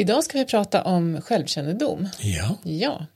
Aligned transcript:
Idag 0.00 0.24
ska 0.24 0.38
vi 0.38 0.44
prata 0.44 0.82
om 0.82 1.20
självkännedom. 1.20 2.08
Ja. 2.20 2.56
Ja. 2.62 3.06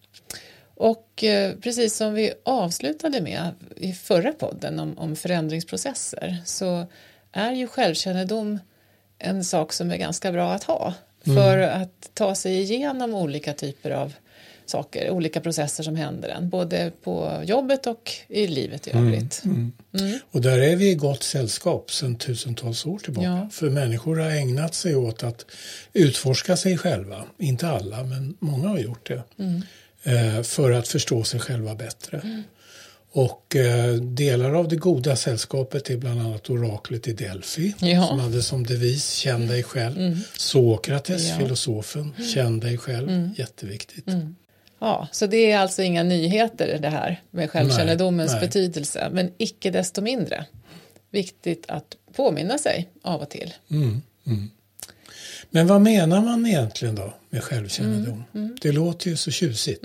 Och 0.75 1.25
eh, 1.25 1.55
precis 1.55 1.97
som 1.97 2.15
vi 2.15 2.33
avslutade 2.45 3.21
med 3.21 3.51
i 3.77 3.93
förra 3.93 4.33
podden 4.33 4.81
om, 4.81 4.99
om 4.99 5.17
förändringsprocesser 5.17 6.37
så 6.45 6.87
är 7.33 7.53
ju 7.53 7.67
självkännedom 7.67 8.59
en 9.19 9.45
sak 9.45 9.73
som 9.73 9.91
är 9.91 9.97
ganska 9.97 10.33
bra 10.33 10.53
att 10.53 10.65
ha 10.65 10.95
för 11.25 11.59
att 11.59 12.11
ta 12.15 12.35
sig 12.35 12.61
igenom 12.61 13.15
olika 13.15 13.53
typer 13.53 13.91
av 13.91 14.13
saker, 14.67 15.11
olika 15.11 15.41
processer 15.41 15.85
som 15.85 15.97
händer 15.97 16.29
en, 16.29 16.49
både 16.49 16.93
på 17.05 17.43
jobbet 17.47 17.87
och 17.87 18.11
i 18.29 18.47
livet 18.47 18.87
i 18.89 18.91
övrigt. 18.91 19.43
Och 20.31 20.41
där 20.41 20.59
är 20.59 20.77
vi 20.77 20.91
i 20.91 20.95
gott 20.95 21.23
sällskap 21.23 21.91
sedan 21.91 22.17
tusentals 22.17 22.87
år 22.87 22.99
tillbaka. 22.99 23.27
Ja. 23.29 23.49
För 23.53 23.71
människor 23.71 24.17
har 24.17 24.31
ägnat 24.31 24.75
sig 24.75 24.97
åt 24.97 25.23
att 25.23 25.47
utforska 25.93 26.57
sig 26.57 26.79
själva. 26.79 27.25
Inte 27.39 27.69
alla, 27.69 28.05
men 28.05 28.37
många 28.41 28.69
har 28.69 28.79
gjort 28.79 29.09
det. 29.09 29.23
Eh, 30.03 30.43
för 30.43 30.71
att 30.71 30.89
förstå 30.89 31.25
sig 31.25 31.41
själva 31.41 31.75
bättre. 31.75 32.43
Och 33.13 33.57
eh, 33.57 33.95
delar 33.95 34.55
av 34.55 34.69
det 34.69 34.77
goda 34.77 35.17
sällskapet 35.17 35.91
är 35.91 35.97
bland 35.97 36.21
annat 36.21 36.51
oraklet 36.51 37.09
i 37.09 37.13
Delphi 37.13 37.75
Ja. 37.79 38.07
som 38.07 38.19
hade 38.21 38.43
som 38.43 38.67
devis 38.67 39.11
känn 39.11 39.47
dig 39.47 39.63
själv. 39.63 40.21
Sokrates, 40.37 41.29
Ja. 41.29 41.39
filosofen, 41.39 42.15
känn 42.35 42.61
dig 42.61 42.79
själv. 42.79 43.31
Jätteviktigt. 43.37 44.07
Ja, 44.85 45.09
så 45.13 45.27
det 45.27 45.53
är 45.53 45.59
alltså 45.59 45.83
inga 45.83 46.03
nyheter 46.03 46.79
det 46.83 46.89
här 46.89 47.23
med 47.31 47.51
självkännedomens 47.51 48.33
Nej, 48.33 48.41
nej. 48.41 48.49
betydelse, 48.49 49.09
men 49.13 49.33
icke 49.39 49.71
desto 49.71 50.03
mindre 50.03 50.45
viktigt 51.11 51.65
att 51.69 51.97
påminna 52.13 52.59
sig 52.59 52.89
av 53.03 53.21
och 53.21 53.31
till. 53.31 53.55
Men 55.51 55.67
vad 55.67 55.81
menar 55.81 56.21
man 56.21 56.47
egentligen 56.47 56.95
då 56.95 57.15
med 57.31 57.43
självkännedom? 57.43 58.25
Det 58.63 58.73
låter 58.73 59.11
ju 59.11 59.17
så 59.17 59.31
tjusigt. 59.31 59.85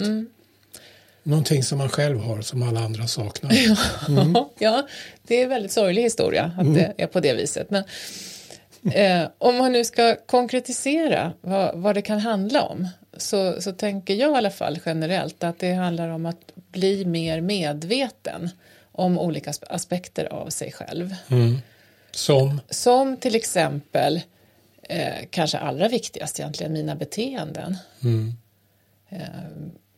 Någonting 1.23 1.63
som 1.63 1.77
man 1.77 1.89
själv 1.89 2.19
har 2.19 2.41
som 2.41 2.63
alla 2.63 2.79
andra 2.79 3.07
saknar. 3.07 3.51
Ja, 4.59 4.87
det 5.23 5.35
är 5.35 5.43
en 5.43 5.49
väldigt 5.49 5.71
sorglig 5.71 6.01
historia 6.01 6.51
att 6.57 6.75
det 6.75 6.93
är 6.97 7.07
på 7.07 7.19
det 7.19 7.33
viset. 7.33 7.69
Men, 7.69 7.83
eh, 8.93 9.29
om 9.37 9.57
man 9.57 9.71
nu 9.71 9.85
ska 9.85 10.15
konkretisera 10.25 11.33
vad, 11.41 11.77
vad 11.77 11.95
det 11.95 12.01
kan 12.01 12.19
handla 12.19 12.63
om 12.63 12.87
så, 13.19 13.61
så 13.61 13.71
tänker 13.71 14.13
jag 14.15 14.31
i 14.31 14.35
alla 14.37 14.51
fall 14.51 14.79
generellt 14.85 15.43
att 15.43 15.59
det 15.59 15.73
handlar 15.73 16.09
om 16.09 16.25
att 16.25 16.51
bli 16.55 17.05
mer 17.05 17.41
medveten 17.41 18.49
om 18.91 19.19
olika 19.19 19.51
aspe- 19.51 19.65
aspekter 19.69 20.25
av 20.25 20.49
sig 20.49 20.71
själv. 20.71 21.15
Som, 22.11 22.61
Som 22.69 23.17
till 23.17 23.35
exempel, 23.35 24.21
eh, 24.89 25.13
kanske 25.29 25.57
allra 25.57 25.87
viktigast 25.87 26.39
egentligen, 26.39 26.73
mina 26.73 26.95
beteenden. 26.95 27.75
Eh, 29.09 29.19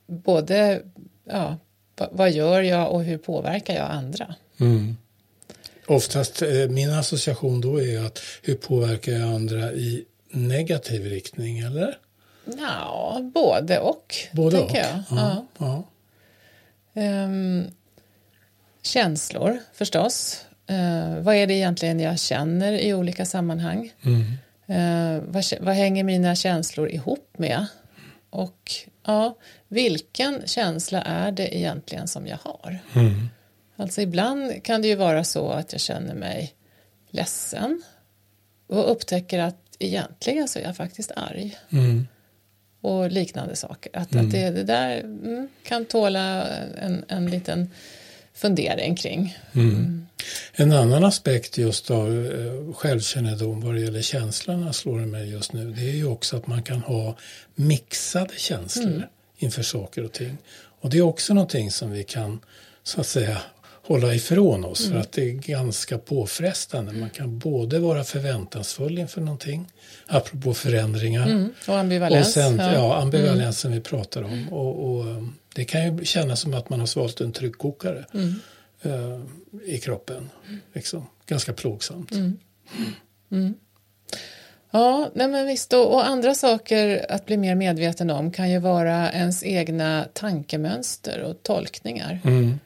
både, 0.08 0.82
ja, 1.30 1.58
va- 1.98 2.10
vad 2.12 2.32
gör 2.32 2.62
jag 2.62 2.92
och 2.92 3.04
hur 3.04 3.18
påverkar 3.18 3.76
jag 3.76 3.92
andra? 3.92 4.36
oftast, 5.88 6.42
eh, 6.42 6.50
min 6.70 6.90
association 6.94 7.62
då 7.62 7.82
är 7.82 8.06
att 8.06 8.20
hur 8.44 8.56
påverkar 8.56 9.12
jag 9.12 9.22
andra 9.36 9.74
i 9.74 10.06
negativ 10.32 11.06
riktning, 11.06 11.60
eller? 11.60 11.98
Ja, 12.46 13.20
både 13.34 13.80
och, 13.80 14.16
Både 14.32 14.60
och. 14.60 14.70
tänker 14.70 14.88
jag. 14.90 15.04
Ja. 15.20 15.46
Ja. 15.58 15.84
Ehm, 16.94 17.68
känslor, 18.82 19.60
förstås. 19.74 20.46
Eh, 20.68 21.20
vad 21.20 21.36
är 21.36 21.48
det 21.48 21.54
egentligen 21.54 22.00
jag 22.00 22.20
känner 22.20 22.72
i 22.74 22.94
olika 22.94 23.26
sammanhang? 23.26 23.94
Eh, 24.68 25.22
vad, 25.28 25.42
kä- 25.44 25.58
vad 25.66 25.76
hänger 25.76 26.04
mina 26.04 26.36
känslor 26.36 26.90
ihop 26.90 27.30
med? 27.38 27.66
Och 28.30 28.72
ja, 29.06 29.36
vilken 29.68 30.42
känsla 30.48 31.02
är 31.02 31.32
det 31.32 31.58
egentligen 31.58 32.08
som 32.08 32.28
jag 32.28 32.38
har? 32.44 32.80
Alltså 33.76 34.02
ibland 34.02 34.64
kan 34.64 34.82
det 34.82 34.88
ju 34.88 34.96
vara 34.96 35.24
så 35.24 35.50
att 35.50 35.72
jag 35.72 35.82
känner 35.82 36.14
mig 36.16 36.54
ledsen 37.10 37.84
och 38.68 38.92
upptäcker 38.92 39.40
att 39.40 39.58
egentligen 39.80 40.48
så 40.48 40.60
är 40.60 40.64
jag 40.64 40.76
faktiskt 40.76 41.12
arg. 41.16 41.58
Och 42.82 43.12
liknande 43.12 43.56
saker. 43.56 43.92
Att, 43.94 44.16
att 44.16 44.32
det, 44.32 44.50
det 44.50 44.64
där 44.64 45.00
mm, 45.00 45.48
kan 45.64 45.86
tåla 45.86 46.48
en, 46.78 47.06
en 47.08 47.30
liten 47.30 47.70
fundering 48.34 48.96
kring. 48.96 49.38
En 50.54 50.72
annan 50.72 51.04
aspekt 51.04 51.58
just 51.58 51.92
av 51.92 52.26
eh, 52.26 52.74
självkännedom 52.74 53.62
vad 53.62 53.76
det 53.76 53.82
gäller 53.82 54.02
känslorna 54.02 54.74
slår 54.74 55.00
det 55.00 55.06
mig 55.06 55.30
just 55.30 55.54
nu. 55.54 55.72
Det 55.72 55.90
är 55.90 55.96
ju 55.96 56.06
också 56.06 56.38
att 56.38 56.48
man 56.48 56.64
kan 56.64 56.80
ha 56.80 57.18
mixade 57.56 58.34
känslor 58.38 59.08
inför 59.38 59.64
saker 59.64 60.04
och 60.04 60.12
ting. 60.12 60.38
Och 60.82 60.90
det 60.90 60.98
är 60.98 61.02
också 61.02 61.34
någonting 61.34 61.72
som 61.72 61.92
vi 61.92 62.04
kan 62.04 62.40
så 62.84 63.02
att 63.02 63.08
säga 63.08 63.42
hålla 63.92 64.16
ifrån 64.16 64.66
oss 64.66 64.90
för 64.90 64.98
att 64.98 65.12
det 65.12 65.30
är 65.30 65.34
ganska 65.34 65.98
påfrestande. 65.98 66.94
Man 66.94 67.10
kan 67.10 67.40
både 67.40 67.80
vara 67.80 68.04
förväntansfull 68.04 68.98
inför 68.98 69.22
någonting, 69.22 69.68
apropå 70.08 70.54
förändringar, 70.54 71.28
Mm. 71.28 71.54
Och 71.68 71.78
ambivalens. 71.78 72.28
och 72.28 72.34
sen, 72.34 72.58
ja. 72.58 72.74
ja. 72.74 73.02
ambivalensen 73.02 73.72
vi 73.72 73.80
pratar 73.80 74.24
om. 74.24 74.48
Och, 74.52 74.90
och, 74.90 75.06
det 75.56 75.66
kan 75.66 75.98
ju 75.98 76.06
kännas 76.06 76.40
som 76.40 76.54
att 76.54 76.70
man 76.70 76.80
har 76.80 76.88
svalt 76.88 77.22
en 77.22 77.32
tryckkokare 77.32 78.06
eh, 78.82 79.20
i 79.66 79.78
kroppen. 79.78 80.30
Liksom. 80.74 81.06
Ganska 81.26 81.54
plågsamt. 81.54 82.12
Ja, 84.72 85.10
nej 85.14 85.28
men 85.28 85.48
visst. 85.48 85.74
Och, 85.74 85.94
och 85.94 86.08
andra 86.08 86.36
saker 86.36 87.06
att 87.10 87.26
bli 87.26 87.38
mer 87.38 87.56
medveten 87.56 88.10
om 88.10 88.32
kan 88.32 88.52
ju 88.52 88.60
vara 88.60 89.12
ens 89.12 89.44
egna 89.44 90.06
tankemönster 90.14 91.22
och 91.24 91.44
tolkningar. 91.44 92.20
Mm. 92.24 92.60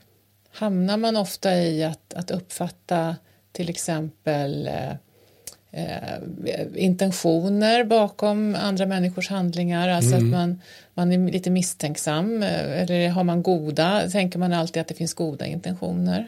Hamnar 0.55 0.97
man 0.97 1.17
ofta 1.17 1.57
i 1.57 1.83
att, 1.83 2.13
att 2.13 2.31
uppfatta 2.31 3.15
till 3.51 3.69
exempel 3.69 4.67
eh, 4.67 4.91
eh, 5.71 6.19
intentioner 6.75 7.83
bakom 7.83 8.55
andra 8.55 8.85
människors 8.85 9.29
handlingar, 9.29 9.89
alltså 9.89 10.15
att 10.15 10.23
man, 10.23 10.61
man 10.93 11.11
är 11.11 11.31
lite 11.31 11.49
misstänksam 11.49 12.43
eh, 12.43 12.81
eller 12.81 13.09
har 13.09 13.23
man 13.23 13.43
goda, 13.43 14.09
tänker 14.09 14.39
man 14.39 14.53
alltid 14.53 14.81
att 14.81 14.87
det 14.87 14.93
finns 14.93 15.13
goda 15.13 15.45
intentioner. 15.45 16.27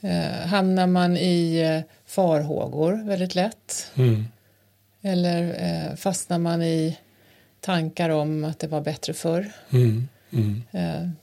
Eh, 0.00 0.46
hamnar 0.46 0.86
man 0.86 1.16
i 1.16 1.60
eh, 1.60 1.92
farhågor 2.06 3.08
väldigt 3.08 3.34
lätt 3.34 3.90
Mm. 3.94 4.24
eller 5.02 5.42
eh, 5.58 5.96
fastnar 5.96 6.38
man 6.38 6.62
i 6.62 6.98
tankar 7.60 8.08
om 8.10 8.44
att 8.44 8.58
det 8.58 8.66
var 8.66 8.80
bättre 8.80 9.14
förr. 9.14 9.52
Mm. 9.72 10.08
Mm. 10.32 10.62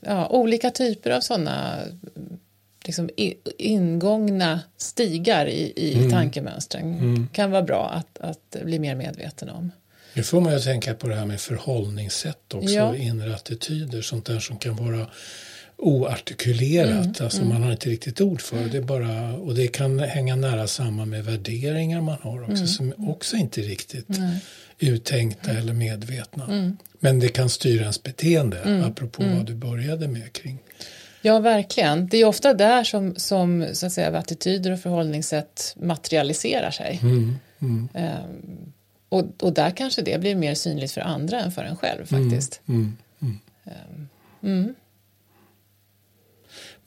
Ja, 0.00 0.28
olika 0.28 0.70
typer 0.70 1.10
av 1.10 1.20
sådana 1.20 1.78
liksom, 2.84 3.10
ingångna 3.58 4.60
stigar 4.76 5.46
i, 5.46 5.72
i 5.76 6.10
tankemönstren 6.10 7.28
kan 7.32 7.50
vara 7.50 7.62
bra 7.62 7.88
att, 7.90 8.18
att 8.20 8.56
bli 8.64 8.78
mer 8.78 8.94
medveten 8.94 9.48
om. 9.50 9.70
Nu 10.14 10.22
får 10.22 10.40
man 10.40 10.52
ju 10.52 10.58
tänka 10.58 10.94
på 10.94 11.08
det 11.08 11.14
här 11.14 11.26
med 11.26 11.40
förhållningssätt 11.40 12.54
också, 12.54 12.68
Ja. 12.74 12.96
inre 12.96 13.34
attityder, 13.34 14.02
sånt 14.02 14.24
där 14.26 14.38
som 14.40 14.58
kan 14.58 14.76
vara 14.76 15.06
oartikulerat, 15.80 17.20
alltså 17.20 17.44
man 17.44 17.62
har 17.62 17.72
inte 17.72 17.88
riktigt 17.88 18.20
ord 18.20 18.40
för 18.40 18.68
det. 18.68 18.80
bara, 18.80 19.32
och 19.34 19.54
det 19.54 19.68
kan 19.68 19.98
hänga 19.98 20.36
nära 20.36 20.66
samman 20.66 21.10
med 21.10 21.24
värderingar 21.24 22.00
man 22.00 22.18
har 22.22 22.50
också, 22.50 22.66
som 22.66 22.92
också 22.96 23.36
inte 23.36 23.60
riktigt 23.60 24.06
uttänkta 24.78 25.50
eller 25.50 25.72
medvetna. 25.72 26.74
Men 26.98 27.20
det 27.20 27.28
kan 27.28 27.48
styra 27.48 27.80
ens 27.80 28.02
beteende, 28.02 28.84
apropå 28.86 29.22
vad 29.36 29.46
du 29.46 29.54
började 29.54 30.08
med 30.08 30.32
kring. 30.32 30.58
Ja, 31.22 31.38
verkligen. 31.38 32.06
Det 32.06 32.16
är 32.16 32.24
ofta 32.24 32.54
där 32.54 32.84
som, 32.84 33.14
som 33.16 33.66
så 33.72 33.86
att 33.86 33.92
säga, 33.92 34.18
attityder 34.18 34.72
och 34.72 34.80
förhållningssätt 34.80 35.76
materialiserar 35.80 36.70
sig. 36.70 37.00
Ehm, 37.94 38.28
och, 39.08 39.24
och 39.40 39.52
där 39.52 39.70
kanske 39.70 40.02
det 40.02 40.20
blir 40.20 40.34
mer 40.34 40.54
synligt 40.54 40.92
för 40.92 41.00
andra 41.00 41.40
än 41.40 41.52
för 41.52 41.64
en 41.64 41.76
själv 41.76 42.06
faktiskt. 42.06 42.60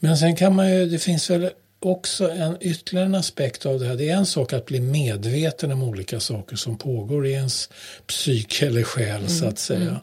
Men 0.04 0.18
sen 0.18 0.36
kan 0.36 0.56
man 0.56 0.72
ju, 0.72 0.86
det 0.86 1.00
finns 1.00 1.30
väl 1.30 1.50
också 1.80 2.32
en 2.32 2.58
ytterligare 2.62 3.06
en 3.06 3.16
aspekt 3.16 3.66
av 3.66 3.80
det 3.80 3.86
här. 3.86 3.96
Det 3.96 4.10
är 4.10 4.16
en 4.16 4.26
sak 4.26 4.54
att 4.54 4.66
bli 4.66 4.80
medveten 4.80 5.72
om 5.72 5.84
olika 5.84 6.20
saker 6.20 6.56
som 6.56 6.78
pågår 6.78 7.28
i 7.28 7.32
ens 7.32 7.70
psyke 8.08 8.68
eller 8.68 8.84
själ 8.84 9.30
så 9.30 9.46
att 9.46 9.60
säga. 9.60 10.02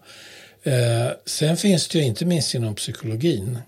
Eh, 0.63 1.09
sen 1.27 1.57
finns 1.57 1.89
det 1.89 1.99
ju 1.99 2.05
inte 2.05 2.25
minst 2.25 2.55
inom 2.55 2.75
psykologin 2.75 3.59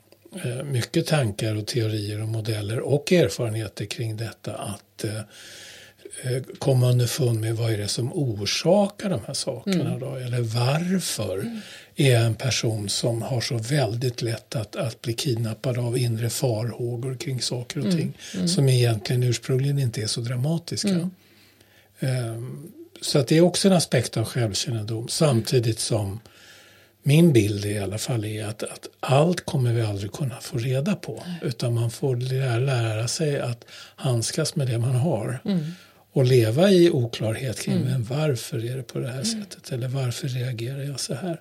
eh, 0.44 0.64
mycket 0.64 1.06
tankar 1.06 1.56
och 1.56 1.66
teorier 1.66 2.22
och 2.22 2.28
modeller 2.28 2.80
och 2.80 3.12
erfarenheter 3.12 3.84
kring 3.84 4.16
detta 4.16 4.54
att 4.54 5.04
eh, 5.04 5.16
eh, 6.22 6.42
komma 6.58 6.90
underfund 6.90 7.40
med 7.40 7.56
vad 7.56 7.72
är 7.72 7.78
det 7.78 7.88
som 7.88 8.12
orsakar 8.12 9.10
de 9.10 9.20
här 9.26 9.34
sakerna 9.34 9.98
då, 9.98 10.14
eller 10.14 10.40
varför 10.40 11.60
är 11.96 12.20
en 12.20 12.34
person 12.34 12.88
som 12.88 13.22
har 13.22 13.40
så 13.40 13.58
väldigt 13.58 14.22
lätt 14.22 14.56
att, 14.56 14.76
att 14.76 15.02
bli 15.02 15.14
kidnappad 15.14 15.78
av 15.78 15.98
inre 15.98 16.30
farhågor 16.30 17.14
kring 17.14 17.40
saker 17.40 17.86
och 17.86 17.92
ting 17.92 18.18
som 18.46 18.68
egentligen 18.68 19.22
ursprungligen 19.22 19.78
inte 19.78 20.02
är 20.02 20.06
så 20.06 20.20
dramatiska. 20.20 21.10
Ehm, 22.00 22.72
så 23.00 23.18
att 23.18 23.28
det 23.28 23.36
är 23.36 23.40
också 23.40 23.68
en 23.68 23.74
aspekt 23.74 24.16
av 24.16 24.24
självkännedom 24.24 25.08
samtidigt 25.08 25.78
som 25.78 26.20
min 27.02 27.32
bild 27.32 27.64
i 27.64 27.78
alla 27.78 27.98
fall 27.98 28.24
är 28.24 28.44
att, 28.44 28.62
att 28.62 28.88
allt 29.00 29.44
kommer 29.44 29.72
vi 29.72 29.82
aldrig 29.82 30.12
kunna 30.12 30.40
få 30.40 30.58
reda 30.58 30.94
på 30.94 31.22
Nej. 31.26 31.38
utan 31.42 31.74
man 31.74 31.90
får 31.90 32.16
lära, 32.16 32.58
lära 32.58 33.08
sig 33.08 33.40
att 33.40 33.64
handskas 33.96 34.56
med 34.56 34.66
det 34.66 34.78
man 34.78 34.94
har. 34.94 35.40
Mm. 35.44 35.72
Och 36.14 36.24
leva 36.24 36.70
i 36.70 36.90
oklarhet 36.90 37.60
kring 37.60 37.76
mm. 37.76 38.04
varför 38.04 38.64
är 38.64 38.76
det 38.76 38.82
på 38.82 38.98
det 38.98 39.06
här 39.06 39.22
mm. 39.22 39.24
sättet 39.24 39.72
eller 39.72 39.88
varför 39.88 40.28
reagerar 40.28 40.82
jag 40.82 41.00
så 41.00 41.14
här. 41.14 41.40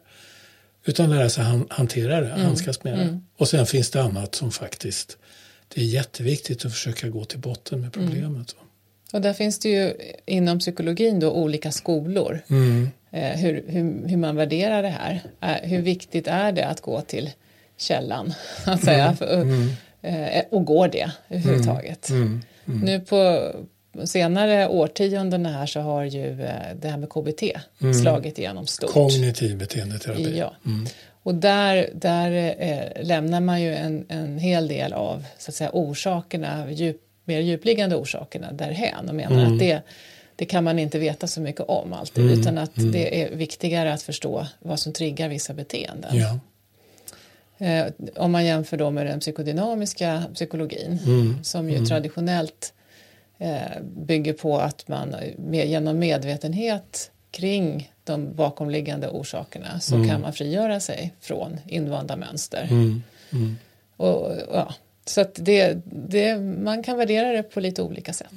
Utan 0.86 1.10
lära 1.10 1.30
sig 1.30 1.44
han, 1.44 1.68
hantera 1.70 2.22
det, 2.22 2.30
mm. 2.30 2.42
handskas 2.42 2.84
med 2.84 2.94
det. 2.94 3.04
Mm. 3.04 3.22
Och 3.38 3.48
sen 3.48 3.66
finns 3.66 3.90
det 3.90 4.02
annat 4.02 4.36
som 4.36 4.52
faktiskt 4.52 5.18
det 5.74 5.82
är 5.82 5.86
jätteviktigt 5.86 6.66
att 6.66 6.72
försöka 6.72 7.10
gå 7.10 7.26
till 7.26 7.40
botten 7.40 7.82
med 7.82 7.94
problemet. 7.94 8.26
Mm. 8.54 8.68
Och 9.14 9.22
där 9.22 9.34
finns 9.34 9.60
det 9.60 9.70
ju 9.70 9.94
inom 10.26 10.60
psykologin 10.60 11.20
då 11.20 11.32
olika 11.32 11.72
skolor. 11.72 12.42
Mm. 12.50 12.90
Eh, 13.12 13.40
hur, 13.40 13.64
hur, 13.68 14.08
hur, 14.08 14.18
man 14.18 14.36
värderar 14.36 14.84
det 14.84 14.90
här. 14.90 15.22
Eh, 15.42 15.70
hur 15.70 15.82
viktigt 15.82 16.28
är 16.28 16.52
det 16.52 16.68
att 16.68 16.82
gå 16.82 17.02
till 17.02 17.30
källan? 17.78 18.34
Att 18.66 18.84
säga, 18.84 19.04
mm. 19.06 19.16
För, 19.18 19.42
mm. 19.42 19.70
eh, 20.02 20.44
och 20.52 20.66
går 20.66 20.88
det 20.88 21.12
överhuvudtaget? 21.30 22.10
Mm. 22.10 22.42
Mm. 22.66 22.80
Nu 22.80 23.00
på 23.00 23.52
senare 24.06 24.68
årtionden 24.68 25.46
här 25.46 25.66
så 25.66 25.80
har 25.80 26.04
ju 26.04 26.44
eh, 26.44 26.76
det 26.82 26.88
här 26.88 26.98
med 26.98 27.10
KBT 27.10 27.44
mm. 27.82 27.94
slagit 27.94 28.40
igenom 28.40 28.68
stort. 28.68 28.92
Kognitiv 28.92 29.58
beteendeterapi. 29.58 30.38
Ja. 30.38 30.54
Mm. 30.66 30.86
Och 31.24 31.36
där, 31.36 31.90
där 31.94 32.56
eh, 32.60 33.06
lämnar 33.06 33.42
man 33.42 33.62
ju 33.62 33.76
en, 33.76 34.06
en 34.10 34.38
hel 34.38 34.68
del 34.68 34.94
av 34.94 35.26
så 35.38 35.52
att 35.52 35.56
säga, 35.56 35.70
orsakerna, 35.74 36.72
djup, 36.72 37.02
mer 37.26 37.40
djupliggande 37.40 37.96
orsakerna 37.96 38.52
därhän 38.52 39.10
och 39.10 39.16
menar 39.16 39.40
mm. 39.42 39.54
att 39.54 39.60
det, 39.60 39.82
det 40.36 40.46
kan 40.46 40.64
man 40.64 40.80
inte 40.80 41.00
veta 41.00 41.28
så 41.28 41.42
mycket 41.42 41.62
om 41.62 41.94
alltid 41.94 42.24
mm. 42.24 42.40
utan 42.40 42.58
att 42.58 42.78
mm. 42.78 42.92
det 42.92 43.22
är 43.24 43.36
viktigare 43.36 43.94
att 43.94 44.02
förstå 44.02 44.48
vad 44.60 44.80
som 44.80 44.94
triggar 44.94 45.30
vissa 45.30 45.54
beteenden. 45.54 46.18
Ja. 46.18 46.40
Eh, 47.66 47.86
om 48.16 48.32
man 48.32 48.46
jämför 48.46 48.78
då 48.78 48.92
med 48.92 49.06
den 49.06 49.20
psykodynamiska 49.20 50.24
psykologin 50.34 51.00
mm. 51.06 51.44
som 51.44 51.70
ju 51.70 51.76
mm. 51.76 51.88
traditionellt 51.88 52.74
bygger 53.82 54.34
på 54.34 54.58
att 54.58 54.88
man 54.88 55.16
genom 55.52 56.00
medvetenhet 56.00 57.12
kring 57.32 57.92
de 58.04 58.34
bakomliggande 58.36 59.10
orsakerna 59.10 59.80
så 59.80 59.96
mm. 59.96 60.10
kan 60.10 60.22
man 60.22 60.34
frigöra 60.34 60.80
sig 60.80 61.14
från 61.22 61.60
invanda 61.68 62.16
mönster. 62.16 62.68
Mm. 62.72 63.04
Mm. 63.32 63.58
Och, 63.98 64.32
ja, 64.54 64.74
så 65.06 65.22
att 65.22 65.36
det, 65.36 65.78
det, 65.86 66.38
man 66.40 66.84
kan 66.84 66.98
värdera 66.98 67.32
det 67.32 67.44
på 67.44 67.60
lite 67.60 67.82
olika 67.82 68.14
sätt. 68.14 68.32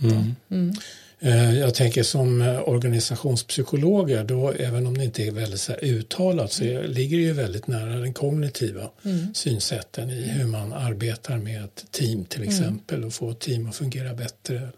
Mm. 1.21 1.39
mm. 1.39 1.49
Eh, 1.49 1.59
jag 1.59 1.75
tänker 1.75 2.03
som 2.03 2.43
eh, 2.43 2.69
organisationspsykologer, 2.69 4.25
då, 4.25 4.53
även 4.53 4.87
om 4.87 4.99
det 4.99 5.05
inte 5.05 5.23
är 5.23 5.31
väldigt 5.31 5.61
så 5.61 5.73
uttalat 5.73 6.53
så 6.53 6.65
mm. 6.65 6.91
ligger 6.91 7.17
det 7.17 7.23
ju 7.23 7.33
väldigt 7.33 7.67
nära 7.67 7.97
den 7.97 8.15
kognitiva 8.15 8.91
mm. 9.05 9.35
synsätten 9.35 10.11
i 10.11 10.23
hur 10.23 10.47
man 10.47 10.73
arbetar 10.73 11.37
med 11.37 11.65
ett 11.65 11.85
team 11.91 12.25
till 12.25 12.43
exempel 12.43 12.97
mm. 12.97 13.07
och 13.07 13.15
få 13.15 13.31
ett 13.31 13.41
team 13.41 13.69
att 13.69 13.77
fungera 13.77 14.15
bättre. 14.15 14.57
Mm. 14.57 14.71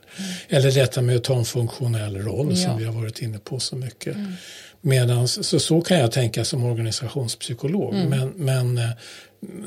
Eller 0.48 0.72
detta 0.72 1.02
med 1.02 1.16
att 1.16 1.24
ta 1.24 1.38
en 1.38 1.44
funktionell 1.44 2.16
roll 2.16 2.48
ja. 2.50 2.56
som 2.56 2.78
vi 2.78 2.84
har 2.84 2.92
varit 2.92 3.22
inne 3.22 3.38
på 3.38 3.60
så 3.60 3.76
mycket. 3.76 4.14
Mm. 4.14 4.32
Medans, 4.80 5.46
så, 5.46 5.60
så 5.60 5.80
kan 5.80 5.98
jag 5.98 6.12
tänka 6.12 6.44
som 6.44 6.64
organisationspsykolog. 6.64 7.94
Mm. 7.94 8.10
Men, 8.10 8.28
men 8.36 8.78
eh, 8.78 8.90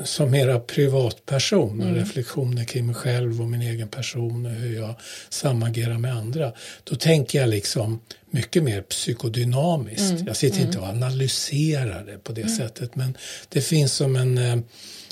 som 0.04 0.32
mera 0.32 0.60
privatperson, 0.60 1.82
mm. 1.82 1.96
reflektioner 1.96 2.64
kring 2.64 2.86
mig 2.86 2.96
själv 2.96 3.42
och 3.42 3.48
min 3.48 3.62
egen 3.62 3.88
person 3.88 4.46
och 4.46 4.52
hur 4.52 4.76
jag 4.76 4.96
samagerar 5.30 5.98
med 5.98 6.16
andra. 6.16 6.52
Då 6.84 6.96
tänker 6.96 7.40
jag 7.40 7.50
liksom 7.50 8.00
mycket 8.30 8.64
mer 8.64 8.82
psykodynamiskt. 8.82 10.12
Mm. 10.12 10.28
Jag 10.28 10.36
sitter 10.36 10.58
mm. 10.58 10.68
inte 10.68 10.80
och 10.80 10.88
analyserar 10.88 12.06
det 12.06 12.24
på 12.24 12.32
det 12.32 12.42
mm. 12.42 12.56
sättet 12.56 12.96
men 12.96 13.18
det 13.50 13.62
finns 13.62 13.94
som 13.94 14.16
en 14.16 14.38
eh, 14.38 14.60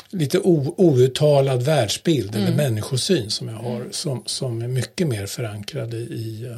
lite 0.09 0.39
o, 0.39 0.73
outtalad 0.77 1.63
världsbild 1.63 2.35
eller 2.35 2.45
mm. 2.45 2.57
människosyn 2.57 3.29
som 3.29 3.47
jag 3.47 3.55
har 3.55 3.75
mm. 3.75 3.91
som, 3.91 4.23
som 4.25 4.61
är 4.61 4.67
mycket 4.67 5.07
mer 5.07 5.25
förankrad 5.25 5.93
i 5.93 6.47
uh, 6.51 6.57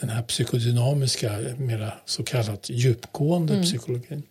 den 0.00 0.10
här 0.10 0.22
psykodynamiska, 0.22 1.38
mera 1.56 1.92
så 2.04 2.22
kallat 2.22 2.70
djupgående 2.70 3.62
psykologin. 3.62 4.22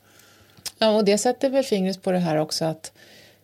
Ja, 0.79 0.95
och 0.95 1.05
det 1.05 1.17
sätter 1.17 1.49
väl 1.49 1.63
fingret 1.63 2.01
på 2.01 2.11
det 2.11 2.19
här 2.19 2.37
också 2.37 2.65
att 2.65 2.91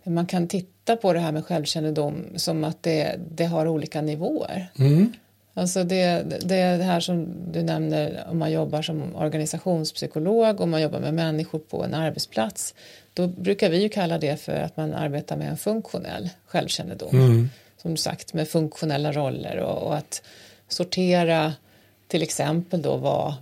man 0.03 0.25
kan 0.25 0.47
titta 0.47 0.95
på 0.95 1.13
det 1.13 1.19
här 1.19 1.31
med 1.31 1.45
självkännedom 1.45 2.25
som 2.35 2.63
att 2.63 2.83
det, 2.83 3.19
det 3.31 3.45
har 3.45 3.67
olika 3.67 4.01
nivåer. 4.01 4.67
Mm. 4.79 5.13
Alltså 5.53 5.83
det, 5.83 6.23
det 6.41 6.83
här 6.83 6.99
som 6.99 7.27
du 7.51 7.63
nämner 7.63 8.27
om 8.29 8.39
man 8.39 8.51
jobbar 8.51 8.81
som 8.81 9.15
organisationspsykolog 9.15 10.61
och 10.61 10.67
man 10.67 10.81
jobbar 10.81 10.99
med 10.99 11.13
människor 11.13 11.59
på 11.59 11.83
en 11.83 11.93
arbetsplats. 11.93 12.75
Då 13.13 13.27
brukar 13.27 13.69
vi 13.69 13.81
ju 13.81 13.89
kalla 13.89 14.17
det 14.17 14.37
för 14.37 14.55
att 14.55 14.77
man 14.77 14.93
arbetar 14.93 15.37
med 15.37 15.49
en 15.49 15.57
funktionell 15.57 16.29
självkännedom. 16.45 17.09
Mm. 17.11 17.49
Som 17.77 17.97
sagt 17.97 18.33
med 18.33 18.47
funktionella 18.47 19.11
roller 19.11 19.57
och, 19.57 19.87
och 19.87 19.95
att 19.95 20.21
sortera 20.67 21.53
till 22.07 22.23
exempel 22.23 22.81
då 22.81 22.97
vad 22.97 23.33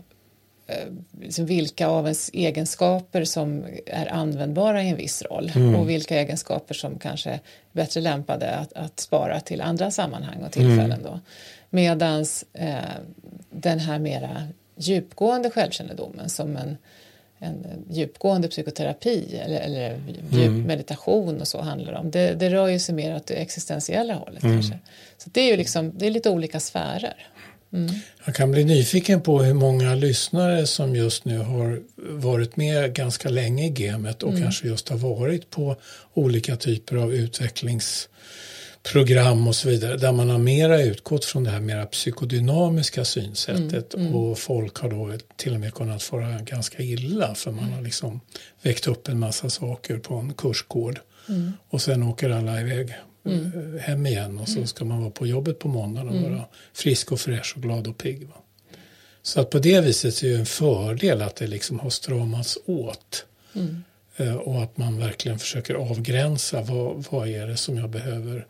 liksom 1.22 1.46
vilka 1.46 1.88
av 1.88 2.06
ens 2.06 2.30
egenskaper 2.34 3.24
som 3.24 3.66
är 3.86 4.14
användbara 4.14 4.84
i 4.84 4.90
en 4.90 4.96
viss 4.98 5.22
roll 5.22 5.52
mm. 5.56 5.76
och 5.76 5.90
vilka 5.90 6.20
egenskaper 6.20 6.74
som 6.74 7.00
kanske 7.00 7.30
är 7.30 7.40
bättre 7.72 8.02
lämpade 8.02 8.56
att, 8.56 8.74
att 8.74 9.00
spara 9.00 9.40
till 9.40 9.62
andra 9.62 9.92
sammanhang 9.92 10.44
och 10.44 10.52
tillfällen. 10.52 10.92
Mm. 10.92 11.04
Då. 11.04 11.20
Medans 11.70 12.46
eh, 12.54 12.76
den 13.50 13.80
här 13.80 14.00
mera 14.00 14.48
djupgående 14.76 15.50
självkännedomen 15.50 16.30
som 16.30 16.58
en, 16.58 16.78
en 17.40 17.66
djupgående 17.90 18.48
psykoterapi 18.48 19.40
eller, 19.46 19.60
eller 19.60 20.02
djup 20.32 20.48
mm. 20.48 20.64
meditation 20.64 21.42
och 21.42 21.48
så 21.48 21.62
handlar 21.62 21.94
om. 21.94 22.12
Det, 22.12 22.34
det 22.34 22.50
rör 22.50 22.68
ju 22.68 22.80
sig 22.80 22.96
mer 22.96 23.16
åt 23.16 23.26
det 23.26 23.34
existentiella 23.34 24.14
hållet 24.14 24.44
mm. 24.44 24.56
kanske. 24.56 24.80
Så 25.18 25.30
det 25.34 25.42
är 25.42 25.52
ju 25.52 25.58
liksom, 25.58 25.92
det 25.98 26.08
är 26.08 26.12
lite 26.12 26.30
olika 26.30 26.60
sfärer. 26.60 27.28
Mm. 27.74 27.92
Jag 28.26 28.36
kan 28.36 28.52
bli 28.52 28.64
nyfiken 28.64 29.22
på 29.22 29.42
hur 29.42 29.54
många 29.54 29.96
lyssnare 29.96 30.68
som 30.68 30.96
just 30.96 31.26
nu 31.26 31.38
har 31.38 31.82
varit 31.98 32.58
med 32.58 32.94
ganska 32.94 33.30
länge 33.30 33.66
i 33.66 33.70
gamet 33.70 34.24
och 34.24 34.30
mm. 34.30 34.42
kanske 34.42 34.68
just 34.68 34.90
har 34.90 34.98
varit 34.98 35.50
på 35.50 35.76
olika 36.14 36.56
typer 36.56 36.96
av 36.96 37.14
utvecklingsprogram 37.14 39.48
och 39.48 39.56
så 39.56 39.70
vidare 39.70 39.98
där 39.98 40.12
man 40.12 40.30
har 40.30 40.38
mera 40.38 40.82
utgått 40.82 41.26
från 41.26 41.44
det 41.44 41.50
här 41.50 41.60
mera 41.60 41.86
psykodynamiska 41.86 43.06
synsättet 43.06 43.94
mm. 43.94 44.08
Mm. 44.08 44.20
och 44.20 44.40
folk 44.40 44.78
har 44.78 44.90
då 44.90 45.14
till 45.36 45.54
och 45.54 45.60
med 45.60 45.74
kunnat 45.74 46.04
få 46.04 46.38
ganska 46.44 46.84
illa 46.84 47.36
för 47.36 47.52
man 47.52 47.74
har 47.74 47.82
liksom 47.82 48.22
väckt 48.62 48.88
upp 48.88 49.08
en 49.08 49.20
massa 49.20 49.50
saker 49.50 49.98
på 49.98 50.16
en 50.16 50.34
kursgård 50.34 51.00
mm. 51.30 51.54
och 51.70 51.82
sen 51.82 52.04
åker 52.04 52.30
alla 52.30 52.62
iväg 52.62 52.96
mm. 53.26 53.80
hem 53.80 54.06
igen 54.06 54.40
och 54.40 54.48
så 54.48 54.56
mm. 54.56 54.68
ska 54.68 54.86
man 54.86 55.02
vara 55.02 55.12
på 55.12 55.28
jobbet 55.28 55.60
på 55.60 55.68
måndagen 55.68 56.10
och 56.10 56.16
mm. 56.16 56.32
vara 56.32 56.46
frisk 56.74 57.12
och 57.12 57.20
fräsch 57.20 57.54
och 57.56 57.62
glad 57.62 57.88
och 57.88 57.98
pigg. 57.98 58.28
Va? 58.28 58.36
Så 59.22 59.42
att 59.42 59.50
på 59.50 59.60
det 59.60 59.82
viset 59.82 60.24
är 60.24 60.30
det 60.30 60.36
en 60.36 60.46
fördel 60.46 61.22
att 61.22 61.36
det 61.36 61.48
liksom 61.48 61.80
har 61.80 61.90
stramats 61.90 62.58
åt. 62.66 63.26
Mm. 63.56 63.84
Eh, 64.18 64.36
och 64.36 64.64
att 64.64 64.78
man 64.78 65.00
verkligen 65.00 65.40
försöker 65.40 65.74
avgränsa 65.74 66.62
vad, 66.62 67.06
vad 67.12 67.28
är 67.28 67.48
det 67.48 67.58
som 67.58 67.78
jag 67.78 67.90
behöver 67.90 68.46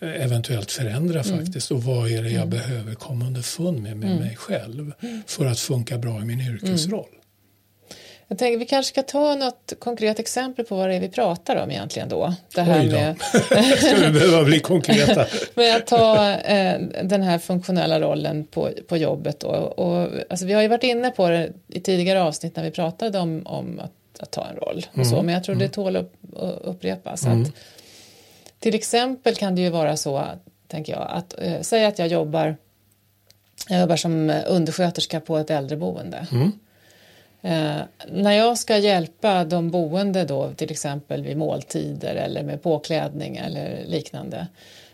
eh, 0.00 0.24
eventuellt 0.24 0.70
förändra 0.70 1.20
mm. 1.20 1.38
faktiskt 1.38 1.70
och 1.70 1.82
vad 1.82 2.10
är 2.10 2.22
det 2.22 2.30
jag 2.30 2.46
mm. 2.46 2.50
behöver 2.50 2.94
komma 2.94 3.26
underfund 3.26 3.82
med 3.82 3.96
med 3.96 4.10
mm. 4.10 4.22
mig 4.22 4.36
själv 4.36 4.92
för 5.26 5.46
att 5.46 5.58
funka 5.58 5.98
bra 5.98 6.22
i 6.22 6.24
min 6.24 6.40
yrkesroll. 6.40 7.17
Jag 8.30 8.38
tänker 8.38 8.58
vi 8.58 8.66
kanske 8.66 8.88
ska 8.92 9.02
ta 9.02 9.34
något 9.34 9.72
konkret 9.78 10.18
exempel 10.18 10.64
på 10.64 10.76
vad 10.76 10.88
det 10.88 10.94
är 10.94 11.00
vi 11.00 11.08
pratar 11.08 11.56
om 11.56 11.70
egentligen 11.70 12.08
då. 12.08 12.34
Det 12.54 12.62
här 12.62 12.80
Oj 12.80 12.88
då. 12.88 12.96
med 12.96 13.16
ska 13.78 13.96
vi 13.96 14.10
behöva 14.10 14.44
bli 14.44 14.60
konkreta? 14.60 15.26
med 15.54 15.76
att 15.76 15.86
ta 15.86 16.30
eh, 16.32 16.80
den 17.02 17.22
här 17.22 17.38
funktionella 17.38 18.00
rollen 18.00 18.44
på, 18.44 18.70
på 18.88 18.96
jobbet 18.96 19.40
då. 19.40 19.48
Och, 19.48 20.08
alltså, 20.30 20.46
vi 20.46 20.52
har 20.52 20.62
ju 20.62 20.68
varit 20.68 20.84
inne 20.84 21.10
på 21.10 21.28
det 21.28 21.52
i 21.68 21.80
tidigare 21.80 22.22
avsnitt 22.22 22.56
när 22.56 22.62
vi 22.64 22.70
pratade 22.70 23.18
om, 23.18 23.42
om 23.46 23.80
att, 23.80 24.22
att 24.22 24.30
ta 24.30 24.46
en 24.46 24.56
roll 24.56 24.86
och 24.90 24.96
mm. 24.96 25.08
så, 25.08 25.22
men 25.22 25.34
jag 25.34 25.44
tror 25.44 25.54
det 25.54 25.64
mm. 25.64 25.72
tål 25.72 25.96
att 25.96 26.12
upprepas. 26.62 27.24
Mm. 27.24 27.42
Att, 27.42 27.52
till 28.58 28.74
exempel 28.74 29.34
kan 29.34 29.54
det 29.54 29.62
ju 29.62 29.70
vara 29.70 29.96
så, 29.96 30.24
tänker 30.66 30.92
jag, 30.92 31.08
att 31.10 31.34
eh, 31.38 31.60
säga 31.60 31.88
att 31.88 31.98
jag 31.98 32.08
jobbar, 32.08 32.56
jag 33.68 33.80
jobbar 33.80 33.96
som 33.96 34.42
undersköterska 34.46 35.20
på 35.20 35.38
ett 35.38 35.50
äldreboende. 35.50 36.26
Mm. 36.32 36.52
Eh, 37.48 37.80
när 38.08 38.32
jag 38.32 38.58
ska 38.58 38.78
hjälpa 38.78 39.44
de 39.44 39.70
boende 39.70 40.24
då 40.24 40.52
till 40.56 40.70
exempel 40.70 41.22
vid 41.22 41.36
måltider 41.36 42.14
eller 42.14 42.42
med 42.42 42.62
påklädning 42.62 43.36
eller 43.36 43.84
liknande 43.86 44.46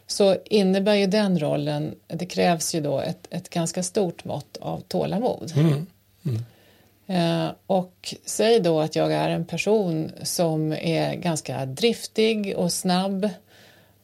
så 0.07 0.37
innebär 0.45 0.95
ju 0.95 1.07
den 1.07 1.39
rollen, 1.39 1.95
det 2.07 2.27
krävs 2.27 2.75
ju 2.75 2.81
då 2.81 3.01
ett, 3.01 3.27
ett 3.31 3.49
ganska 3.49 3.83
stort 3.83 4.25
mått 4.25 4.57
av 4.61 4.81
tålamod. 4.81 5.53
Mm. 5.57 5.87
Mm. 6.27 7.47
Eh, 7.47 7.53
och 7.67 8.15
säg 8.25 8.61
då 8.61 8.81
att 8.81 8.97
jag 8.97 9.13
är 9.13 9.29
en 9.29 9.45
person 9.45 10.13
som 10.23 10.73
är 10.73 11.15
ganska 11.15 11.67
driftig 11.67 12.55
och 12.57 12.73
snabb 12.73 13.29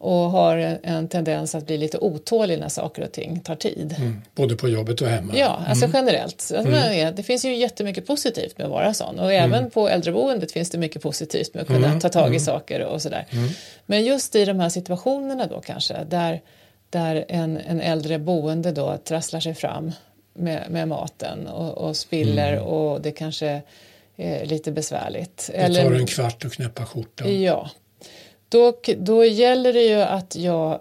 och 0.02 0.30
har 0.30 0.56
en, 0.56 0.78
en 0.82 1.08
tendens 1.08 1.54
att 1.54 1.66
bli 1.66 1.78
lite 1.78 1.98
otålig 1.98 2.58
när 2.58 2.68
saker 2.68 3.02
och 3.02 3.12
ting 3.12 3.40
tar 3.40 3.54
tid. 3.54 3.94
Mm. 3.98 4.22
Både 4.34 4.56
på 4.56 4.68
jobbet 4.68 5.00
och 5.00 5.08
hemma? 5.08 5.32
Ja, 5.36 5.62
alltså 5.68 5.84
mm. 5.84 5.96
generellt. 5.96 6.50
Mm. 6.56 7.14
Det 7.14 7.22
finns 7.22 7.44
ju 7.44 7.56
jättemycket 7.56 8.06
positivt 8.06 8.58
med 8.58 8.64
att 8.64 8.70
vara 8.70 8.94
sån 8.94 9.18
och 9.18 9.32
även 9.32 9.58
mm. 9.58 9.70
på 9.70 9.88
äldreboendet 9.88 10.52
finns 10.52 10.70
det 10.70 10.78
mycket 10.78 11.02
positivt 11.02 11.54
med 11.54 11.62
att 11.62 11.66
kunna 11.66 11.86
mm. 11.86 12.00
ta 12.00 12.08
tag 12.08 12.24
i 12.24 12.26
mm. 12.26 12.40
saker 12.40 12.84
och 12.84 13.02
sådär. 13.02 13.26
Men 13.86 14.04
just 14.04 14.34
i 14.36 14.44
de 14.44 14.60
här 14.60 14.68
situationerna 14.68 15.46
då 15.46 15.60
kanske 15.60 16.04
där, 16.04 16.40
där 16.90 17.24
en, 17.28 17.56
en 17.56 17.80
äldre 17.80 18.18
boende 18.18 18.72
då 18.72 18.96
trasslar 18.96 19.40
sig 19.40 19.54
fram 19.54 19.92
med, 20.34 20.66
med 20.70 20.88
maten 20.88 21.46
och, 21.46 21.78
och 21.78 21.96
spiller 21.96 22.58
och 22.58 23.00
det 23.00 23.12
kanske 23.12 23.62
är 24.16 24.46
lite 24.46 24.72
besvärligt. 24.72 25.50
Det 25.54 25.74
tar 25.74 25.92
en 25.92 26.06
kvart 26.06 26.44
att 26.44 26.52
knäppa 26.52 26.86
skjortan. 26.86 27.42
Ja, 27.42 27.70
då, 28.50 28.80
då 28.96 29.24
gäller 29.24 29.72
det 29.72 29.82
ju 29.82 30.00
att 30.00 30.36
jag 30.36 30.80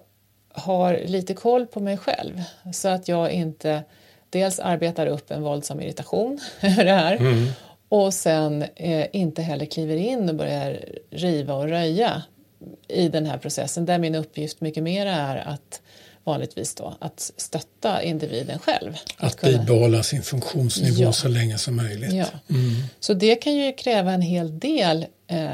har 0.54 1.02
lite 1.06 1.34
koll 1.34 1.68
på 1.68 1.80
mig 1.80 1.98
själv 1.98 2.42
så 2.74 2.88
att 2.88 3.08
jag 3.08 3.32
inte 3.32 3.84
dels 4.30 4.60
arbetar 4.60 5.08
upp 5.08 5.32
en 5.32 5.42
våldsam 5.42 5.82
irritation 5.82 6.40
över 6.62 6.86
det 6.86 6.92
här 6.92 7.16
mm. 7.16 7.48
och 7.90 8.14
sen 8.14 8.66
eh, 8.76 9.08
inte 9.14 9.42
heller 9.42 9.66
kliver 9.66 9.96
in 9.96 10.30
och 10.30 10.36
börjar 10.36 10.80
riva 11.10 11.54
och 11.54 11.70
röja 11.70 12.24
i 12.88 13.10
den 13.10 13.26
här 13.26 13.38
processen 13.38 13.86
där 13.86 14.00
min 14.00 14.16
uppgift 14.16 14.62
mycket 14.62 14.84
mer 14.84 15.06
är 15.06 15.36
att 15.36 15.82
vanligtvis 16.24 16.76
då 16.76 16.96
att 17.00 17.32
stötta 17.38 18.04
individen 18.04 18.60
själv. 18.60 18.94
Att, 19.18 19.24
att 19.24 19.36
kunna... 19.36 19.58
bibehålla 19.58 20.04
sin 20.04 20.22
funktionsnivå 20.22 21.04
ja. 21.04 21.14
så 21.14 21.28
länge 21.28 21.58
som 21.58 21.76
möjligt. 21.76 22.14
Ja. 22.14 22.26
Mm. 22.50 22.84
Så 23.00 23.14
det 23.14 23.36
kan 23.36 23.56
ju 23.56 23.74
kräva 23.74 24.12
en 24.12 24.22
hel 24.22 24.60
del 24.60 25.06
eh, 25.28 25.50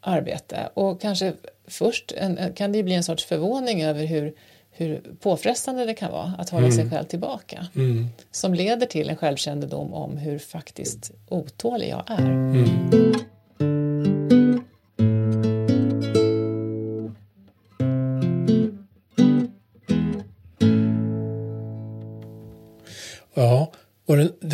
arbete 0.00 0.68
och 0.74 1.00
kanske 1.00 1.32
först 1.66 2.12
en, 2.16 2.54
kan 2.54 2.72
det 2.72 2.82
bli 2.82 2.94
en 2.94 3.02
sorts 3.02 3.24
förvåning 3.24 3.82
över 3.82 4.04
hur, 4.04 4.32
hur 4.70 5.02
påfrestande 5.20 5.84
det 5.84 5.94
kan 5.94 6.12
vara 6.12 6.32
att 6.38 6.50
hålla 6.50 6.66
mm. 6.66 6.76
sig 6.76 6.90
själv 6.90 7.04
tillbaka 7.04 7.66
mm. 7.74 8.08
som 8.30 8.54
leder 8.54 8.86
till 8.86 9.10
en 9.10 9.16
självkännedom 9.16 9.94
om 9.94 10.16
hur 10.16 10.38
faktiskt 10.38 11.10
otålig 11.28 11.88
jag 11.88 12.04
är. 12.06 12.26
Mm. 12.26 13.14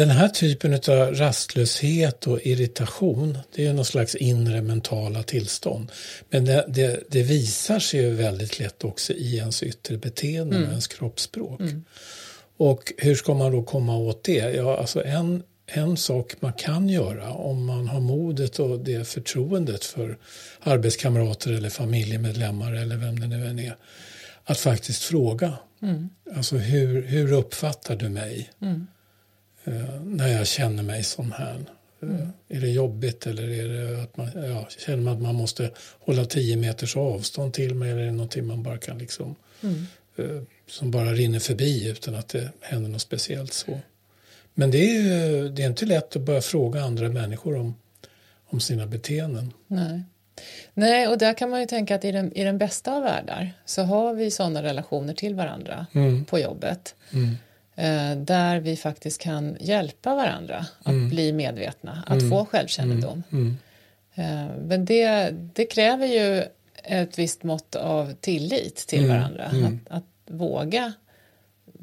Den, 0.08 0.16
här 0.16 0.28
typen 0.28 0.74
av 0.74 1.14
rastlöshet 1.14 2.26
och 2.26 2.40
irritation, 2.42 3.38
det 3.54 3.66
är 3.66 3.72
någon 3.72 3.84
slags 3.84 4.14
inre 4.14 4.62
mentala 4.62 5.22
tillstånd. 5.22 5.92
Men 6.30 6.44
det, 6.44 6.64
det, 6.68 7.00
det 7.10 7.22
visar 7.22 7.78
sig 7.78 8.00
ju 8.00 8.10
väldigt 8.10 8.58
lätt 8.58 8.84
också 8.84 9.12
i 9.12 9.36
ens 9.36 9.62
yttre 9.62 9.96
beteende 9.96 10.56
mm. 10.56 10.66
och 10.66 10.70
ens 10.70 10.86
kroppsspråk. 10.86 11.60
Mm. 11.60 11.84
Och 12.56 12.92
hur 12.98 13.14
ska 13.14 13.34
man 13.34 13.52
då 13.52 13.62
komma 13.62 13.96
åt 13.96 14.24
det? 14.24 14.54
Ja, 14.54 14.76
alltså 14.76 15.04
en, 15.04 15.42
en 15.66 15.96
sak 15.96 16.34
man 16.40 16.52
kan 16.52 16.88
göra 16.88 17.32
om 17.32 17.64
man 17.64 17.88
har 17.88 18.00
modet 18.00 18.58
och 18.58 18.80
det 18.80 19.08
förtroendet 19.08 19.84
för 19.84 20.18
arbetskamrater 20.60 21.52
eller 21.52 21.70
familjemedlemmar 21.70 22.72
eller 22.72 22.96
vem 22.96 23.20
det 23.20 23.26
nu 23.26 23.46
än 23.46 23.58
är, 23.58 23.76
att 24.44 24.58
faktiskt 24.58 25.02
fråga. 25.02 25.52
Mm. 25.82 26.08
Alltså 26.36 26.56
hur, 26.56 27.02
hur 27.02 27.32
uppfattar 27.32 27.96
du 27.96 28.08
mig? 28.08 28.50
Mm 28.62 28.86
när 30.04 30.28
jag 30.28 30.46
känner 30.46 30.82
mig 30.82 31.04
som 31.04 31.32
här. 31.32 31.64
Eh, 32.02 32.08
mm. 32.08 32.32
Är 32.48 32.60
det 32.60 32.68
jobbigt 32.68 33.26
eller 33.26 33.50
är 33.50 33.68
det 33.68 34.02
att 34.02 34.16
man 34.16 34.30
ja, 34.34 34.68
känner 34.78 35.02
man 35.02 35.14
att 35.14 35.22
man 35.22 35.34
måste 35.34 35.70
hålla 35.98 36.24
tio 36.24 36.56
meters 36.56 36.96
avstånd 36.96 37.52
till 37.52 37.74
mig 37.74 37.90
eller 37.90 38.02
är 38.02 38.06
det 38.06 38.12
någonting 38.12 38.46
man 38.46 38.62
bara 38.62 38.78
kan 38.78 38.98
liksom 38.98 39.34
mm. 39.62 39.86
eh, 40.16 40.42
som 40.68 40.90
bara 40.90 41.12
rinner 41.12 41.38
förbi 41.38 41.88
utan 41.88 42.14
att 42.14 42.28
det 42.28 42.50
händer 42.60 42.90
något 42.90 43.02
speciellt 43.02 43.52
så. 43.52 43.80
Men 44.54 44.70
det 44.70 44.96
är, 44.96 45.48
det 45.48 45.62
är 45.62 45.66
inte 45.66 45.86
lätt 45.86 46.16
att 46.16 46.22
börja 46.22 46.40
fråga 46.40 46.82
andra 46.82 47.08
människor 47.08 47.56
om, 47.56 47.74
om 48.46 48.60
sina 48.60 48.86
beteenden. 48.86 49.52
Nej. 49.66 50.02
Nej, 50.74 51.08
och 51.08 51.18
där 51.18 51.34
kan 51.34 51.50
man 51.50 51.60
ju 51.60 51.66
tänka 51.66 51.94
att 51.94 52.04
i 52.04 52.12
den, 52.12 52.32
i 52.32 52.44
den 52.44 52.58
bästa 52.58 52.92
av 52.92 53.02
världar 53.02 53.52
så 53.64 53.82
har 53.82 54.14
vi 54.14 54.30
sådana 54.30 54.62
relationer 54.62 55.14
till 55.14 55.34
varandra 55.34 55.86
mm. 55.92 56.24
på 56.24 56.38
jobbet. 56.38 56.94
Eh, 57.78 58.16
där 58.16 58.60
vi 58.60 58.76
faktiskt 58.76 59.20
kan 59.20 59.56
hjälpa 59.60 60.14
varandra 60.14 60.66
att 60.78 60.86
mm. 60.86 61.08
bli 61.08 61.32
medvetna, 61.32 62.04
att 62.06 62.18
mm. 62.18 62.30
få 62.30 62.44
självkännedom. 62.44 63.22
Mm. 63.32 63.44
mm. 63.44 63.56
Eh, 64.14 64.56
men 64.56 64.84
det, 64.84 65.30
det 65.30 65.66
kräver 65.66 66.06
ju 66.06 66.44
ett 66.82 67.18
visst 67.18 67.42
mått 67.42 67.76
av 67.76 68.12
tillit 68.20 68.76
till 68.76 69.04
mm. 69.04 69.16
varandra. 69.16 69.44
Mm. 69.44 69.80
Att, 69.90 69.96
att 69.96 70.34
våga 70.34 70.92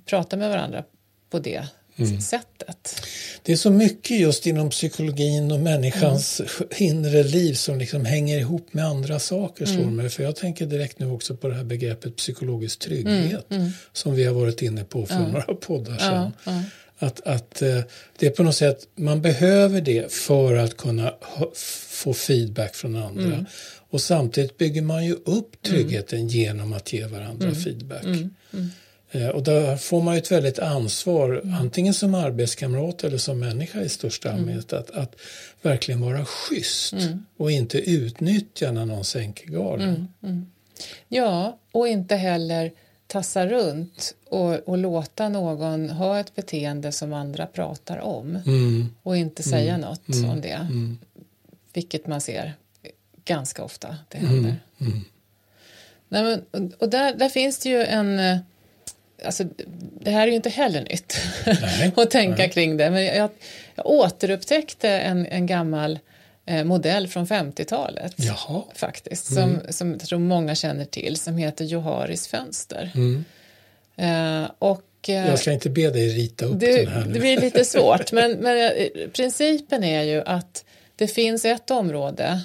prata 0.06 0.38
med 0.38 0.50
varandra 0.50 0.84
på 1.30 1.40
det 1.40 1.68
mm. 1.98 2.22
sättet. 2.22 3.02
Det 3.44 3.52
är 3.52 3.56
så 3.56 3.72
mycket 3.72 4.20
just 4.20 4.48
inom 4.48 4.70
psykologin 4.70 5.52
och 5.52 5.60
människans 5.60 6.40
mm. 6.40 6.70
inre 6.78 7.24
liv 7.24 7.54
som 7.54 7.78
liksom 7.78 8.06
hänger 8.06 8.38
ihop 8.38 8.74
med 8.74 8.86
andra 8.86 9.20
saker. 9.20 9.66
Mm. 9.66 9.96
Mig. 9.96 10.10
För 10.10 10.24
jag 10.24 10.36
tänker 10.36 10.66
direkt 10.66 11.00
nu 11.00 11.10
också 11.10 11.36
på 11.36 11.48
det 11.48 11.56
här 11.56 11.64
begreppet 11.64 12.16
psykologisk 12.16 12.80
trygghet 12.80 13.46
mm. 13.50 13.62
mm. 13.62 13.72
som 13.94 14.16
vi 14.16 14.26
har 14.26 14.34
varit 14.34 14.62
inne 14.62 14.84
på 14.84 15.06
för 15.06 15.16
ja. 15.16 15.28
några 15.28 15.56
poddar 15.56 15.98
sedan. 15.98 16.32
Ja, 16.44 16.52
ja. 16.52 16.62
Att, 17.00 17.22
att 17.22 17.62
eh, 17.62 17.80
det 18.20 18.26
är 18.26 18.30
på 18.30 18.44
något 18.44 18.56
sätt, 18.56 18.88
man 18.96 19.22
behöver 19.22 19.82
det 19.82 20.14
för 20.14 20.56
att 20.56 20.78
kunna 20.78 21.14
få 21.88 22.14
feedback 22.14 22.76
från 22.76 22.96
andra. 22.96 23.24
Mm. 23.24 23.46
Och 23.90 24.02
samtidigt 24.02 24.58
bygger 24.58 24.82
man 24.82 25.06
ju 25.06 25.14
upp 25.14 25.62
tryggheten 25.62 26.28
genom 26.28 26.74
att 26.74 26.94
ge 26.94 27.06
varandra 27.06 27.56
feedback. 27.56 28.06
Eh, 29.14 29.28
och 29.28 29.44
där 29.44 29.78
får 29.78 30.02
man 30.02 30.14
ju 30.14 30.18
ett 30.18 30.32
väldigt 30.32 30.60
ansvar, 30.60 31.42
mm. 31.44 31.54
antingen 31.54 31.94
som 31.94 32.16
arbetskamrat 32.16 33.04
eller 33.04 33.18
som 33.18 33.40
människa 33.40 33.82
i 33.82 33.90
största 33.90 34.30
mm. 34.30 34.40
allmänhet, 34.40 34.74
att, 34.74 34.92
att 34.92 35.16
verkligen 35.62 36.02
vara 36.02 36.26
schysst 36.26 36.94
mm. 36.94 37.26
och 37.38 37.52
inte 37.52 37.78
utnyttja 37.78 38.72
när 38.72 38.86
någon 38.86 39.06
sänker 39.06 39.48
garden. 39.48 39.90
Mm. 39.90 40.08
mm. 40.24 40.46
Ja, 41.08 41.58
och 41.72 41.88
inte 41.88 42.16
heller 42.16 42.72
tassa 43.08 43.48
runt 43.48 44.16
och, 44.30 44.54
och, 44.54 44.78
låta 44.78 45.30
någon 45.30 45.90
ha 45.90 46.20
ett 46.20 46.36
beteende 46.36 46.92
som 46.92 47.14
andra 47.14 47.46
pratar 47.46 47.98
om 47.98 48.40
mm. 48.46 48.90
och 49.04 49.18
inte 49.18 49.44
säga 49.44 49.78
något 49.78 50.08
om 50.08 50.42
det. 50.42 50.68
Vilket 51.74 52.08
man 52.08 52.22
ser 52.22 52.54
ganska 53.26 53.64
ofta 53.64 53.98
det 54.10 54.18
händer. 54.18 54.56
Nej, 56.08 56.42
men, 56.52 56.74
och 56.80 56.90
där, 56.90 57.14
där 57.14 57.30
finns 57.30 57.60
det 57.60 57.70
ju 57.70 57.84
en 57.84 58.20
eh, 58.20 58.38
alltså, 59.26 59.44
det 60.00 60.12
här 60.12 60.22
är 60.22 60.28
ju 60.28 60.36
inte 60.36 60.50
heller 60.50 60.82
nytt 60.82 61.18
att 61.98 62.12
tänka 62.12 62.44
nej. 62.44 62.52
kring 62.52 62.78
det. 62.78 62.90
Men 62.90 63.06
jag, 63.06 63.30
jag 63.76 63.86
återupptäckte 63.86 64.90
en, 64.90 65.26
en 65.26 65.46
gammal 65.46 66.00
eh, 66.46 66.64
modell 66.64 67.08
från 67.08 67.26
50-talet 67.26 68.16
faktiskt. 68.74 69.34
Som, 69.34 69.44
mm. 69.44 69.62
som 69.70 69.92
jag 69.92 70.02
tror 70.02 70.20
många 70.20 70.56
känner 70.56 70.86
till 70.86 71.16
som 71.16 71.38
heter 71.38 71.66
Joharis 71.66 72.28
fönster. 72.28 72.92
Mm. 72.96 73.26
Eh, 73.96 74.52
och, 74.60 75.10
eh, 75.10 75.28
jag 75.28 75.40
ska 75.40 75.52
inte 75.52 75.70
be 75.70 75.90
dig 75.90 76.08
rita 76.08 76.46
upp 76.46 76.60
det, 76.60 76.86
den 76.86 76.88
här 76.88 77.06
nu. 77.06 77.14
Det 77.14 77.20
blir 77.20 77.42
lite 77.42 77.66
svårt 77.66 78.12
men, 78.12 78.32
men 78.32 78.72
eh, 78.78 79.10
principen 79.14 79.84
är 79.84 80.04
ju 80.04 80.22
att 80.26 80.66
det 80.96 81.08
finns 81.08 81.46
ett 81.46 81.72
område 81.72 82.42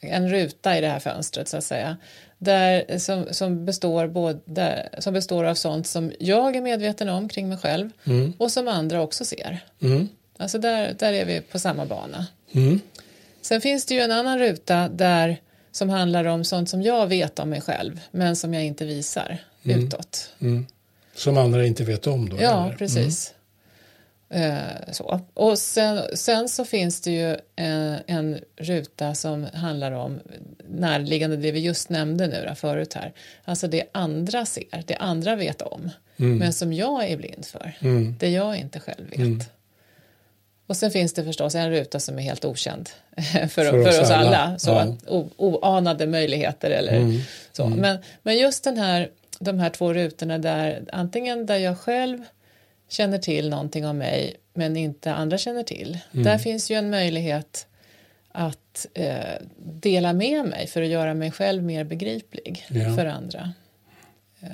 en 0.00 0.30
ruta 0.30 0.78
i 0.78 0.80
det 0.80 0.88
här 0.88 0.98
fönstret 0.98 1.48
så 1.48 1.56
att 1.56 1.64
säga 1.64 1.96
där, 2.38 2.98
som, 2.98 3.26
som, 3.30 3.64
består 3.64 4.06
både, 4.06 4.88
som 4.98 5.14
består 5.14 5.44
av 5.44 5.54
sånt 5.54 5.86
som 5.86 6.12
jag 6.18 6.56
är 6.56 6.60
medveten 6.60 7.08
om 7.08 7.28
kring 7.28 7.48
mig 7.48 7.58
själv 7.58 7.90
mm. 8.04 8.32
och 8.38 8.52
som 8.52 8.68
andra 8.68 9.02
också 9.02 9.24
ser. 9.24 9.60
Mm. 9.82 10.08
Alltså 10.36 10.58
där, 10.58 10.94
där 10.98 11.12
är 11.12 11.24
vi 11.24 11.40
på 11.40 11.58
samma 11.58 11.86
bana. 11.86 12.26
Mm. 12.52 12.80
Sen 13.42 13.60
finns 13.60 13.86
det 13.86 13.94
ju 13.94 14.00
en 14.00 14.12
annan 14.12 14.38
ruta 14.38 14.88
där 14.88 15.40
som 15.72 15.88
handlar 15.88 16.24
om 16.24 16.44
sånt 16.44 16.70
som 16.70 16.82
jag 16.82 17.06
vet 17.06 17.38
om 17.38 17.50
mig 17.50 17.60
själv 17.60 18.00
men 18.10 18.36
som 18.36 18.54
jag 18.54 18.64
inte 18.64 18.84
visar 18.84 19.38
mm. 19.64 19.84
utåt. 19.84 20.30
Mm. 20.40 20.66
Som 21.14 21.38
andra 21.38 21.66
inte 21.66 21.84
vet 21.84 22.06
om 22.06 22.28
då? 22.28 22.36
Ja, 22.40 22.66
eller? 22.66 22.76
precis. 22.76 23.34
Eh, 24.30 24.92
så. 24.92 25.20
Och 25.34 25.58
sen, 25.58 26.16
sen, 26.16 26.48
så 26.48 26.64
finns 26.64 27.00
det 27.00 27.10
ju 27.10 27.36
en, 27.56 27.92
eh, 27.94 28.00
en, 28.06 28.38
ruta 28.56 29.14
som 29.14 29.46
handlar 29.54 29.92
om 29.92 30.20
närliggande 30.68 31.36
det 31.36 31.52
vi 31.52 31.60
just 31.60 31.88
nämnde 31.88 32.26
nu 32.26 32.44
då, 32.48 32.54
förut 32.54 32.94
här. 32.94 33.12
Alltså 33.44 33.68
det 33.68 33.84
andra 33.92 34.46
ser, 34.46 34.82
det 34.86 34.96
andra 34.96 35.36
vet 35.36 35.62
om. 35.62 35.90
Mm. 36.16 36.38
Men 36.38 36.52
som 36.52 36.72
jag 36.72 37.10
är 37.10 37.16
blind 37.16 37.46
för. 37.46 37.72
Mm. 37.80 38.14
Det 38.18 38.28
jag 38.28 38.56
inte 38.56 38.80
själv 38.80 39.10
vet. 39.10 39.18
Mm. 39.18 39.40
Och 40.66 40.76
sen 40.76 40.90
finns 40.90 41.12
det 41.12 41.24
förstås 41.24 41.54
en 41.54 41.70
ruta 41.70 42.00
som 42.00 42.18
är 42.18 42.22
helt 42.22 42.44
okänd 42.44 42.88
för, 43.16 43.48
för, 43.48 43.64
för 43.64 43.88
oss, 43.88 44.00
oss, 44.00 44.10
alla. 44.10 44.36
alla. 44.36 44.58
Så 44.58 44.70
ja. 44.70 44.96
o, 45.06 45.30
oanade 45.36 46.06
möjligheter 46.06 46.70
eller 46.70 46.96
mm. 46.96 47.20
så. 47.52 47.64
Mm. 47.64 47.78
Men, 47.78 47.98
men 48.22 48.38
just 48.38 48.64
den 48.64 48.78
här, 48.78 49.10
de 49.38 49.58
här 49.58 49.70
två 49.70 49.92
rutorna 49.92 50.38
där 50.38 50.84
antingen 50.92 51.46
där 51.46 51.56
jag 51.56 51.78
själv 51.78 52.24
känner 52.88 53.18
till 53.18 53.48
någonting 53.50 53.86
om 53.86 53.98
mig 53.98 54.36
men 54.54 54.76
inte 54.76 55.12
andra 55.14 55.38
känner 55.38 55.62
till. 55.62 55.98
Mm. 56.12 56.24
Där 56.24 56.38
finns 56.38 56.70
ju 56.70 56.74
en 56.76 56.90
möjlighet 56.90 57.66
att 58.28 58.86
eh, 58.94 59.16
dela 59.58 60.12
med 60.12 60.44
mig 60.46 60.66
för 60.66 60.82
att 60.82 60.88
göra 60.88 61.14
mig 61.14 61.30
själv 61.30 61.62
mer 61.62 61.84
begriplig 61.84 62.64
Ja. 62.68 62.94
för 62.96 63.06
andra. 63.06 63.52
Eh, 64.40 64.48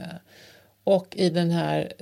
och 0.85 1.07
i 1.17 1.31
det 1.31 1.41
här 1.53 1.93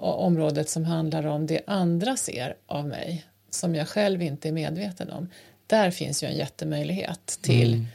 området 0.00 0.68
som 0.68 0.84
handlar 0.84 1.26
om 1.26 1.46
det 1.46 1.60
andra 1.66 2.16
ser 2.16 2.54
av 2.66 2.86
mig 2.88 3.24
som 3.50 3.74
jag 3.74 3.88
själv 3.88 4.22
inte 4.22 4.48
är 4.48 4.52
medveten 4.52 5.10
om. 5.10 5.28
Där 5.66 5.90
finns 5.90 6.22
ju 6.22 6.26
en 6.28 6.36
jättemöjlighet 6.36 7.38
till 7.42 7.74
Mm. 7.74 7.86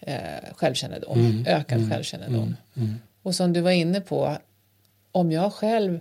eh, 0.00 0.54
självkännedom, 0.56 1.44
ökad 1.48 1.90
självkännedom. 1.90 2.56
Mm. 2.76 2.94
Och 3.22 3.34
som 3.34 3.52
du 3.52 3.60
var 3.60 3.70
inne 3.70 4.00
på, 4.00 4.36
om 5.12 5.32
jag 5.32 5.52
själv 5.52 6.00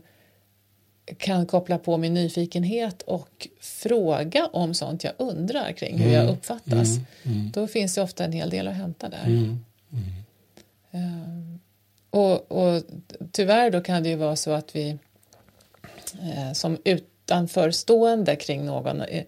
kan 1.17 1.45
koppla 1.45 1.77
på 1.77 1.97
min 1.97 2.13
nyfikenhet 2.13 3.01
och 3.01 3.47
fråga 3.59 4.45
om 4.45 4.73
sånt 4.73 5.03
jag 5.03 5.13
undrar 5.17 5.71
kring 5.71 5.97
hur 5.99 6.13
jag 6.13 6.29
uppfattas, 6.29 6.89
Mm. 7.23 7.51
då 7.53 7.67
finns 7.67 7.95
det 7.95 8.01
ofta 8.01 8.25
en 8.25 8.31
hel 8.31 8.49
del 8.49 8.67
att 8.67 8.75
hämta 8.75 9.09
där. 9.09 9.25
Mm. 9.25 9.57
Ehm, 10.91 11.59
och, 12.09 12.51
och 12.51 12.83
tyvärr 13.31 13.71
då 13.71 13.81
kan 13.81 14.03
det 14.03 14.09
ju 14.09 14.15
vara 14.15 14.35
så 14.35 14.51
att 14.51 14.75
vi 14.75 14.97
eh, 16.21 16.53
som 16.53 16.77
utanförstående 16.83 18.35
kring 18.35 18.65
någon 18.65 19.01
eh, 19.01 19.23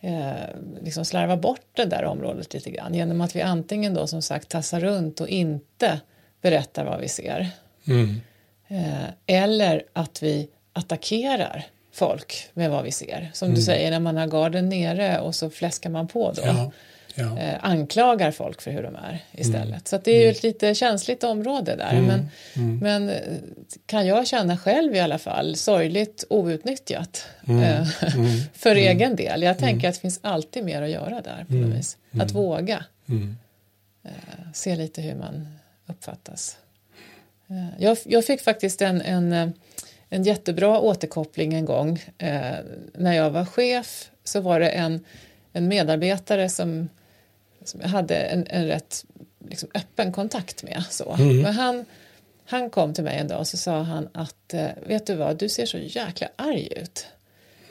eh, 0.00 0.34
liksom 0.82 1.04
slarvar 1.04 1.36
bort 1.36 1.66
det 1.72 1.84
där 1.84 2.04
området 2.04 2.54
lite 2.54 2.70
grann 2.70 2.94
genom 2.94 3.20
att 3.20 3.36
vi 3.36 3.42
antingen 3.42 3.94
då 3.94 4.06
som 4.06 4.22
sagt 4.22 4.48
tassar 4.48 4.80
runt 4.80 5.20
och 5.20 5.28
inte 5.28 6.00
berättar 6.42 6.84
vad 6.84 7.00
vi 7.00 7.08
ser 7.08 7.50
Mm. 7.86 8.20
eh, 8.68 9.04
eller 9.26 9.82
att 9.92 10.22
vi 10.22 10.48
attackerar 10.72 11.66
folk 11.92 12.48
med 12.54 12.70
vad 12.70 12.84
vi 12.84 12.90
ser. 12.92 13.30
Som 13.32 13.54
du 13.54 13.62
säger, 13.62 13.90
när 13.90 14.00
man 14.00 14.16
har 14.16 14.26
garden 14.26 14.68
nere 14.68 15.20
och 15.20 15.34
så 15.34 15.50
fläskar 15.50 15.90
man 15.90 16.08
på 16.08 16.32
då. 16.32 16.42
Ja. 16.44 16.70
Ja. 17.14 17.38
Eh, 17.38 17.54
anklagar 17.60 18.30
folk 18.30 18.62
för 18.62 18.70
hur 18.70 18.82
de 18.82 18.94
är 18.96 19.24
istället. 19.32 19.88
Så 19.88 19.96
att 19.96 20.04
det 20.04 20.10
är 20.10 20.22
ju 20.22 20.28
ett 20.30 20.42
lite 20.42 20.74
känsligt 20.74 21.24
område 21.24 21.76
där. 21.76 22.00
Men, 22.00 22.28
men 22.82 23.08
eh, 23.08 23.16
kan 23.86 24.06
jag 24.06 24.26
känna 24.26 24.56
själv 24.58 24.94
i 24.94 25.00
alla 25.00 25.18
fall 25.18 25.56
sorgligt 25.56 26.24
outnyttjat 26.30 27.26
eh, 27.48 27.84
för 28.54 28.74
egen 28.76 29.16
del. 29.16 29.42
Jag 29.42 29.58
tänker 29.58 29.88
att 29.88 29.94
det 29.94 30.00
finns 30.00 30.20
alltid 30.22 30.64
mer 30.64 30.82
att 30.82 30.90
göra 30.90 31.20
där 31.20 31.44
på 31.48 31.54
något 31.54 31.76
vis. 31.78 31.96
Att 32.20 32.32
våga 32.32 32.84
Mm. 33.08 33.36
eh, 34.04 34.10
se 34.54 34.76
lite 34.76 35.02
hur 35.02 35.14
man 35.14 35.48
uppfattas. 35.86 36.56
Eh, 37.48 37.82
jag, 37.84 37.98
jag 38.04 38.24
fick 38.24 38.40
faktiskt 38.40 38.82
en, 38.82 39.00
en, 39.00 39.32
eh, 39.32 39.48
en 40.10 40.22
jättebra 40.22 40.80
återkoppling 40.80 41.54
en 41.54 41.64
gång. 41.64 42.02
Eh, 42.18 42.54
när 42.94 43.12
jag 43.12 43.30
var 43.30 43.44
chef 43.44 44.10
så 44.24 44.40
var 44.40 44.60
det 44.60 44.68
en, 44.68 45.04
en 45.52 45.68
medarbetare 45.68 46.48
som, 46.48 46.88
som 47.64 47.80
jag 47.80 47.88
hade 47.88 48.16
en, 48.16 48.46
en 48.50 48.66
rätt 48.66 49.04
liksom, 49.48 49.68
öppen 49.74 50.12
kontakt 50.12 50.62
med. 50.62 50.84
Så. 50.90 51.16
Men 51.18 51.54
han, 51.54 51.84
han 52.46 52.70
kom 52.70 52.94
till 52.94 53.04
mig 53.04 53.18
en 53.18 53.28
dag 53.28 53.38
och 53.40 53.46
så 53.46 53.56
sa 53.56 53.82
han 53.82 54.08
att 54.12 54.54
eh, 54.54 54.68
vet 54.86 55.06
du 55.06 55.14
vad, 55.14 55.38
du 55.38 55.48
ser 55.48 55.66
så 55.66 55.78
jäkla 55.78 56.28
arg 56.36 56.72
ut. 56.76 57.06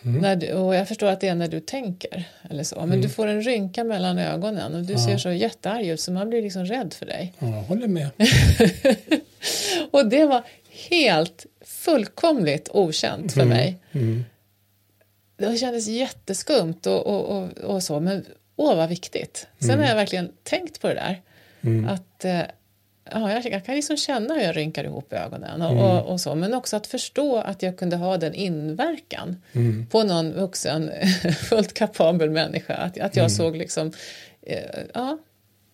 När 0.02 0.36
du, 0.36 0.54
och 0.54 0.76
jag 0.76 0.88
förstår 0.88 1.08
att 1.08 1.22
det 1.22 1.28
är 1.28 1.36
när 1.36 1.48
du 1.48 1.60
tänker 1.60 2.24
eller 2.50 2.64
så, 2.64 2.86
men 2.86 3.02
du 3.02 3.10
får 3.10 3.28
en 3.28 3.42
rynka 3.42 3.84
mellan 3.84 4.18
ögonen 4.18 4.76
och 4.76 4.82
du 4.82 4.98
ser 4.98 5.18
så 5.18 5.32
jättearg 5.32 5.88
ut 5.88 6.00
så 6.00 6.12
man 6.12 6.30
blir 6.30 6.42
liksom 6.42 6.66
rädd 6.66 6.94
för 6.94 7.06
dig. 7.06 7.34
Ja, 7.40 7.48
jag 7.48 7.62
håller 7.64 7.88
med. 7.88 8.10
Och 9.92 10.10
det 10.10 10.26
var 10.26 10.44
helt 10.90 11.46
fullkomligt 11.62 12.70
okänt 12.74 13.34
för 13.34 13.46
mig. 13.46 13.78
Mm. 13.92 14.26
Det 15.38 15.58
kändes 15.58 15.88
jätteskumt 15.88 16.86
och, 16.86 17.08
och, 17.08 17.38
och, 17.38 17.58
och 17.58 17.84
så, 17.84 18.00
men 18.00 18.26
åh 18.56 18.76
vad 18.76 18.90
viktigt. 18.90 19.48
Sen 19.60 19.80
har 19.80 19.86
jag 19.86 19.96
verkligen 19.96 20.32
tänkt 20.44 20.82
på 20.82 20.88
det 20.88 20.94
där. 20.94 21.22
Att 21.88 22.26
eh, 22.26 22.42
ja, 23.12 23.32
jag, 23.32 23.46
jag 23.46 23.66
kan 23.66 23.76
liksom 23.76 23.98
känna 23.98 24.34
hur 24.34 24.42
jag 24.42 24.58
rynkar 24.58 24.84
ihop 24.84 25.14
ögonen 25.14 25.62
och, 25.62 25.86
och, 25.86 26.12
och 26.12 26.22
så, 26.22 26.36
men 26.36 26.54
också 26.54 26.78
att 26.78 26.88
förstå 26.88 27.38
att 27.38 27.64
jag 27.64 27.78
kunde 27.78 27.96
ha 27.96 28.18
den 28.18 28.34
inverkan 28.34 29.42
på 29.90 30.04
någon 30.04 30.34
vuxen, 30.34 30.92
fullt 31.50 31.74
kapabel 31.74 32.30
människa. 32.30 32.74
Att, 32.74 33.00
att 33.00 33.16
jag 33.16 33.32
såg 33.32 33.58
liksom, 33.58 33.92
eh, 34.42 34.80
ja, 34.94 35.18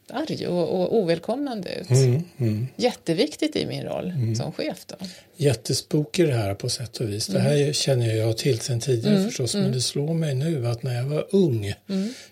arg 0.10 0.48
och, 0.48 0.82
och 0.82 0.98
ovälkomnande 0.98 1.70
ut. 1.76 1.90
Mm. 1.90 2.24
Mm. 2.38 2.68
Jätteviktigt 2.76 3.56
i 3.56 3.66
min 3.66 3.84
roll 3.84 4.14
som 4.38 4.52
chef 4.52 4.86
då. 4.86 4.96
Jättespooky 5.36 6.26
det 6.26 6.34
här 6.34 6.56
på 6.56 6.70
sätt 6.70 6.98
och 6.98 7.10
vis. 7.10 7.28
Det 7.28 7.40
här 7.40 7.74
känner 7.74 8.16
jag 8.16 8.38
till 8.38 8.60
sedan 8.60 8.80
tidigare 8.80 9.24
förstås, 9.24 9.56
men 9.56 9.72
det 9.72 9.82
slår 9.82 10.14
mig 10.14 10.36
nu 10.36 10.68
att 10.68 10.84
när 10.84 10.96
jag 10.96 11.06
var 11.06 11.28
ung, 11.32 11.74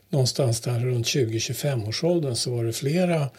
någonstans 0.10 0.62
där 0.62 0.80
runt 0.80 1.06
20-25 1.06 1.88
års 1.88 2.04
åldern 2.04 2.36
så 2.36 2.56
var 2.56 2.64
det 2.64 2.74
flera 2.74 3.30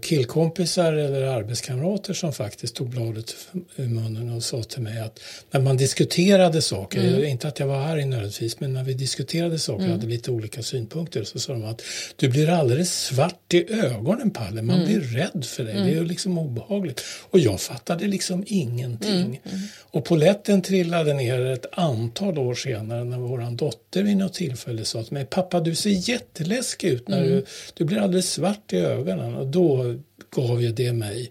killkompisar 0.00 0.92
eller 0.92 1.22
arbetskamrater 1.22 2.14
som 2.14 2.32
faktiskt 2.32 2.74
tog 2.74 2.88
bladet 2.88 3.34
ur 3.76 3.88
munnen 3.88 4.32
och 4.32 4.42
sa 4.42 4.62
till 4.62 4.82
mig 4.82 5.00
att 5.00 5.20
när 5.50 5.60
man 5.60 5.76
diskuterade 5.76 6.62
saker, 6.62 7.24
inte 7.24 7.48
att 7.48 7.58
jag 7.58 7.66
var 7.66 7.76
arg 7.76 8.04
nödvändigtvis, 8.04 8.60
men 8.60 8.72
när 8.72 8.84
vi 8.84 8.94
diskuterade 8.94 9.58
saker 9.58 9.84
och 9.84 9.90
hade 9.90 10.06
lite 10.06 10.30
olika 10.30 10.62
synpunkter 10.62 11.24
så 11.24 11.38
sa 11.38 11.52
de 11.52 11.64
att 11.64 11.82
du 12.16 12.28
blir 12.28 12.48
alldeles 12.48 13.04
svart 13.04 13.54
i 13.54 13.72
ögonen 13.72 14.30
Palle, 14.30 14.62
man 14.62 14.84
blir 14.84 15.00
rädd 15.00 15.44
för 15.44 15.64
dig, 15.64 15.74
det 15.74 15.80
är 15.80 15.94
ju 15.94 16.04
liksom 16.04 16.38
obehagligt. 16.38 17.04
Och 17.30 17.38
jag 17.38 17.60
fattade 17.60 18.06
liksom 18.06 18.44
ingenting. 18.46 19.40
Och 19.80 20.04
poletten 20.04 20.62
trillade 20.62 21.14
ner 21.14 21.46
ett 21.46 21.66
antal 21.72 22.38
år 22.38 22.54
senare 22.54 23.04
när 23.04 23.18
våran 23.18 23.56
dotter 23.56 23.85
vid 24.02 24.16
något 24.16 24.34
tillfälle 24.34 24.84
sa 24.84 25.02
till 25.02 25.12
mig, 25.12 25.24
pappa 25.24 25.60
du 25.60 25.74
ser 25.74 26.08
jätteläskig 26.10 26.88
ut 26.88 27.08
när 27.08 27.22
du, 27.24 27.44
du 27.74 27.84
blir 27.84 27.98
alldeles 27.98 28.32
svart 28.32 28.72
i 28.72 28.76
ögonen. 28.76 29.34
Och 29.34 29.46
då 29.46 29.94
gav 30.36 30.62
ju 30.62 30.72
det 30.72 30.92
mig 30.92 31.30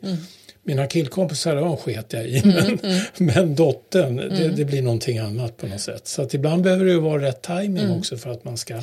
Mina 0.67 0.87
killkompisar 0.87 1.55
de 1.55 1.77
sket 1.77 2.13
jag 2.13 2.25
i, 2.27 2.41
men, 2.45 2.79
men 3.17 3.55
dottern, 3.55 4.15
det, 4.15 4.49
det 4.49 4.65
blir 4.65 4.81
någonting 4.81 5.17
annat 5.17 5.57
på 5.57 5.67
något 5.67 5.81
sätt. 5.81 6.07
Så 6.07 6.21
att 6.21 6.33
ibland 6.33 6.63
behöver 6.63 6.85
det 6.85 6.91
ju 6.91 6.99
vara 6.99 7.21
rätt 7.21 7.41
timing 7.41 7.89
också 7.91 8.17
för 8.17 8.29
att 8.29 8.43
man 8.43 8.57
ska 8.57 8.81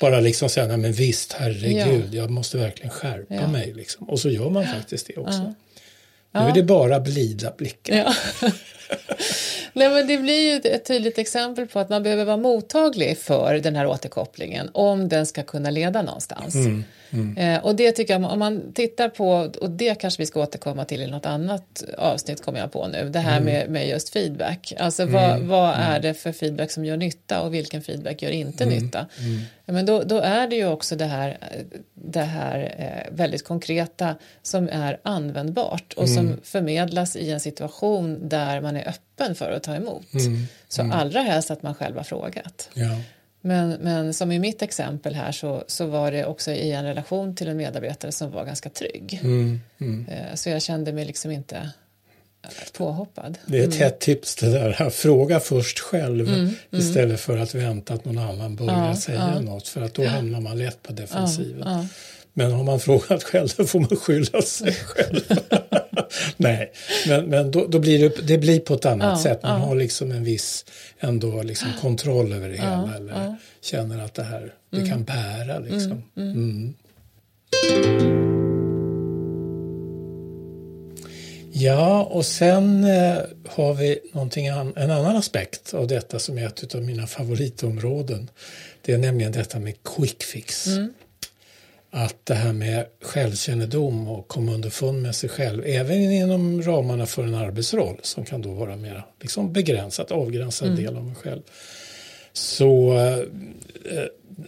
bara 0.00 0.20
liksom 0.20 0.48
säga, 0.48 0.66
nej 0.66 0.76
men 0.76 0.92
visst, 0.92 1.32
herregud, 1.32 2.14
jag 2.14 2.30
måste 2.30 2.56
verkligen 2.58 2.90
skärpa 2.90 3.34
Ja. 3.34 3.48
mig. 3.48 3.72
Liksom. 3.76 4.08
Och 4.08 4.20
så 4.20 4.30
gör 4.30 4.50
man 4.50 4.64
faktiskt 4.66 5.06
det 5.06 5.16
också. 5.16 5.38
Nu 5.42 5.54
Ja. 6.32 6.48
är 6.50 6.54
det 6.54 6.62
bara 6.62 7.00
blida 7.00 7.52
blickar. 7.58 8.16
Nej, 9.72 9.88
men 9.88 10.06
det 10.06 10.18
blir 10.18 10.52
ju 10.52 10.70
ett 10.70 10.84
tydligt 10.84 11.18
exempel 11.18 11.66
på 11.66 11.78
att 11.78 11.88
man 11.88 12.02
behöver 12.02 12.24
vara 12.24 12.36
mottaglig 12.36 13.18
för 13.18 13.54
den 13.54 13.76
här 13.76 13.86
återkopplingen 13.86 14.70
om 14.72 15.08
den 15.08 15.26
ska 15.26 15.42
kunna 15.42 15.70
leda 15.70 16.02
någonstans. 16.02 16.54
Eh, 17.36 17.64
och 17.64 17.76
det 17.76 17.92
tycker 17.92 18.20
jag, 18.20 18.32
om 18.32 18.38
man 18.38 18.72
tittar 18.74 19.08
på, 19.08 19.50
och 19.60 19.70
det 19.70 19.94
kanske 19.94 20.22
vi 20.22 20.26
ska 20.26 20.42
återkomma 20.42 20.84
till 20.84 21.02
i 21.02 21.06
något 21.06 21.26
annat 21.26 21.84
avsnitt 21.98 22.44
kommer 22.44 22.58
jag 22.58 22.72
på 22.72 22.86
nu, 22.86 23.08
det 23.08 23.18
här 23.18 23.40
med, 23.40 23.70
med 23.70 23.88
just 23.88 24.10
feedback. 24.10 24.72
Alltså 24.78 25.06
vad, 25.06 25.40
vad 25.40 25.74
är 25.74 26.00
det 26.00 26.14
för 26.14 26.32
feedback 26.32 26.70
som 26.70 26.84
gör 26.84 26.96
nytta 26.96 27.42
och 27.42 27.54
vilken 27.54 27.82
feedback 27.82 28.22
gör 28.22 28.30
inte 28.30 28.66
nytta? 28.66 29.06
Ja, 29.66 29.72
Men 29.72 29.86
då, 29.86 30.02
då 30.02 30.18
är 30.18 30.48
det 30.48 30.56
ju 30.56 30.66
också 30.66 30.96
det 30.96 31.04
här, 31.04 31.38
det 31.94 32.20
här 32.20 32.74
eh, 32.78 33.14
väldigt 33.16 33.44
konkreta 33.44 34.14
som 34.42 34.68
är 34.68 35.00
användbart 35.02 35.92
och 35.92 36.08
som 36.08 36.40
förmedlas 36.42 37.16
i 37.16 37.30
en 37.30 37.40
situation 37.40 38.28
där 38.28 38.60
man 38.60 38.76
är 38.76 38.81
öppen 38.86 39.34
för 39.34 39.50
att 39.50 39.62
ta 39.62 39.74
emot. 39.74 40.06
Så 40.68 40.82
allra 40.92 41.20
helst 41.20 41.50
att 41.50 41.62
man 41.62 41.74
själv 41.74 41.96
har 41.96 42.04
frågat. 42.04 42.68
Ja. 42.74 42.96
Men, 43.40 43.70
men 43.70 44.14
som 44.14 44.32
i 44.32 44.38
mitt 44.38 44.62
exempel 44.62 45.14
här 45.14 45.32
så, 45.32 45.64
så 45.66 45.86
var 45.86 46.12
det 46.12 46.24
också 46.26 46.50
i 46.50 46.72
en 46.72 46.84
relation 46.84 47.36
till 47.36 47.48
en 47.48 47.56
medarbetare 47.56 48.12
som 48.12 48.30
var 48.30 48.44
ganska 48.44 48.68
trygg. 48.68 49.20
Mm, 49.22 49.60
mm. 49.80 50.06
Eh, 50.08 50.34
Så 50.34 50.48
jag 50.50 50.62
kände 50.62 50.92
mig 50.92 51.04
liksom 51.04 51.30
inte 51.30 51.56
eh, 51.56 52.50
påhoppad. 52.72 53.38
Det 53.46 53.58
är 53.58 53.68
ett 53.68 53.74
hett 53.74 53.98
tips 54.00 54.36
det 54.36 54.50
där. 54.50 54.72
Fråga 54.90 55.40
först 55.40 55.78
själv 55.78 56.50
istället 56.70 57.20
för 57.20 57.38
att 57.38 57.54
vänta 57.54 57.94
att 57.94 58.04
någon 58.04 58.18
annan 58.18 58.56
börjar 58.56 58.74
Mm, 58.74 58.86
Ja, 58.88 58.96
säga 58.96 59.32
ja. 59.34 59.40
något. 59.40 59.68
För 59.68 59.82
att 59.82 59.94
då 59.94 60.04
hamnar 60.06 60.40
man 60.40 60.58
lätt 60.58 60.82
på 60.82 60.92
defensiven. 60.92 61.88
Men 62.32 62.52
har 62.52 62.64
man 62.64 62.80
frågat 62.80 63.22
själv 63.22 63.48
då 63.56 63.64
får 63.64 63.80
man 63.80 63.96
skylla 63.96 64.42
sig 64.42 64.72
själv. 64.84 65.20
Nej, 66.36 66.72
men, 67.08 67.24
men 67.24 67.50
då, 67.50 67.66
då 67.66 67.78
blir 67.78 67.98
det, 67.98 68.26
det 68.26 68.38
blir 68.38 68.60
på 68.60 68.74
ett 68.74 68.84
annat 68.86 69.18
Ja, 69.18 69.22
sätt. 69.22 69.42
Man 69.42 69.60
ja. 69.60 69.66
har 69.66 69.74
liksom 69.74 70.12
en 70.12 70.24
viss 70.24 70.64
ändå 71.00 71.42
liksom 71.42 71.68
kontroll 71.80 72.32
över 72.32 72.48
det 72.48 72.54
hela. 72.56 72.92
Eller 72.96 73.36
känner 73.62 74.04
att 74.04 74.14
det 74.14 74.22
här, 74.22 74.54
det 74.70 74.76
Mm. 74.76 74.88
kan 74.88 75.04
bära 75.04 75.58
liksom. 75.58 76.02
Mm. 76.16 76.74
Ja, 81.54 82.02
och 82.04 82.26
sen 82.26 82.84
eh, 82.84 83.16
har 83.48 83.74
vi 83.74 83.98
någonting 84.12 84.48
an, 84.48 84.72
en 84.76 84.90
annan 84.90 85.16
aspekt 85.16 85.74
av 85.74 85.86
detta 85.86 86.18
som 86.18 86.38
är 86.38 86.46
ett 86.46 86.74
av 86.74 86.82
mina 86.82 87.06
favoritområden. 87.06 88.30
Det 88.82 88.92
är 88.92 88.98
nämligen 88.98 89.32
detta 89.32 89.58
med 89.58 89.74
quick 89.96 90.22
fix. 90.22 90.66
Att 91.94 92.26
det 92.26 92.34
här 92.34 92.52
med 92.52 92.86
självkännedom 93.02 94.08
och 94.08 94.28
komma 94.28 94.52
underfund 94.52 95.02
med 95.02 95.14
sig 95.14 95.28
själv, 95.28 95.62
även 95.66 96.12
inom 96.12 96.62
ramarna 96.62 97.06
för 97.06 97.22
en 97.22 97.34
arbetsroll 97.34 98.00
som 98.02 98.24
kan 98.24 98.42
då 98.42 98.52
vara 98.52 98.76
mer 98.76 99.04
liksom 99.20 99.52
begränsat, 99.52 100.10
avgränsad 100.10 100.76
del 100.76 100.96
av 100.96 101.04
mig 101.04 101.14
själv. 101.14 101.42
Så 102.32 102.98
eh, 102.98 104.04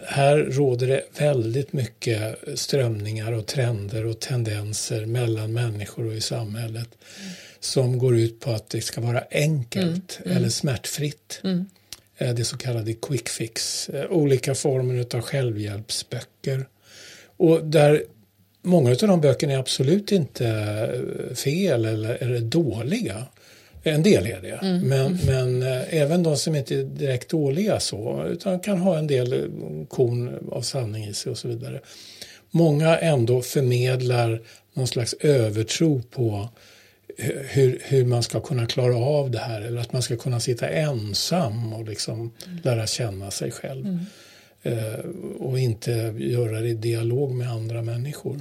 här 0.07 0.37
råder 0.37 0.87
det 0.87 1.02
väldigt 1.18 1.72
mycket 1.72 2.38
strömningar 2.54 3.33
och 3.33 3.46
trender 3.46 4.07
och 4.07 4.20
tendenser 4.20 5.07
mellan 5.07 5.52
människor 5.52 6.07
och 6.07 6.14
i 6.14 6.20
samhället 6.20 6.88
mm. 7.20 7.33
som 7.61 7.98
går 7.98 8.16
ut 8.16 8.40
på 8.40 8.50
att 8.50 8.70
det 8.70 8.80
ska 8.80 9.00
vara 9.00 9.24
enkelt 9.30 10.18
mm. 10.18 10.24
mm. 10.24 10.37
eller 10.37 10.48
smärtfritt. 10.48 11.40
Mm. 11.44 11.66
Eh, 12.16 12.35
det 12.35 12.44
så 12.44 12.57
kallade 12.57 12.92
quick 12.92 13.28
fix, 13.28 13.88
eh, 13.88 14.11
olika 14.11 14.54
former 14.54 15.07
av 15.14 15.20
självhjälpsböcker. 15.20 16.66
Och 17.44 17.64
där 17.64 18.02
många 18.62 18.90
av 18.90 18.96
de 18.96 19.20
böckerna 19.20 19.52
är 19.52 19.59
absolut 19.59 20.12
inte 20.12 20.48
eh, 20.48 21.35
fel 21.35 21.85
eller, 21.85 22.14
eller 22.22 22.40
dåliga. 22.40 23.26
En 23.83 24.02
del 24.02 24.26
är 24.26 24.40
det, 24.40 24.59
mm. 24.62 24.88
men, 24.88 25.18
men 25.26 25.62
äh, 25.62 25.94
även 25.94 26.22
de 26.22 26.37
som 26.37 26.54
inte 26.54 26.74
är 26.74 26.83
direkt 26.83 27.28
dåliga 27.28 27.80
så, 27.80 28.24
utan 28.30 28.61
kan 28.61 28.78
ha 28.78 28.98
en 28.98 29.07
del 29.07 29.50
korn 29.88 30.48
av 30.52 30.62
sanning 30.62 31.04
i 31.04 31.14
sig 31.14 31.30
och 31.30 31.38
så 31.38 31.48
vidare. 31.48 31.80
Många 32.50 32.98
ändå 32.98 33.42
förmedlar 33.42 34.42
någon 34.74 34.87
slags 34.87 35.14
övertro 35.20 36.02
på 36.02 36.48
hur, 37.48 37.83
hur 37.85 38.04
man 38.04 38.22
ska 38.22 38.40
kunna 38.40 38.66
klara 38.66 38.96
av 38.96 39.30
det 39.30 39.38
här 39.38 39.61
eller 39.61 39.80
att 39.80 39.92
man 39.92 40.02
ska 40.02 40.16
kunna 40.16 40.40
sitta 40.40 40.68
ensam 40.68 41.72
och 41.72 41.85
liksom 41.85 42.18
mm. 42.20 42.59
lära 42.62 42.87
känna 42.87 43.30
sig 43.30 43.50
själv. 43.50 43.87
Mm. 43.87 44.00
Eh, 44.66 44.98
och 45.38 45.59
inte 45.59 46.14
göra 46.18 46.61
det 46.61 46.68
i 46.68 46.74
dialog 46.74 47.35
med 47.35 47.50
andra 47.50 47.83
människor. 47.83 48.40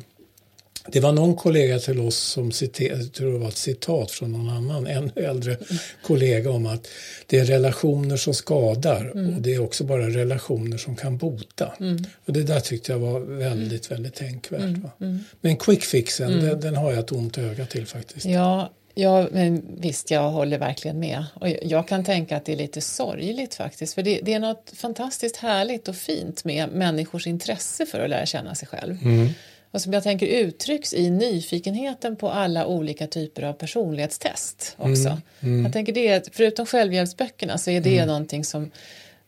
Det 0.88 1.00
var 1.00 1.12
någon 1.12 1.36
kollega 1.36 1.80
till 1.80 2.00
oss 2.00 2.18
som 2.18 2.52
citerade, 2.52 3.06
tror 3.06 3.34
det 3.34 3.40
var 3.40 3.48
ett 3.48 3.58
citat 3.58 4.12
från 4.12 4.32
någon 4.32 4.50
annan 4.50 4.88
ännu 4.88 5.12
äldre 5.16 5.58
kollega 6.04 6.52
om 6.52 6.66
att 6.66 6.88
det 7.28 7.40
är 7.40 7.46
relationer 7.46 8.18
som 8.18 8.34
skadar 8.34 9.12
mm. 9.16 9.36
och 9.36 9.42
det 9.42 9.54
är 9.54 9.62
också 9.62 9.84
bara 9.84 10.10
relationer 10.10 10.78
som 10.78 10.96
kan 10.96 11.18
bota. 11.18 11.74
Mm. 11.80 12.04
Och 12.26 12.34
det 12.34 12.44
där 12.44 12.60
tyckte 12.60 12.92
jag 12.92 13.00
var 13.00 13.20
väldigt, 13.20 13.92
väldigt 13.92 14.16
tänkvärt. 14.16 14.62
Mm. 14.62 14.90
mm. 15.02 15.20
Men 15.42 15.58
quickfixen, 15.58 16.32
mm. 16.32 16.46
den, 16.46 16.60
den, 16.60 16.76
har 16.76 16.92
jag 16.92 17.00
ett 17.00 17.12
ont 17.12 17.38
öga 17.38 17.66
till 17.66 17.86
faktiskt. 17.86 18.26
Ja, 18.26 18.72
Ja, 18.96 19.28
men 19.32 19.64
visst, 19.78 20.12
jag 20.12 20.30
håller 20.30 20.58
verkligen 20.58 21.00
med. 21.00 21.26
Och 21.34 21.48
jag 21.62 21.88
kan 21.88 22.04
tänka 22.04 22.38
att 22.38 22.46
det 22.46 22.54
är 22.54 22.58
lite 22.58 22.82
sorgligt 22.82 23.56
faktiskt, 23.56 23.94
för 23.94 24.04
det, 24.04 24.20
det 24.24 24.34
är 24.34 24.40
något 24.40 24.74
fantastiskt 24.76 25.38
härligt 25.38 25.88
och 25.88 25.96
fint 25.96 26.46
med 26.46 26.70
människors 26.70 27.28
intresse 27.28 27.86
för 27.86 28.00
att 28.00 28.10
lära 28.10 28.26
känna 28.26 28.56
sig 28.56 28.68
själv. 28.68 28.98
Mm 29.04 29.30
och 29.74 29.82
som 29.82 29.94
jag 29.94 30.04
tänker 30.04 30.26
uttrycks 30.26 30.94
i 30.94 31.10
nyfikenheten 31.10 32.16
på 32.16 32.30
alla 32.30 32.66
olika 32.66 33.08
typer 33.08 33.44
av 33.44 33.54
personlighetstest 33.54 34.76
också. 34.78 35.10
Mm, 35.10 35.22
mm. 35.40 35.64
Jag 35.64 35.74
tänker 35.74 35.94
det, 35.94 36.30
förutom 36.32 36.66
självhjälpsböckerna 36.66 37.58
så 37.58 37.72
är 37.72 37.82
det 37.82 37.96
mm. 37.96 38.08
någonting 38.08 38.46
som 38.46 38.72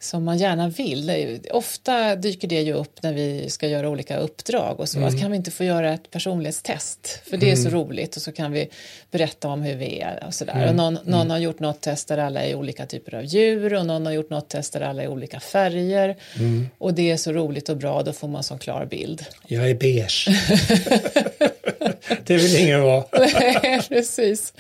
som 0.06 0.24
man 0.24 0.38
gärna 0.38 0.70
vill. 0.70 1.40
Ofta 1.52 2.16
dyker 2.16 2.48
det 2.48 2.62
ju 2.62 2.74
upp 2.74 3.04
när 3.04 3.14
vi 3.14 3.50
ska 3.50 3.68
göra 3.68 3.90
olika 3.90 4.18
uppdrag 4.18 4.80
och 4.80 4.90
så. 4.90 4.98
Mm. 4.98 5.10
Att 5.10 5.22
kan 5.22 5.32
vi 5.32 5.38
inte 5.38 5.52
få 5.52 5.64
göra 5.64 5.94
ett 5.94 6.12
personlighetstest? 6.12 7.20
För 7.30 7.38
det 7.38 7.52
är 7.52 7.56
så 7.56 7.68
mm. 7.68 7.80
roligt 7.80 8.16
och 8.16 8.22
så 8.22 8.32
kan 8.32 8.52
vi 8.52 8.70
berätta 9.12 9.48
om 9.48 9.62
hur 9.62 9.76
vi 9.76 10.00
är 10.00 10.24
och 10.28 10.34
sådär. 10.34 10.54
Mm. 10.54 10.70
Och 10.70 10.76
någon, 10.76 10.94
någon 10.94 11.14
mm. 11.14 11.30
har 11.30 11.38
gjort 11.38 11.60
något 11.60 11.82
test 11.82 12.08
där 12.08 12.18
alla 12.18 12.44
är 12.44 12.56
olika 12.56 12.86
typer 12.86 13.16
av 13.16 13.26
djur 13.26 13.74
och 13.74 13.86
någon 13.86 14.06
har 14.06 14.14
gjort 14.14 14.30
något 14.30 14.50
test 14.50 14.74
där 14.74 14.82
alla 14.82 15.04
är 15.04 15.08
olika 15.08 15.40
färger. 15.40 16.16
Mm. 16.40 16.70
Och 16.78 16.94
det 16.94 17.12
är 17.12 17.18
så 17.18 17.32
roligt 17.32 17.70
och 17.70 17.78
bra, 17.78 18.04
då 18.04 18.14
får 18.14 18.28
man 18.28 18.44
så 18.44 18.58
klar 18.58 18.86
bild. 18.86 19.26
Jag 19.48 19.70
är 19.70 19.76
beige. 19.76 20.28
det 22.26 22.38
vill 22.38 22.56
ingen 22.56 22.82
vara. 22.82 23.04
Nej, 23.20 23.82
precis. 23.90 24.54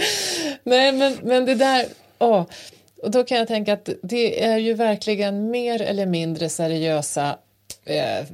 Nej, 0.64 0.92
men, 0.92 1.18
men 1.24 1.46
det 1.46 1.56
där, 1.56 1.86
åh, 2.20 2.46
och 3.06 3.12
då 3.12 3.24
kan 3.24 3.38
jag 3.38 3.48
tänka 3.48 3.74
att 3.74 3.90
det 4.04 4.44
är 4.44 4.58
ju 4.58 4.74
verkligen 4.74 5.52
mer 5.52 5.82
eller 5.82 6.06
mindre 6.06 6.50
seriösa 6.50 7.38
eh, 7.86 8.26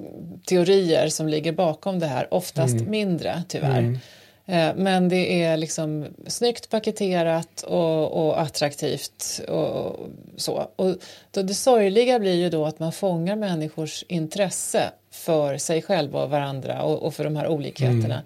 teorier 0.46 1.08
som 1.08 1.28
ligger 1.28 1.52
bakom 1.52 2.00
det 2.00 2.06
här, 2.06 2.34
oftast 2.34 2.74
mm. 2.74 2.92
mindre 2.92 3.44
tyvärr. 3.48 3.80
Mm. 3.80 4.00
Eh, 4.46 4.76
men 4.76 5.10
det 5.10 5.44
är 5.44 5.58
liksom 5.58 6.06
snyggt 6.28 6.70
paketerat 6.70 7.62
och, 7.62 8.26
och 8.26 8.42
attraktivt 8.42 9.42
och 9.48 10.00
så. 10.38 10.68
Och 10.76 10.96
då 11.32 11.42
det 11.42 11.54
sorgliga 11.54 12.20
blir 12.20 12.36
ju 12.36 12.50
då 12.50 12.66
att 12.66 12.80
man 12.80 12.92
fångar 12.92 13.36
människors 13.36 14.04
intresse 14.08 14.92
för 15.12 15.58
sig 15.58 15.82
själva 15.82 16.24
och 16.24 16.30
varandra 16.30 16.84
och, 16.84 17.04
och 17.04 17.14
för 17.14 17.24
de 17.24 17.36
här 17.36 17.48
olikheterna. 17.48 18.22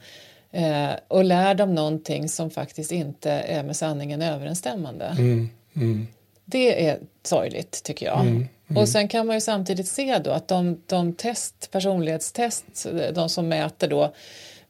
Mm. 0.51 0.91
Eh, 0.91 0.95
och 1.07 1.23
lär 1.23 1.55
dem 1.55 1.75
någonting 1.75 2.29
som 2.29 2.49
faktiskt 2.49 2.91
inte 2.91 3.31
är 3.31 3.63
med 3.63 3.75
sanningen 3.75 4.21
överensstämmande. 4.21 5.05
Mm. 5.05 5.49
Mm. 5.75 6.07
Det 6.45 6.87
är 6.87 6.99
sorgligt 7.23 7.83
tycker 7.83 8.05
jag. 8.05 8.19
Mm, 8.21 8.47
mm. 8.67 8.81
Och 8.81 8.89
sen 8.89 9.07
kan 9.07 9.27
man 9.27 9.35
ju 9.35 9.41
samtidigt 9.41 9.87
se 9.87 10.17
då 10.17 10.31
att 10.31 10.47
de, 10.47 10.81
de 10.85 11.13
test, 11.13 11.71
personlighetstest, 11.71 12.87
de 13.13 13.29
som 13.29 13.47
mäter 13.47 13.87
då 13.87 14.13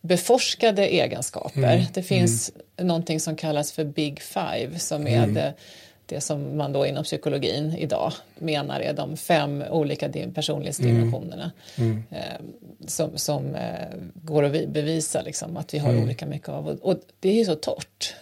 beforskade 0.02 0.88
egenskaper. 0.88 1.74
Mm, 1.74 1.86
det 1.94 2.04
finns 2.04 2.52
mm. 2.78 2.88
någonting 2.88 3.20
som 3.20 3.36
kallas 3.36 3.72
för 3.72 3.84
Big 3.84 4.22
Five 4.22 4.80
som 4.80 5.08
är 5.08 5.18
mm. 5.18 5.34
det, 5.34 5.54
det 6.06 6.22
som 6.22 6.58
man 6.58 6.74
då 6.74 6.86
inom 6.86 7.04
psykologin 7.04 7.76
idag 7.78 8.14
menar 8.36 8.80
är 8.80 8.94
de 8.94 9.18
fem 9.18 9.64
olika 9.70 10.10
personlighetsdimensionerna 10.10 11.52
mm. 11.78 12.04
eh, 12.12 12.46
som, 12.88 13.18
som 13.18 13.56
eh, 13.56 13.88
går 14.14 14.44
att 14.44 14.68
bevisa 14.68 15.22
liksom, 15.22 15.58
att 15.58 15.74
vi 15.74 15.78
har 15.78 16.04
olika 16.04 16.26
mycket 16.26 16.50
av. 16.50 16.68
Och, 16.68 16.90
och 16.90 17.00
det 17.20 17.30
är 17.30 17.36
ju 17.36 17.46
så 17.46 17.56
torrt 17.56 18.16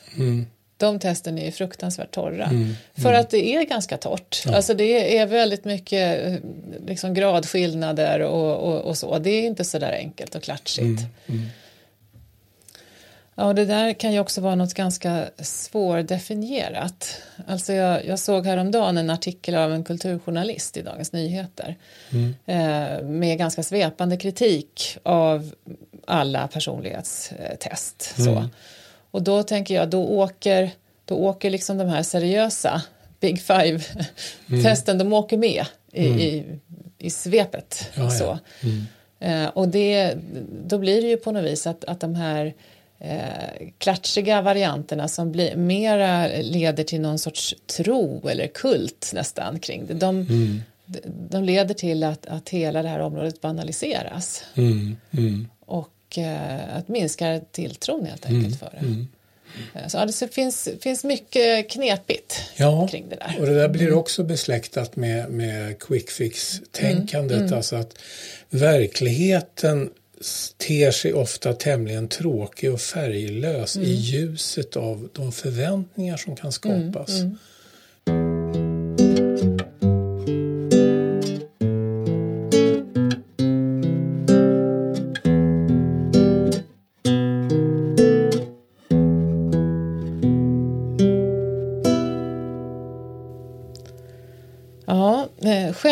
de 0.83 0.99
testen 0.99 1.37
är 1.37 1.51
fruktansvärt 1.51 2.11
torra. 2.11 2.45
Mm, 2.45 2.75
för 2.95 3.09
mm. 3.09 3.21
att 3.21 3.29
det 3.29 3.55
är 3.55 3.63
ganska 3.63 3.97
torrt. 3.97 4.43
Ja. 4.45 4.55
Alltså 4.55 4.73
det 4.73 5.17
är 5.17 5.25
väldigt 5.25 5.65
mycket 5.65 6.41
liksom 6.87 7.13
gradskillnader 7.13 8.19
och, 8.19 8.57
och, 8.57 8.81
och 8.81 8.97
så. 8.97 9.19
Det 9.19 9.29
är 9.29 9.43
inte 9.43 9.63
så 9.63 9.79
där 9.79 9.93
enkelt 9.93 10.35
och 10.35 10.43
klatschigt. 10.43 11.01
Mm, 11.01 11.09
mm, 11.27 11.49
ja, 13.35 13.45
och 13.45 13.55
det 13.55 13.65
där 13.65 13.93
kan 13.93 14.13
ju 14.13 14.19
också 14.19 14.41
vara 14.41 14.55
något 14.55 14.73
ganska 14.73 15.25
svårdefinierat. 15.37 17.21
Alltså 17.47 17.73
jag, 17.73 18.05
jag 18.05 18.19
såg 18.19 18.45
häromdagen 18.45 18.97
en 18.97 19.09
artikel 19.09 19.55
av 19.55 19.73
en 19.73 19.83
kulturjournalist 19.83 20.77
i 20.77 20.81
Dagens 20.81 21.11
Nyheter 21.11 21.75
mm. 22.11 22.35
eh, 22.45 23.03
med 23.03 23.37
ganska 23.37 23.63
svepande 23.63 24.17
kritik 24.17 24.97
av 25.03 25.51
alla 26.07 26.47
personlighetstest. 26.47 28.13
Så. 28.17 28.49
Och 29.13 29.21
då 29.21 29.43
tänker 29.43 29.75
jag, 29.75 29.89
då 29.89 30.03
åker, 30.03 30.71
då 31.05 31.15
åker 31.15 31.49
liksom 31.49 31.77
de 31.77 31.87
här 31.87 32.03
seriösa 32.03 32.81
Big 33.19 33.41
Five-testen, 33.41 34.95
mm. 34.95 35.09
de 35.09 35.13
åker 35.13 35.37
med 35.37 35.65
i, 35.91 36.07
mm. 36.07 36.19
i, 36.19 36.43
i 36.97 37.09
svepet. 37.09 37.91
Ja, 37.95 38.09
så. 38.09 38.23
Ja. 38.23 38.39
Mm. 38.61 38.85
Eh, 39.19 39.49
och 39.49 39.67
det, 39.67 40.17
då 40.65 40.77
blir 40.77 41.01
det 41.01 41.07
ju 41.07 41.17
på 41.17 41.31
något 41.31 41.43
vis 41.43 41.67
att, 41.67 41.85
att 41.85 41.99
de 41.99 42.15
här 42.15 42.53
eh, 42.99 43.67
klatschiga 43.77 44.41
varianterna 44.41 45.07
som 45.07 45.31
blir, 45.31 45.55
mera 45.55 46.27
leder 46.27 46.83
till 46.83 47.01
någon 47.01 47.19
sorts 47.19 47.55
tro 47.77 48.27
eller 48.27 48.47
kult 48.47 49.11
nästan 49.13 49.59
kring 49.59 49.85
det. 49.85 49.93
De, 49.93 50.19
mm. 50.19 50.61
de 51.29 51.43
leder 51.43 51.73
till 51.73 52.03
att, 52.03 52.25
att 52.25 52.49
hela 52.49 52.83
det 52.83 52.89
här 52.89 52.99
området 52.99 53.41
banaliseras. 53.41 54.43
Mm. 54.55 54.97
Mm 55.11 55.47
och 56.13 56.23
eh, 56.23 56.77
att 56.77 56.87
minska 56.87 57.41
tilltron 57.51 58.05
helt 58.05 58.25
enkelt 58.25 58.45
mm. 58.45 58.57
för 58.57 58.69
det. 58.71 58.77
Mm. 58.77 59.07
Eh, 59.73 59.87
så 59.87 60.05
det 60.05 60.33
finns, 60.33 60.69
finns 60.81 61.03
mycket 61.03 61.69
knepigt 61.69 62.41
ja, 62.55 62.87
kring 62.87 63.09
det 63.09 63.15
där. 63.15 63.35
Och 63.39 63.45
det 63.45 63.53
där 63.53 63.69
blir 63.69 63.87
mm. 63.87 63.97
också 63.97 64.23
besläktat 64.23 64.95
med, 64.95 65.29
med 65.29 65.79
quick 65.79 66.09
fix-tänkandet. 66.09 67.41
Mm. 67.41 67.53
Alltså 67.53 67.75
att 67.75 67.97
verkligheten 68.49 69.89
ter 70.57 70.91
sig 70.91 71.13
ofta 71.13 71.53
tämligen 71.53 72.07
tråkig 72.07 72.73
och 72.73 72.81
färglös 72.81 73.75
mm. 73.75 73.87
i 73.87 73.91
ljuset 73.91 74.75
av 74.75 75.09
de 75.13 75.31
förväntningar 75.31 76.17
som 76.17 76.35
kan 76.35 76.51
skapas. 76.51 77.09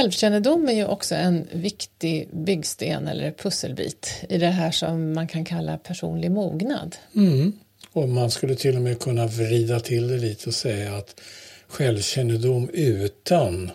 Självkännedom 0.01 0.69
är 0.69 0.73
ju 0.73 0.85
också 0.85 1.15
en 1.15 1.47
viktig 1.51 2.29
byggsten 2.33 3.07
eller 3.07 3.31
pusselbit 3.31 4.25
i 4.29 4.37
det 4.37 4.47
här 4.47 4.71
som 4.71 5.13
man 5.13 5.27
kan 5.27 5.45
kalla 5.45 5.77
personlig 5.77 6.31
mognad. 6.31 6.95
Mm. 7.15 7.53
Och 7.91 8.09
man 8.09 8.31
skulle 8.31 8.55
till 8.55 8.75
och 8.75 8.81
med 8.81 8.99
kunna 8.99 9.27
vrida 9.27 9.79
till 9.79 10.07
det 10.07 10.17
lite 10.17 10.49
och 10.49 10.55
säga 10.55 10.95
att 10.95 11.21
självkännedom 11.67 12.69
utan 12.73 13.71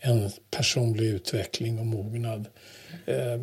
en 0.00 0.30
personlig 0.50 1.06
utveckling 1.06 1.78
och 1.78 1.86
mognad 1.86 2.46
eh, 3.06 3.40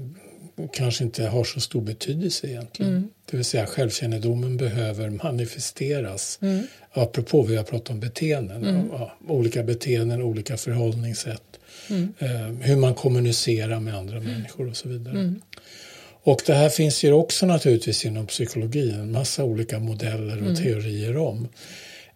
kanske 0.73 1.03
inte 1.03 1.27
har 1.27 1.43
så 1.43 1.59
stor 1.59 1.81
betydelse 1.81 2.47
egentligen. 2.47 2.91
Mm. 2.91 3.09
Det 3.31 3.37
vill 3.37 3.45
säga 3.45 3.65
självkännedomen 3.65 4.57
behöver 4.57 5.09
manifesteras. 5.09 6.39
Mm. 6.41 6.67
Apropå 6.91 7.43
vi 7.43 7.55
har 7.55 7.63
pratat 7.63 7.89
om 7.89 7.99
beteenden. 7.99 8.65
Mm. 8.65 8.89
Olika 9.27 9.63
beteenden, 9.63 10.21
olika 10.21 10.57
förhållningssätt 10.57 11.50
mm. 11.89 12.13
eh, 12.19 12.67
hur 12.67 12.75
man 12.75 12.95
kommunicerar 12.95 13.79
med 13.79 13.95
andra 13.95 14.19
människor 14.19 14.69
och 14.69 14.77
så 14.77 14.89
vidare. 14.89 15.13
Mm. 15.13 15.41
Och 16.23 16.41
det 16.45 16.53
här 16.53 16.69
finns 16.69 17.03
ju 17.03 17.11
också 17.11 17.45
naturligtvis 17.45 18.05
inom 18.05 18.27
psykologin, 18.27 18.91
en 18.91 19.11
massa 19.11 19.43
olika 19.43 19.79
modeller 19.79 20.37
och 20.37 20.43
mm. 20.43 20.55
teorier 20.55 21.17
om. 21.17 21.47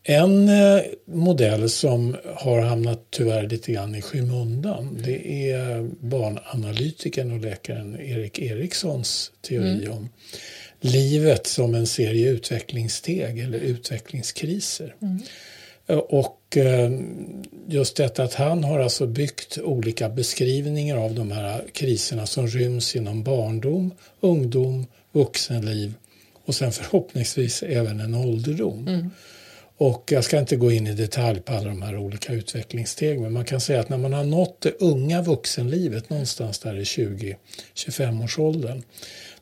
En 0.07 0.49
eh, 0.49 0.81
modell 1.05 1.69
som 1.69 2.15
har 2.35 2.61
hamnat 2.61 3.07
tyvärr 3.09 3.49
lite 3.49 3.71
grann 3.71 3.95
i 3.95 4.01
skymundan 4.01 4.99
det 5.03 5.51
är 5.51 5.89
barnanalytikern 5.99 7.31
och 7.31 7.39
läkaren 7.39 7.99
Erik 7.99 8.39
Erikssons 8.39 9.31
teori 9.41 9.85
mm. 9.85 9.97
om 9.97 10.09
livet 10.81 11.47
som 11.47 11.75
en 11.75 11.87
serie 11.87 12.29
utvecklingssteg 12.29 13.39
eller 13.39 13.59
utvecklingskriser. 13.59 14.95
Mm. 15.01 15.21
Och 15.87 16.44
eh, 16.57 16.89
just 17.67 17.95
detta 17.95 18.23
att 18.23 18.33
han 18.33 18.63
har 18.63 18.79
alltså 18.79 19.07
byggt 19.07 19.57
olika 19.57 20.09
beskrivningar 20.09 20.97
av 20.97 21.13
de 21.13 21.31
här 21.31 21.63
kriserna 21.73 22.25
som 22.25 22.47
ryms 22.47 22.95
inom 22.95 23.23
barndom, 23.23 23.91
ungdom, 24.19 24.85
vuxenliv 25.11 25.93
och 26.45 26.55
sen 26.55 26.71
förhoppningsvis 26.71 27.63
även 27.63 27.99
en 27.99 28.15
ålderdom. 28.15 28.87
Mm. 28.87 29.09
Och 29.77 30.11
jag 30.11 30.23
ska 30.23 30.39
inte 30.39 30.55
gå 30.55 30.71
in 30.71 30.87
i 30.87 30.93
detalj 30.93 31.41
på 31.41 31.53
alla 31.53 31.67
de 31.67 31.81
här 31.81 31.97
olika 31.97 32.33
utvecklingsstegen 32.33 33.21
men 33.21 33.33
man 33.33 33.45
kan 33.45 33.61
säga 33.61 33.79
att 33.79 33.89
när 33.89 33.97
man 33.97 34.13
har 34.13 34.23
nått 34.23 34.61
det 34.61 34.71
unga 34.79 35.21
vuxenlivet 35.21 36.09
någonstans 36.09 36.59
där 36.59 36.77
i 36.77 36.83
20-25 36.83 38.23
årsåldern 38.23 38.83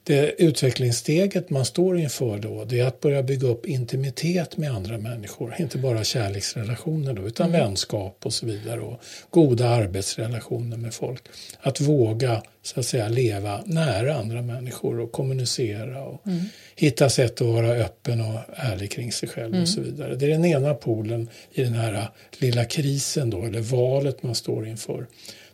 det 0.03 0.41
utvecklingssteget 0.41 1.49
man 1.49 1.65
står 1.65 1.99
inför 1.99 2.37
då 2.37 2.65
det 2.65 2.79
är 2.79 2.85
att 2.85 2.99
börja 2.99 3.23
bygga 3.23 3.47
upp 3.47 3.65
intimitet 3.65 4.57
med 4.57 4.71
andra 4.71 4.97
människor. 4.97 5.55
Inte 5.59 5.77
bara 5.77 6.03
kärleksrelationer 6.03 7.13
då, 7.13 7.27
utan 7.27 7.49
mm. 7.49 7.61
vänskap 7.61 8.17
och 8.23 8.33
så 8.33 8.45
vidare 8.45 8.79
och 8.79 9.01
goda 9.29 9.69
arbetsrelationer 9.69 10.77
med 10.77 10.93
folk. 10.93 11.23
Att 11.59 11.81
våga 11.81 12.41
så 12.61 12.79
att 12.79 12.85
säga 12.85 13.07
leva 13.07 13.63
nära 13.65 14.15
andra 14.15 14.41
människor 14.41 14.99
och 14.99 15.11
kommunicera 15.11 16.03
och 16.03 16.27
mm. 16.27 16.43
hitta 16.75 17.09
sätt 17.09 17.41
att 17.41 17.47
vara 17.47 17.71
öppen 17.71 18.21
och 18.21 18.39
ärlig 18.55 18.91
kring 18.91 19.11
sig 19.11 19.29
själv 19.29 19.47
mm. 19.47 19.61
och 19.61 19.69
så 19.69 19.81
vidare. 19.81 20.15
Det 20.15 20.25
är 20.25 20.29
den 20.29 20.45
ena 20.45 20.73
polen 20.73 21.29
i 21.51 21.63
den 21.63 21.73
här 21.73 22.09
lilla 22.37 22.65
krisen 22.65 23.29
då, 23.29 23.43
eller 23.43 23.61
valet 23.61 24.23
man 24.23 24.35
står 24.35 24.67
inför. 24.67 25.05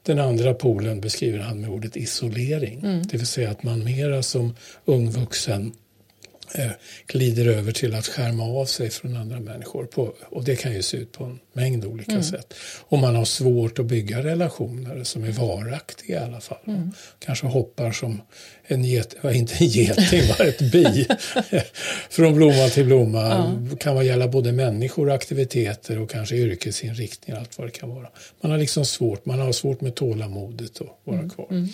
Den 0.04 0.20
andra 0.20 0.54
polen 0.54 1.02
beskriver 1.02 1.40
han 1.40 1.62
med 1.62 1.70
ordet 1.70 1.98
isolering. 1.98 2.80
Mm. 2.80 3.02
Det 3.02 3.18
vill 3.18 3.28
säga 3.28 3.52
att 3.52 3.64
man 3.64 3.84
mera 3.84 4.24
som 4.24 4.56
ung 4.86 5.12
vuxen 5.12 5.74
eh, 6.56 6.72
glider 7.08 7.46
över 7.46 7.72
till 7.72 7.96
att 7.96 8.08
skärma 8.08 8.44
av 8.44 8.66
sig 8.66 8.90
från 8.90 9.18
andra 9.18 9.40
människor. 9.40 9.86
På, 9.86 10.14
och 10.30 10.44
det 10.44 10.56
kan 10.56 10.74
ju 10.74 10.82
se 10.82 10.98
ut 10.98 11.12
på 11.12 11.24
en 11.24 11.40
mängd 11.60 11.86
olika 11.86 12.12
mm. 12.12 12.24
sätt. 12.24 12.54
Och 12.88 13.00
man 13.00 13.16
har 13.16 13.26
svårt 13.26 13.80
att 13.80 13.86
bygga 13.86 14.24
relationer 14.24 15.04
som 15.04 15.24
är 15.24 15.32
varaktiga 15.32 16.22
i 16.22 16.24
alla 16.24 16.40
fall. 16.40 16.58
Mm. 16.68 16.92
Kanske 17.20 17.48
hoppar 17.48 17.92
som 17.92 18.22
en 18.68 18.84
get, 18.84 19.16
inte 19.24 19.54
en 19.60 19.68
geting, 19.68 20.22
var 20.40 20.46
ett 20.46 20.72
bi. 20.72 21.08
Från 22.10 22.36
blomma 22.36 22.70
till 22.70 22.86
blomma. 22.86 23.20
Ja. 23.70 23.78
kan 23.80 23.94
vara 23.94 24.04
gälla 24.04 24.28
både 24.28 24.52
människor, 24.52 25.12
aktiviteter 25.12 26.00
och 26.00 26.10
kanske 26.10 26.36
yrkesinriktningar. 26.36 27.40
Allt 27.40 27.58
vad 27.58 27.68
det 27.68 27.72
kan 27.72 27.90
vara. 27.90 28.08
Man 28.42 28.52
har 28.52 28.58
liksom 28.58 28.86
svårt, 28.86 29.26
man 29.26 29.40
har 29.40 29.52
svårt 29.52 29.82
med 29.82 29.96
tålamodet 29.96 30.82
att 30.82 30.88
vara 31.04 31.18
mm. 31.18 31.30
kvar. 31.30 31.48
Mm. 31.52 31.68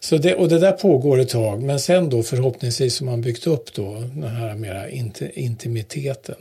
Så 0.00 0.16
det, 0.16 0.34
och 0.34 0.48
det 0.48 0.58
där 0.58 0.72
pågår 0.72 1.18
ett 1.18 1.28
tag. 1.28 1.62
Men 1.62 1.80
sen 1.80 2.10
då 2.10 2.22
förhoppningsvis 2.22 3.00
har 3.00 3.06
man 3.06 3.20
byggt 3.20 3.46
upp 3.46 3.74
då 3.74 3.94
den 4.14 4.36
här 4.36 4.54
mera 4.54 4.90
intimiteten. 5.34 6.36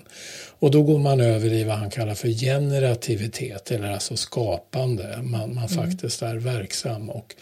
Och 0.64 0.72
då 0.72 0.84
går 0.84 1.00
man 1.00 1.22
över 1.22 1.54
i 1.54 1.64
vad 1.64 1.78
han 1.78 1.90
kallar 1.90 2.16
för 2.16 2.28
generativitet 2.28 3.72
eller 3.72 3.92
alltså 3.92 4.18
skapande. 4.18 5.20
Man, 5.22 5.56
man 5.56 5.68
mm. 5.68 5.68
faktiskt 5.68 6.22
är 6.22 6.36
verksam 6.36 7.10
och 7.10 7.36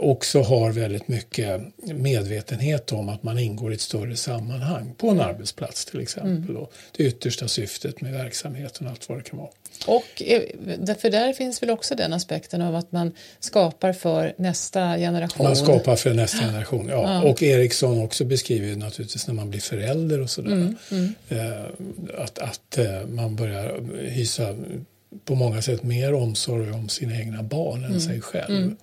också 0.00 0.42
har 0.42 0.70
väldigt 0.70 1.08
mycket 1.08 1.60
medvetenhet 1.94 2.92
om 2.92 3.08
att 3.08 3.22
man 3.22 3.38
ingår 3.38 3.72
i 3.72 3.74
ett 3.74 3.80
större 3.80 4.16
sammanhang 4.16 4.94
på 4.98 5.08
en 5.08 5.20
arbetsplats 5.20 5.84
till 5.84 6.00
exempel. 6.00 6.56
Mm. 6.56 6.66
det 6.96 7.04
yttersta 7.04 7.48
syftet 7.48 8.00
med 8.00 8.12
verksamheten 8.12 8.86
och 8.86 8.92
allt 8.92 9.08
vad 9.08 9.18
det 9.18 9.22
kan 9.22 9.38
vara. 9.38 9.50
Och 9.86 10.22
eh, 10.22 10.42
för 10.98 11.10
där 11.10 11.32
finns 11.32 11.62
väl 11.62 11.70
också 11.70 11.94
den 11.94 12.12
aspekten 12.12 12.62
av 12.62 12.76
att 12.76 12.92
man 12.92 13.12
skapar 13.40 13.92
för 13.92 14.34
nästa 14.36 14.96
generation. 14.96 15.46
Man 15.46 15.56
skapar 15.56 15.96
för 15.96 16.14
nästa 16.14 16.38
generation, 16.38 16.88
ja. 16.88 17.02
ja. 17.02 17.30
Och 17.30 17.42
Eriksson 17.42 18.02
också 18.02 18.24
beskriver 18.24 18.76
naturligtvis 18.76 19.26
när 19.26 19.34
man 19.34 19.50
blir 19.50 19.60
förälder 19.60 20.20
och 20.20 20.30
sådär. 20.30 20.52
Mm, 20.52 20.76
mm. 20.90 21.14
Eh, 21.28 21.64
att, 22.18 22.38
att 22.38 22.78
eh, 22.78 23.06
man 23.06 23.36
börjar 23.36 23.80
hysa 24.00 24.56
på 25.24 25.34
många 25.34 25.62
sätt 25.62 25.82
mer 25.82 26.14
omsorg 26.14 26.70
om 26.70 26.88
sina 26.88 27.20
egna 27.20 27.42
barn 27.42 27.78
än 27.78 27.90
mm. 27.90 28.00
sig 28.00 28.20
själv. 28.20 28.76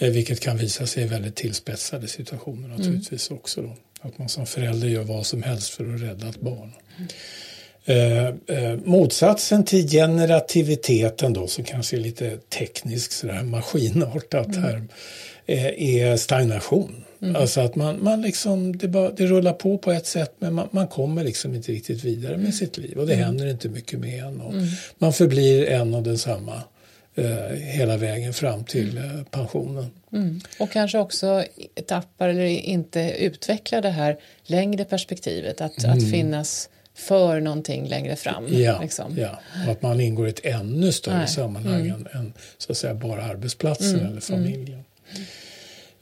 Mm, 0.00 0.08
mm. 0.08 0.14
Vilket 0.14 0.40
kan 0.40 0.56
visa 0.56 0.86
sig 0.86 1.02
i 1.02 1.06
väldigt 1.06 1.36
tillspetsade 1.36 2.08
situationer 2.08 2.68
naturligtvis 2.68 3.30
också. 3.30 3.62
Då. 3.62 3.76
Att 4.00 4.18
man 4.18 4.28
som 4.28 4.46
förälder 4.46 4.88
gör 4.88 5.02
vad 5.02 5.26
som 5.26 5.42
helst 5.42 5.70
för 5.70 5.94
att 5.94 6.00
rädda 6.00 6.28
ett 6.28 6.40
barn. 6.40 6.72
Eh, 7.84 8.26
eh, 8.26 8.76
motsatsen 8.84 9.64
till 9.64 9.88
generativiteten 9.88 11.32
då, 11.32 11.46
som 11.46 11.64
kanske 11.64 11.96
är 11.96 12.00
lite 12.00 12.36
teknisk 12.36 13.12
sådär 13.12 13.42
maskinartat 13.42 14.46
mm. 14.46 14.62
term, 14.62 14.88
eh, 15.46 15.66
är 15.66 16.16
stagnation. 16.16 17.04
Mm. 17.22 17.36
Alltså 17.36 17.60
att 17.60 17.76
man, 17.76 18.04
man 18.04 18.22
liksom, 18.22 18.78
det, 18.78 18.88
bara, 18.88 19.10
det 19.10 19.26
rullar 19.26 19.52
på 19.52 19.78
på 19.78 19.92
ett 19.92 20.06
sätt 20.06 20.34
men 20.38 20.54
man, 20.54 20.68
man 20.70 20.88
kommer 20.88 21.24
liksom 21.24 21.54
inte 21.54 21.72
riktigt 21.72 22.04
vidare 22.04 22.36
med 22.36 22.54
sitt 22.54 22.78
liv 22.78 22.98
och 22.98 23.06
det 23.06 23.14
mm. 23.14 23.24
händer 23.24 23.46
inte 23.46 23.68
mycket 23.68 24.00
med 24.00 24.24
en. 24.24 24.40
Och 24.40 24.52
mm. 24.52 24.66
Man 24.98 25.12
förblir 25.12 25.66
en 25.66 25.94
och 25.94 26.02
densamma 26.02 26.62
eh, 27.20 27.56
hela 27.56 27.96
vägen 27.96 28.32
fram 28.32 28.64
till 28.64 28.98
mm. 28.98 29.18
eh, 29.18 29.24
pensionen. 29.24 29.90
Mm. 30.12 30.40
Och 30.58 30.70
kanske 30.70 30.98
också 30.98 31.44
tappar 31.86 32.28
eller 32.28 32.44
inte 32.44 33.14
utvecklar 33.18 33.82
det 33.82 33.90
här 33.90 34.18
längre 34.42 34.84
perspektivet 34.84 35.60
att, 35.60 35.84
att 35.84 36.10
finnas 36.10 36.68
för 36.94 37.40
någonting 37.40 37.88
längre 37.88 38.16
fram. 38.16 38.44
Ja, 38.48 38.80
liksom. 38.82 39.16
ja. 39.18 39.40
och 39.66 39.72
att 39.72 39.82
man 39.82 40.00
ingår 40.00 40.26
i 40.26 40.30
ett 40.30 40.44
ännu 40.44 40.92
större 40.92 41.18
Nej. 41.18 41.28
sammanhang 41.28 41.86
mm. 41.86 42.06
än, 42.12 42.32
så 42.58 42.72
att 42.72 42.78
säga, 42.78 42.94
bara 42.94 43.22
arbetsplatsen 43.22 43.94
mm. 43.94 44.06
eller 44.06 44.20
familjen. 44.20 44.84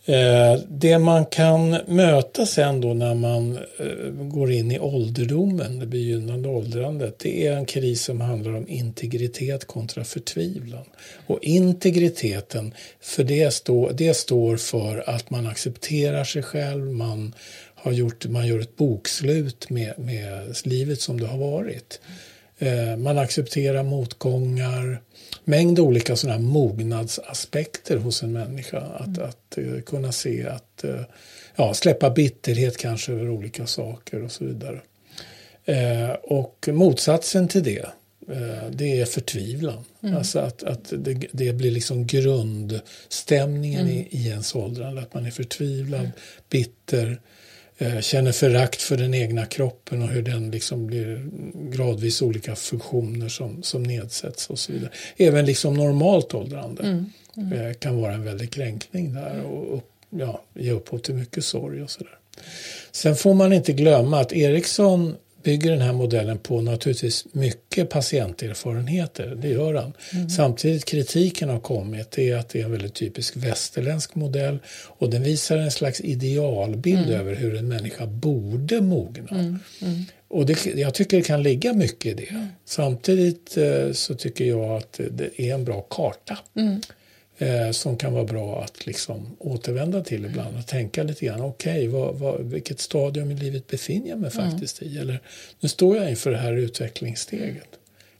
Eh, 0.08 0.60
det 0.68 0.98
man 0.98 1.26
kan 1.26 1.70
möta 1.86 2.46
sen 2.46 2.80
då 2.80 2.94
när 2.94 3.14
man 3.14 3.58
eh, 3.78 4.10
går 4.12 4.52
in 4.52 4.70
i 4.70 4.78
ålderdomen, 4.78 5.78
det 5.78 5.86
begynnande 5.86 6.48
åldrandet, 6.48 7.18
det 7.18 7.46
är 7.46 7.52
en 7.52 7.66
kris 7.66 8.02
som 8.02 8.20
handlar 8.20 8.54
om 8.54 8.68
integritet 8.68 9.66
kontra 9.66 10.04
förtvivlan. 10.04 10.84
Och 11.26 11.38
integriteten, 11.42 12.74
för 13.00 13.24
det, 13.24 13.54
stå, 13.54 13.90
det 13.92 14.14
står 14.14 14.56
för 14.56 15.10
att 15.10 15.30
man 15.30 15.46
accepterar 15.46 16.24
sig 16.24 16.42
själv, 16.42 16.84
man 16.84 17.34
har 17.74 17.92
gjort, 17.92 18.26
man 18.26 18.46
gör 18.46 18.60
ett 18.60 18.76
bokslut 18.76 19.70
med, 19.70 19.94
med 19.98 20.56
livet 20.64 21.00
som 21.00 21.20
det 21.20 21.26
har 21.26 21.38
varit. 21.38 22.00
Eh, 22.58 22.96
man 22.96 23.18
accepterar 23.18 23.82
motgångar, 23.82 25.00
mängd 25.48 25.78
olika 25.78 26.16
sådana 26.16 26.38
mognadsaspekter 26.38 27.96
hos 27.96 28.22
en 28.22 28.32
människa. 28.32 28.78
Att, 28.78 29.06
mm. 29.06 29.28
att 29.28 29.58
uh, 29.58 29.80
kunna 29.80 30.12
se 30.12 30.46
att, 30.46 30.84
uh, 30.84 31.00
ja, 31.56 31.74
släppa 31.74 32.10
bitterhet 32.10 32.76
kanske 32.76 33.12
över 33.12 33.30
olika 33.30 33.66
saker 33.66 34.22
och 34.22 34.32
så 34.32 34.44
vidare. 34.44 34.80
Uh, 35.68 36.10
och 36.22 36.68
motsatsen 36.72 37.48
till 37.48 37.62
det, 37.62 37.86
det 38.70 39.00
är 39.00 39.04
förtvivlan. 39.04 39.84
Mm. 40.02 40.16
Alltså 40.16 40.38
att, 40.38 40.62
att 40.62 40.92
det, 40.96 41.26
det, 41.32 41.52
blir 41.52 41.70
liksom 41.70 42.06
grundstämningen 42.06 43.80
mm. 43.80 43.92
i, 43.92 44.08
i 44.10 44.28
ens 44.28 44.54
åldrande. 44.54 45.02
Att 45.02 45.14
man 45.14 45.26
är 45.26 45.30
förtvivlad, 45.30 46.00
mm. 46.00 46.12
bitter, 46.50 47.20
känner 48.00 48.32
förakt 48.32 48.82
för 48.82 48.96
den 48.96 49.14
egna 49.14 49.46
kroppen 49.46 50.02
och 50.02 50.08
hur 50.08 50.22
den 50.22 50.50
liksom 50.50 50.86
blir 50.86 51.28
gradvis 51.70 52.22
olika 52.22 52.56
funktioner 52.56 53.28
som, 53.28 53.62
som 53.62 53.82
nedsätts 53.82 54.50
och 54.50 54.58
så 54.58 54.72
vidare. 54.72 54.90
Även 55.16 55.46
liksom 55.46 55.74
normalt 55.74 56.34
åldrande 56.34 56.82
mm. 56.82 57.06
Mm. 57.36 57.52
Eh, 57.52 57.72
kan 57.72 58.00
vara 58.00 58.12
en 58.12 58.24
väldig 58.24 58.50
kränkning 58.50 59.14
där 59.14 59.42
och 59.42 59.82
ja, 60.10 60.42
ge 60.54 60.72
upphov 60.72 60.98
till 60.98 61.14
mycket 61.14 61.44
sorg 61.44 61.82
och 61.82 61.90
sådär. 61.90 62.18
Sen 62.92 63.16
får 63.16 63.34
man 63.34 63.52
inte 63.52 63.72
glömma 63.72 64.20
att 64.20 64.32
Eriksson 64.32 65.16
bygger 65.42 65.70
den 65.70 65.80
här 65.80 65.92
modellen 65.92 66.38
på 66.38 66.60
naturligtvis 66.60 67.26
mycket 67.32 67.90
patienterfarenheter. 67.90 69.34
Det 69.42 69.48
gör 69.48 69.74
han. 69.74 69.92
Mm. 70.12 70.30
Samtidigt 70.30 70.84
kritiken 70.84 71.48
har 71.48 71.60
kommit 71.60 72.18
är 72.18 72.36
att 72.36 72.48
det 72.48 72.60
är 72.60 72.64
en 72.64 72.72
väldigt 72.72 72.94
typisk 72.94 73.36
västerländsk 73.36 74.14
modell 74.14 74.58
och 74.86 75.10
den 75.10 75.22
visar 75.22 75.56
en 75.56 75.70
slags 75.70 76.00
idealbild 76.00 77.08
mm. 77.08 77.20
över 77.20 77.34
hur 77.34 77.56
en 77.56 77.68
människa 77.68 78.06
borde 78.06 78.80
mogna. 78.80 79.30
Mm. 79.30 79.58
mm. 79.82 80.04
Och 80.30 80.46
det, 80.46 80.66
jag 80.66 80.94
tycker 80.94 81.16
det 81.16 81.22
kan 81.22 81.42
ligga 81.42 81.72
mycket 81.72 82.06
i 82.06 82.14
det. 82.14 82.30
Mm. 82.30 82.46
Samtidigt 82.64 83.56
eh, 83.56 83.92
så 83.92 84.14
tycker 84.14 84.44
jag 84.44 84.76
att 84.76 85.00
det 85.10 85.40
är 85.40 85.54
en 85.54 85.64
bra 85.64 85.80
karta. 85.80 86.38
Mm 87.38 87.66
eh, 87.66 87.70
som 87.70 87.96
kan 87.96 88.12
vara 88.12 88.24
bra 88.24 88.62
att 88.62 88.86
liksom 88.86 89.36
återvända 89.38 90.02
till 90.02 90.24
ibland 90.24 90.58
och 90.58 90.66
tänka 90.66 91.02
lite 91.02 91.26
grann. 91.26 91.40
Okej, 91.40 91.88
okay, 91.88 92.44
vilket 92.44 92.80
stadium 92.80 93.30
i 93.30 93.34
livet 93.34 93.66
befinner 93.66 94.08
jag 94.08 94.18
mig 94.18 94.30
mm. 94.34 94.50
faktiskt 94.50 94.82
i? 94.82 94.98
Eller 94.98 95.20
nu 95.60 95.68
står 95.68 95.96
jag 95.96 96.10
inför 96.10 96.30
det 96.30 96.38
här 96.38 96.52
utvecklingssteget. 96.52 97.68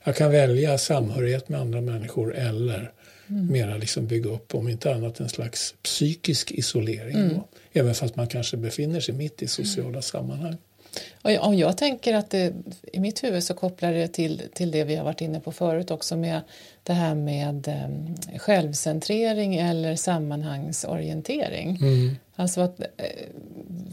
Jag 0.03 0.15
kan 0.15 0.31
välja 0.31 0.77
samhörighet 0.77 1.49
med 1.49 1.59
andra 1.59 1.81
människor 1.81 2.35
eller 2.35 2.91
mm. 3.27 3.47
mera 3.47 3.77
liksom 3.77 4.07
bygga 4.07 4.29
upp, 4.29 4.55
om 4.55 4.69
inte 4.69 4.93
annat 4.93 5.19
en 5.19 5.29
slags 5.29 5.75
psykisk 5.83 6.51
isolering. 6.51 7.15
Mm. 7.15 7.39
Även 7.73 7.95
fast 7.95 8.15
man 8.15 8.27
kanske 8.27 8.57
befinner 8.57 8.99
sig 8.99 9.15
mitt 9.15 9.41
i 9.41 9.47
sociala 9.47 9.89
mm. 9.89 10.01
sammanhang. 10.01 10.57
Och 11.21 11.55
jag, 11.55 11.77
tänker 11.77 12.13
att 12.13 12.29
det, 12.29 12.53
i 12.93 12.99
mitt 12.99 13.23
huvud 13.23 13.43
så 13.43 13.53
kopplar 13.53 13.91
det 13.91 14.07
till, 14.07 14.41
till 14.53 14.71
det 14.71 14.83
vi 14.83 14.95
har 14.95 15.03
varit 15.03 15.21
inne 15.21 15.39
på 15.39 15.51
förut 15.51 15.91
också 15.91 16.17
med 16.17 16.41
det 16.83 16.93
här 16.93 17.15
med 17.15 17.67
um, 17.67 18.15
självcentrering 18.39 19.55
eller 19.55 19.95
sammanhangsorientering. 19.95 21.77
Mm. 21.81 22.15
Alltså 22.35 22.61
att 22.61 22.79
eh, 22.79 22.85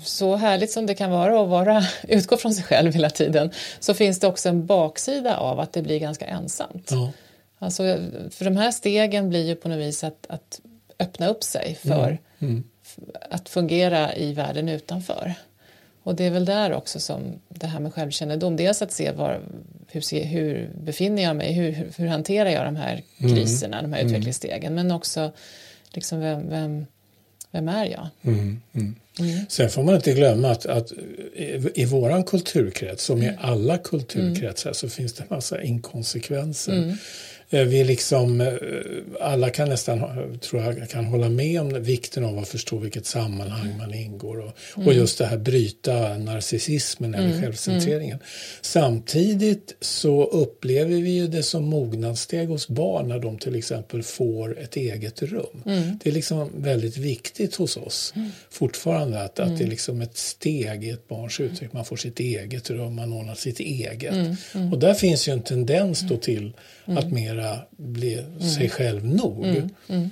så 0.04 0.36
härligt 0.36 0.70
som 0.70 0.86
det 0.86 0.94
kan 0.94 1.10
vara 1.10 1.42
att 1.42 1.48
vara, 1.48 1.82
utgå 2.08 2.36
från 2.36 2.54
sig 2.54 2.64
själv 2.64 2.92
hela 2.92 3.10
tiden 3.10 3.50
så 3.80 3.94
finns 3.94 4.20
det 4.20 4.26
också 4.26 4.48
en 4.48 4.66
baksida 4.66 5.36
av 5.36 5.60
att 5.60 5.72
det 5.72 5.82
blir 5.82 5.98
ganska 5.98 6.26
ensamt. 6.26 6.90
Ja. 6.90 7.12
Alltså, 7.58 7.82
för 8.30 8.44
de 8.44 8.56
här 8.56 8.70
stegen 8.70 9.28
blir 9.28 9.44
ju 9.44 9.54
på 9.54 9.68
något 9.68 9.78
vis 9.78 10.04
att, 10.04 10.26
att 10.28 10.60
öppna 10.98 11.28
upp 11.28 11.44
sig 11.44 11.78
för 11.82 12.06
mm. 12.08 12.18
Mm. 12.38 12.64
att 13.30 13.48
fungera 13.48 14.16
i 14.16 14.32
världen 14.32 14.68
utanför. 14.68 15.34
Och 16.06 16.16
det 16.16 16.24
är 16.24 16.30
väl 16.30 16.44
där 16.44 16.72
också 16.72 17.00
som 17.00 17.20
det 17.48 17.66
här 17.66 17.80
med 17.80 17.94
självkännedom, 17.94 18.56
dels 18.56 18.82
att 18.82 18.92
se 18.92 19.10
var, 19.10 19.40
hur, 19.88 20.00
se, 20.00 20.24
hur 20.24 20.70
befinner 20.84 21.22
jag 21.22 21.36
mig, 21.36 21.52
hur, 21.52 21.88
hur 21.96 22.06
hanterar 22.06 22.50
jag 22.50 22.64
de 22.64 22.76
här 22.76 23.02
mm. 23.18 23.36
kriserna, 23.36 23.78
mm. 23.78 23.90
de 23.90 23.96
här 23.96 24.04
utvecklingsstegen, 24.04 24.74
men 24.74 24.90
också 24.90 25.32
liksom 25.90 26.20
vem, 26.20 26.48
vem, 26.48 26.86
vem 27.50 27.68
är 27.68 27.84
jag? 27.84 28.08
Mm. 28.22 28.60
Mm. 28.72 28.94
Mm. 29.18 29.46
Sen 29.48 29.70
får 29.70 29.82
man 29.82 29.94
inte 29.94 30.12
glömma 30.12 30.50
att, 30.50 30.66
att 30.66 30.92
i, 31.34 31.70
i 31.74 31.84
våran 31.84 32.24
kulturkrets, 32.24 33.04
som 33.04 33.22
i 33.22 33.32
alla 33.40 33.78
kulturkretsar, 33.78 34.72
så 34.72 34.88
finns 34.88 35.12
det 35.12 35.22
en 35.22 35.28
massa 35.30 35.62
inkonsekvenser. 35.62 36.96
Eh, 37.50 37.64
vi 37.64 37.84
liksom, 37.84 38.40
eh, 38.40 38.48
alla 39.20 39.50
kan 39.50 39.68
nästan, 39.68 40.00
tror 40.38 40.62
jag, 40.62 40.90
kan 40.90 41.04
hålla 41.04 41.28
med 41.28 41.60
om 41.60 41.82
vikten 41.82 42.24
av 42.24 42.38
att 42.38 42.48
förstå 42.48 42.78
vilket 42.78 43.06
sammanhang 43.06 43.78
man 43.78 43.94
ingår 43.94 44.38
och, 44.38 44.56
mm. 44.76 44.88
och 44.88 44.94
just 44.94 45.18
det 45.18 45.26
här 45.26 45.38
bryta 45.38 46.18
narcissismen 46.18 47.14
eller 47.14 47.28
mm. 47.28 47.42
självcentreringen. 47.42 48.16
Mm. 48.16 48.26
Samtidigt 48.60 49.76
så 49.80 50.24
upplever 50.24 50.96
vi 50.96 51.10
ju 51.10 51.26
det 51.26 51.42
som 51.42 51.64
mognadssteg 51.64 52.48
hos 52.48 52.68
barn 52.68 53.08
när 53.08 53.18
de 53.18 53.38
till 53.38 53.54
exempel 53.54 54.02
får 54.02 54.58
ett 54.58 54.76
eget 54.76 55.22
rum. 55.22 55.62
Mm. 55.66 55.98
Det 56.04 56.10
är 56.10 56.14
liksom 56.14 56.50
väldigt 56.56 56.96
viktigt 56.96 57.54
hos 57.54 57.76
oss 57.76 58.12
mm. 58.16 58.30
fortfarande 58.50 59.22
att, 59.22 59.40
att 59.40 59.48
det 59.48 59.54
är 59.54 59.56
mm. 59.56 59.70
liksom 59.70 60.00
ett 60.00 60.16
steg 60.16 60.84
i 60.84 60.90
ett 60.90 61.08
barns 61.08 61.40
utveckling. 61.40 61.70
Man 61.72 61.84
får 61.84 61.96
sitt 61.96 62.20
eget 62.20 62.70
rum, 62.70 62.94
man 62.94 63.12
ordnar 63.12 63.34
sitt 63.34 63.60
eget. 63.60 64.14
Och 64.72 64.78
där 64.78 64.94
finns 64.94 65.28
ju 65.28 65.32
en 65.32 65.42
tendens 65.42 66.00
då 66.00 66.16
till 66.16 66.52
att 66.84 67.12
mer 67.12 67.35
mera 67.36 67.58
bli 67.76 68.18
mm. 68.18 68.40
sig 68.40 68.68
själv 68.68 69.04
nog. 69.04 69.44
Mm. 69.44 69.68
Mm. 69.88 70.10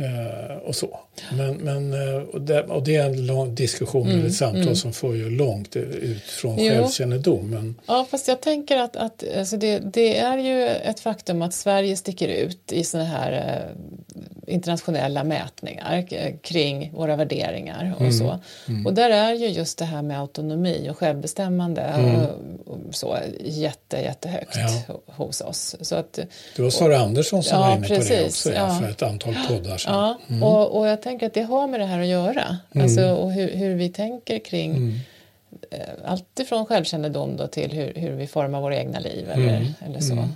Uh, 0.00 0.56
och 0.56 0.76
så. 0.76 1.00
Men, 1.36 1.54
men, 1.56 1.94
uh, 1.94 2.22
och, 2.22 2.40
det, 2.40 2.62
och 2.62 2.82
det 2.84 2.96
är 2.96 3.06
en 3.06 3.26
lång 3.26 3.54
diskussion 3.54 4.06
mm, 4.06 4.18
eller 4.18 4.28
ett 4.28 4.34
samtal 4.34 4.62
mm. 4.62 4.76
som 4.76 4.92
får 4.92 5.16
ju 5.16 5.30
långt 5.30 5.76
ut 5.76 6.22
från 6.22 6.58
jo. 6.58 6.70
självkännedom. 6.70 7.50
Men... 7.50 7.74
Ja, 7.86 8.06
fast 8.10 8.28
jag 8.28 8.40
tänker 8.40 8.76
att, 8.76 8.96
att 8.96 9.24
alltså 9.38 9.56
det, 9.56 9.78
det, 9.78 10.18
är 10.18 10.38
ju 10.38 10.66
ett 10.66 11.00
faktum 11.00 11.42
att 11.42 11.54
Sverige 11.54 11.96
sticker 11.96 12.28
ut 12.28 12.72
i 12.72 12.84
sådana 12.84 13.08
här 13.08 13.32
uh, 13.32 14.54
internationella 14.54 15.24
mätningar 15.24 16.06
kring 16.42 16.92
våra 16.94 17.16
värderingar 17.16 17.92
och 17.94 18.00
mm, 18.00 18.12
så. 18.12 18.38
Mm. 18.68 18.86
Och 18.86 18.94
där 18.94 19.10
är 19.10 19.34
ju 19.34 19.46
just 19.46 19.78
det 19.78 19.84
här 19.84 20.02
med 20.02 20.20
autonomi 20.20 20.88
och 20.90 20.98
självbestämmande 20.98 21.82
mm. 21.82 22.16
och, 22.16 22.28
och 22.66 22.78
så 22.90 23.18
jätte, 23.40 23.96
jättehögt 23.96 24.56
ja. 24.88 25.00
hos 25.06 25.40
oss. 25.40 25.76
Så 25.80 25.94
att, 25.94 26.18
det 26.56 26.62
var 26.62 26.70
Sara 26.70 26.98
Andersson 26.98 27.42
som 27.42 27.58
ja, 27.58 27.66
var 27.66 27.76
inne 27.76 27.88
precis, 27.88 28.08
på 28.08 28.14
det 28.14 28.26
också 28.26 28.52
ja. 28.52 28.78
för 28.80 28.90
ett 28.90 29.02
antal 29.02 29.36
poddar 29.48 29.78
sedan. 29.78 29.94
Ja, 29.94 30.18
mm. 30.28 30.42
och, 30.42 30.78
och 30.78 30.86
jag 30.86 31.02
tänker 31.06 31.26
att 31.26 31.34
det 31.34 31.42
har 31.42 31.66
med 31.66 31.80
det 31.80 31.86
här 31.86 32.00
att 32.00 32.06
göra. 32.06 32.56
Mm. 32.72 32.84
Alltså, 32.84 33.10
och 33.10 33.32
hur, 33.32 33.50
hur 33.50 33.74
vi 33.74 33.88
tänker 33.88 34.38
kring 34.38 34.76
mm. 34.76 34.98
Eh, 35.70 35.80
allt 36.04 36.40
ifrån 36.40 36.66
självkännedom 36.66 37.36
då 37.36 37.46
till 37.46 37.72
hur, 37.72 37.94
hur 37.94 38.10
vi 38.10 38.26
formar 38.26 38.60
våra 38.60 38.76
egna 38.76 38.98
liv 38.98 39.30
eller, 39.30 39.66
eller 39.86 40.00
så. 40.00 40.28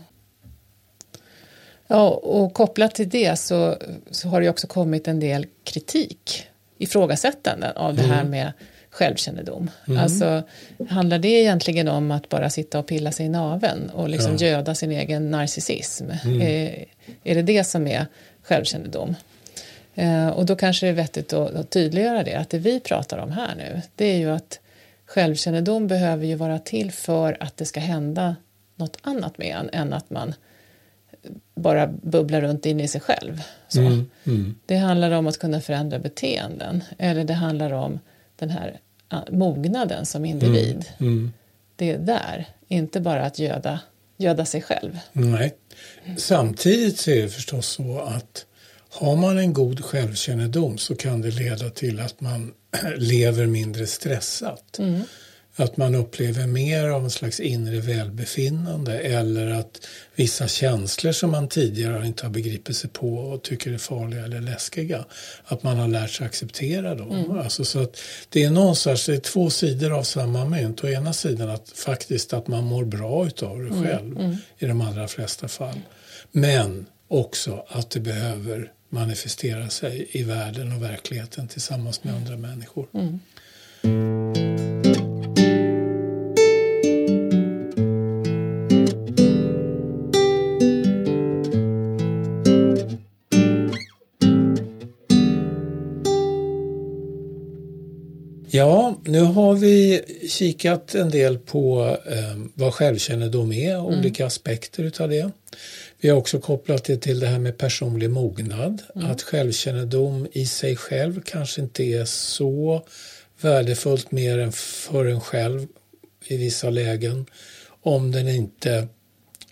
Ja, 1.87 2.09
och 2.11 2.55
kopplat 2.55 2.95
till 2.95 3.09
det 3.09 3.39
så, 3.39 3.77
så 4.11 4.29
har 4.29 4.41
det 4.41 4.49
också 4.49 4.67
kommit 4.67 5.09
en 5.09 5.21
del 5.21 5.47
kritik, 5.65 6.47
ifrågasättanden 6.79 7.77
av 7.77 7.95
det 7.95 8.03
här 8.03 8.21
mm. 8.21 8.31
med 8.31 8.53
självkännedom. 8.91 9.71
Mm. 9.89 10.03
Alltså, 10.03 10.43
handlar 10.89 11.19
det 11.19 11.29
egentligen 11.29 11.89
om 11.89 12.11
att 12.11 12.29
bara 12.29 12.51
sitta 12.51 12.79
och 12.79 12.87
pilla 12.87 13.13
sig 13.13 13.27
i 13.27 13.29
naven 13.29 13.91
och 13.91 14.09
liksom 14.09 14.37
ja. 14.39 14.47
göda 14.47 14.75
sin 14.75 14.91
egen 14.91 15.31
narcissism? 15.31 16.11
Mm. 16.25 16.41
Är, 16.41 16.85
är 17.25 17.35
det 17.35 17.43
det 17.43 17.65
som 17.65 17.87
är 17.87 18.07
självkännedom? 18.43 19.17
Eh, 20.01 20.29
och 20.29 20.47
då 20.47 20.57
kanske 20.57 20.87
det 20.87 20.91
är 20.91 20.95
vettigt 20.95 21.33
att, 21.33 21.55
att 21.55 21.71
tydliggöra 21.71 22.23
det, 22.23 22.35
att 22.35 22.51
det 22.51 22.59
vi 22.59 22.81
pratar 22.81 23.19
om 23.19 23.33
här 23.33 23.55
nu, 23.57 23.83
det 23.95 24.05
är 24.05 24.17
ju 24.17 24.31
att 24.31 24.61
självkännedom 25.07 25.87
behöver 25.87 26.27
ju 26.27 26.35
vara 26.35 26.59
till 26.59 26.93
för 26.93 27.37
att 27.41 27.57
det 27.57 27.65
ska 27.65 27.81
hända 27.81 28.37
något 28.77 28.97
annat 29.03 29.39
med 29.39 29.57
en 29.57 29.71
än 29.73 29.93
att 29.93 30.11
man 30.11 30.35
bara 31.55 31.87
bubblar 31.87 32.41
runt 32.41 32.67
inne 32.67 32.83
i 32.83 32.89
sig 32.89 33.01
själv. 33.01 33.43
Mm, 33.77 34.11
mm. 34.27 34.55
Det 34.67 34.77
handlar 34.77 35.11
om 35.11 35.27
att 35.27 35.39
kunna 35.39 35.61
förändra 35.61 35.99
beteenden 35.99 36.85
eller 36.99 37.25
det 37.25 37.35
handlar 37.35 37.73
om 37.73 37.99
den 38.37 38.51
här 38.51 38.81
mognaden 39.31 40.07
som 40.07 40.25
individ. 40.25 40.87
Mm, 40.99 41.13
mm, 41.13 41.33
det 41.77 41.91
är 41.91 41.99
där, 41.99 42.47
inte 42.69 43.01
bara 43.01 43.23
att 43.23 43.39
göda, 43.39 43.81
göda 44.17 44.45
sig 44.45 44.63
själv. 44.63 44.99
Nej. 45.13 45.55
Samtidigt 46.17 46.99
så 46.99 47.11
är 47.11 47.23
det 47.23 47.29
förstås 47.29 47.67
så 47.67 48.01
att 48.01 48.47
har 48.91 49.17
man 49.17 49.39
en 49.39 49.53
god 49.53 49.85
självkännedom 49.85 50.79
så 50.79 50.97
kan 50.97 51.21
det 51.21 51.31
leda 51.31 51.71
till 51.71 52.01
att 52.01 52.21
man 52.21 52.53
lever 52.97 53.47
mindre 53.47 53.87
stressat. 53.87 54.79
Mm 54.79 55.03
att 55.63 55.77
man 55.77 55.95
upplever 55.95 56.47
mer 56.47 56.89
av 56.89 57.05
en 57.05 57.11
slags 57.11 57.41
inre 57.41 57.81
välbefinnande 57.81 58.99
eller 58.99 59.51
att 59.51 59.87
vissa 60.15 60.49
känslor 60.49 61.13
som 61.13 61.31
man 61.31 61.49
tidigare 61.49 62.07
inte 62.07 62.25
har 62.25 62.31
begripit 62.31 62.77
sig 62.77 62.91
på 62.91 63.15
och 63.15 63.43
tycker 63.43 63.73
är 63.73 63.79
farliga 63.79 64.25
eller 64.25 64.41
läskiga, 64.41 65.05
att 65.45 65.63
man 65.63 65.79
har 65.79 65.89
lärt 65.89 66.11
sig 66.11 66.27
acceptera 66.27 66.95
dem. 66.95 67.11
Mm. 67.11 67.39
Alltså 67.39 67.65
så 67.65 67.83
att 67.83 68.01
det 68.29 68.45
är 68.45 68.51
någonstans 68.51 69.07
det 69.07 69.15
är 69.15 69.21
två 69.21 69.51
sidor 69.51 69.93
av 69.93 70.03
samma 70.03 70.45
mynt. 70.45 70.85
Å 70.85 70.89
ena 70.89 71.13
sidan 71.13 71.51
att 71.51 71.69
faktiskt 71.71 72.33
att 72.33 72.49
man 72.49 72.65
mår 72.65 72.85
bra 72.85 73.27
utav 73.27 73.59
det 73.59 73.69
mm. 73.69 73.85
själv 73.85 74.21
mm. 74.21 74.37
i 74.59 74.67
de 74.67 74.81
allra 74.81 75.09
flesta 75.09 75.49
fall. 75.49 75.81
Men 76.33 76.87
också 77.09 77.65
att 77.69 77.91
det 77.91 78.01
behöver 78.01 78.73
manifestera 78.91 79.71
sig 79.71 80.09
i 80.11 80.23
världen 80.23 80.73
och 80.73 80.83
verkligheten 80.83 81.49
tillsammans 81.49 82.05
med 82.05 82.15
andra 82.15 82.37
människor. 82.37 82.87
Mm. 82.95 84.50
Ja, 98.53 99.01
nu 99.05 99.21
har 99.21 99.55
vi 99.55 100.03
kikat 100.29 100.95
en 100.95 101.11
del 101.11 101.39
på 101.39 101.97
eh, 102.07 102.37
vad 102.55 102.75
självkännedom 102.75 103.53
är, 103.53 103.75
mm. 103.75 103.85
olika 103.85 104.27
aspekter 104.27 104.83
utav 104.83 105.09
det. 105.09 105.31
Vi 106.01 106.09
har 106.09 106.17
också 106.17 106.41
kopplat 106.41 106.85
det 106.85 106.97
till 106.97 107.21
det 107.21 107.27
här 107.27 107.39
med 107.39 107.59
personlig 107.59 108.11
mognad, 108.11 108.83
mm. 108.95 109.11
att 109.11 109.23
självkännedom 109.23 110.27
i 110.33 110.47
sig 110.47 110.77
själv 110.77 111.21
kanske 111.25 111.61
inte 111.61 111.85
är 111.85 112.05
så 112.05 112.87
värdefullt 113.41 114.13
mer 114.13 114.39
än 114.39 114.53
för 114.53 115.05
en 115.05 115.21
själv 115.21 115.67
i 116.27 116.37
vissa 116.37 116.71
lägen 116.71 117.27
om 117.83 118.13
den 118.13 118.29
inte 118.29 118.89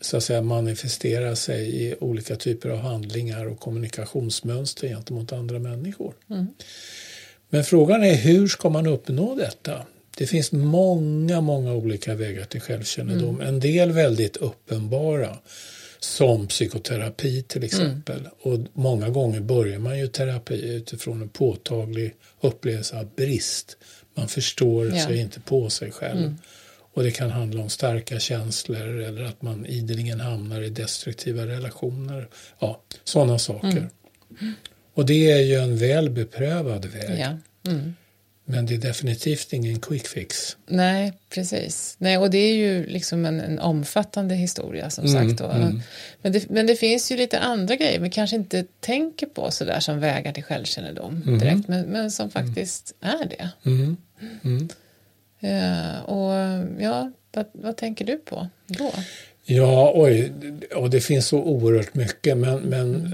så 0.01 0.16
att 0.16 0.24
säga 0.24 0.42
manifesterar 0.42 1.34
sig 1.34 1.84
i 1.84 1.94
olika 2.01 2.36
typer 2.36 2.68
av 2.68 2.78
handlingar 2.78 3.46
och 3.46 3.61
kommunikationsmönster 3.61 4.88
gentemot 4.88 5.32
andra 5.32 5.59
människor. 5.59 6.14
Mm. 6.30 6.46
Men 7.51 7.64
frågan 7.64 8.05
är 8.05 8.14
hur 8.14 8.49
ska 8.49 8.68
man 8.68 8.86
uppnå 8.86 9.34
detta? 9.34 9.82
Det 10.18 10.26
finns 10.26 10.53
många, 10.53 11.40
många 11.40 11.74
olika 11.74 12.14
vägar 12.14 12.44
till 12.44 12.61
självkännedom. 12.61 13.34
Mm. 13.34 13.49
En 13.49 13.61
del 13.61 13.92
väldigt 13.92 14.36
uppenbara 14.36 15.38
som 16.01 16.46
psykoterapi 16.46 17.42
till 17.42 17.64
exempel. 17.64 18.20
Mm. 18.20 18.32
Och 18.42 18.59
många 18.72 19.09
gånger 19.09 19.40
börjar 19.40 19.78
man 19.78 19.99
ju 19.99 20.07
terapi 20.07 20.74
utifrån 20.74 21.22
en 21.22 21.28
påtaglig 21.28 22.14
upplevelse 22.40 22.99
av 22.99 23.09
brist. 23.16 23.76
Man 24.14 24.28
förstår 24.28 24.94
ja. 24.94 25.07
sig 25.07 25.18
inte 25.18 25.40
på 25.40 25.70
sig 25.70 25.92
själv. 25.92 26.18
Mm. 26.18 26.36
Och 26.94 27.03
det 27.03 27.11
kan 27.11 27.30
handla 27.30 27.62
om 27.62 27.68
starka 27.68 28.18
känslor 28.18 29.01
eller 29.01 29.22
att 29.22 29.42
man 29.42 29.66
ideligen 29.66 30.20
hamnar 30.20 30.62
i 30.62 30.68
destruktiva 30.68 31.46
relationer. 31.46 32.28
Ja, 32.59 32.82
sådana 33.05 33.38
saker. 33.38 33.90
Mm. 34.40 34.55
Och 34.99 35.07
det 35.07 35.32
är 35.32 35.40
ju 35.40 35.55
en 35.55 35.76
väl 35.76 36.11
beprövad 36.11 36.84
väg. 36.84 37.20
Ja. 37.20 37.38
Mm. 37.70 37.94
Men 38.44 38.66
det 38.66 38.74
är 38.74 38.78
definitivt 38.78 39.53
ingen 39.53 39.80
quick 39.80 40.07
fix. 40.07 40.57
Nej, 40.66 41.12
precis. 41.30 41.96
Nej, 41.99 42.18
och 42.18 42.30
det 42.30 42.38
är 42.38 42.55
ju 42.55 42.86
liksom 42.86 43.26
en, 43.26 43.40
en 43.40 43.59
omfattande 43.59 44.34
historia 44.34 44.90
som 44.90 45.07
mm, 45.07 45.36
sagt. 45.36 45.55
Mm. 45.55 45.80
Men, 46.22 46.32
det, 46.32 46.51
men 46.51 46.66
det 46.66 46.76
finns 46.76 47.12
ju 47.12 47.16
lite 47.16 47.38
andra 47.38 47.76
grejer 47.76 48.01
vi 48.01 48.11
kanske 48.11 48.36
inte 48.36 48.64
tänker 48.80 49.26
på 49.26 49.51
sådär 49.51 49.80
som 49.80 50.01
vägar 50.01 50.32
till 50.32 50.44
självkännedom 50.44 51.22
mm. 51.26 51.38
direkt, 51.38 51.68
men, 51.68 51.86
men 51.86 52.11
som 52.11 52.30
faktiskt 52.30 52.94
är 53.01 53.28
det. 53.28 53.51
Mm. 53.64 53.96
Mm. 54.44 54.68
Ja, 55.40 56.01
och 56.01 56.64
ja, 56.82 57.12
vad, 57.32 57.46
vad 57.53 57.76
tänker 57.76 58.05
du 58.05 58.16
på 58.16 58.49
då? 58.66 58.92
Ja, 59.51 59.92
oj, 59.94 60.32
och 60.74 60.90
det 60.90 61.01
finns 61.01 61.26
så 61.26 61.38
oerhört 61.38 61.94
mycket 61.94 62.36
men, 62.36 62.61
men 62.61 63.12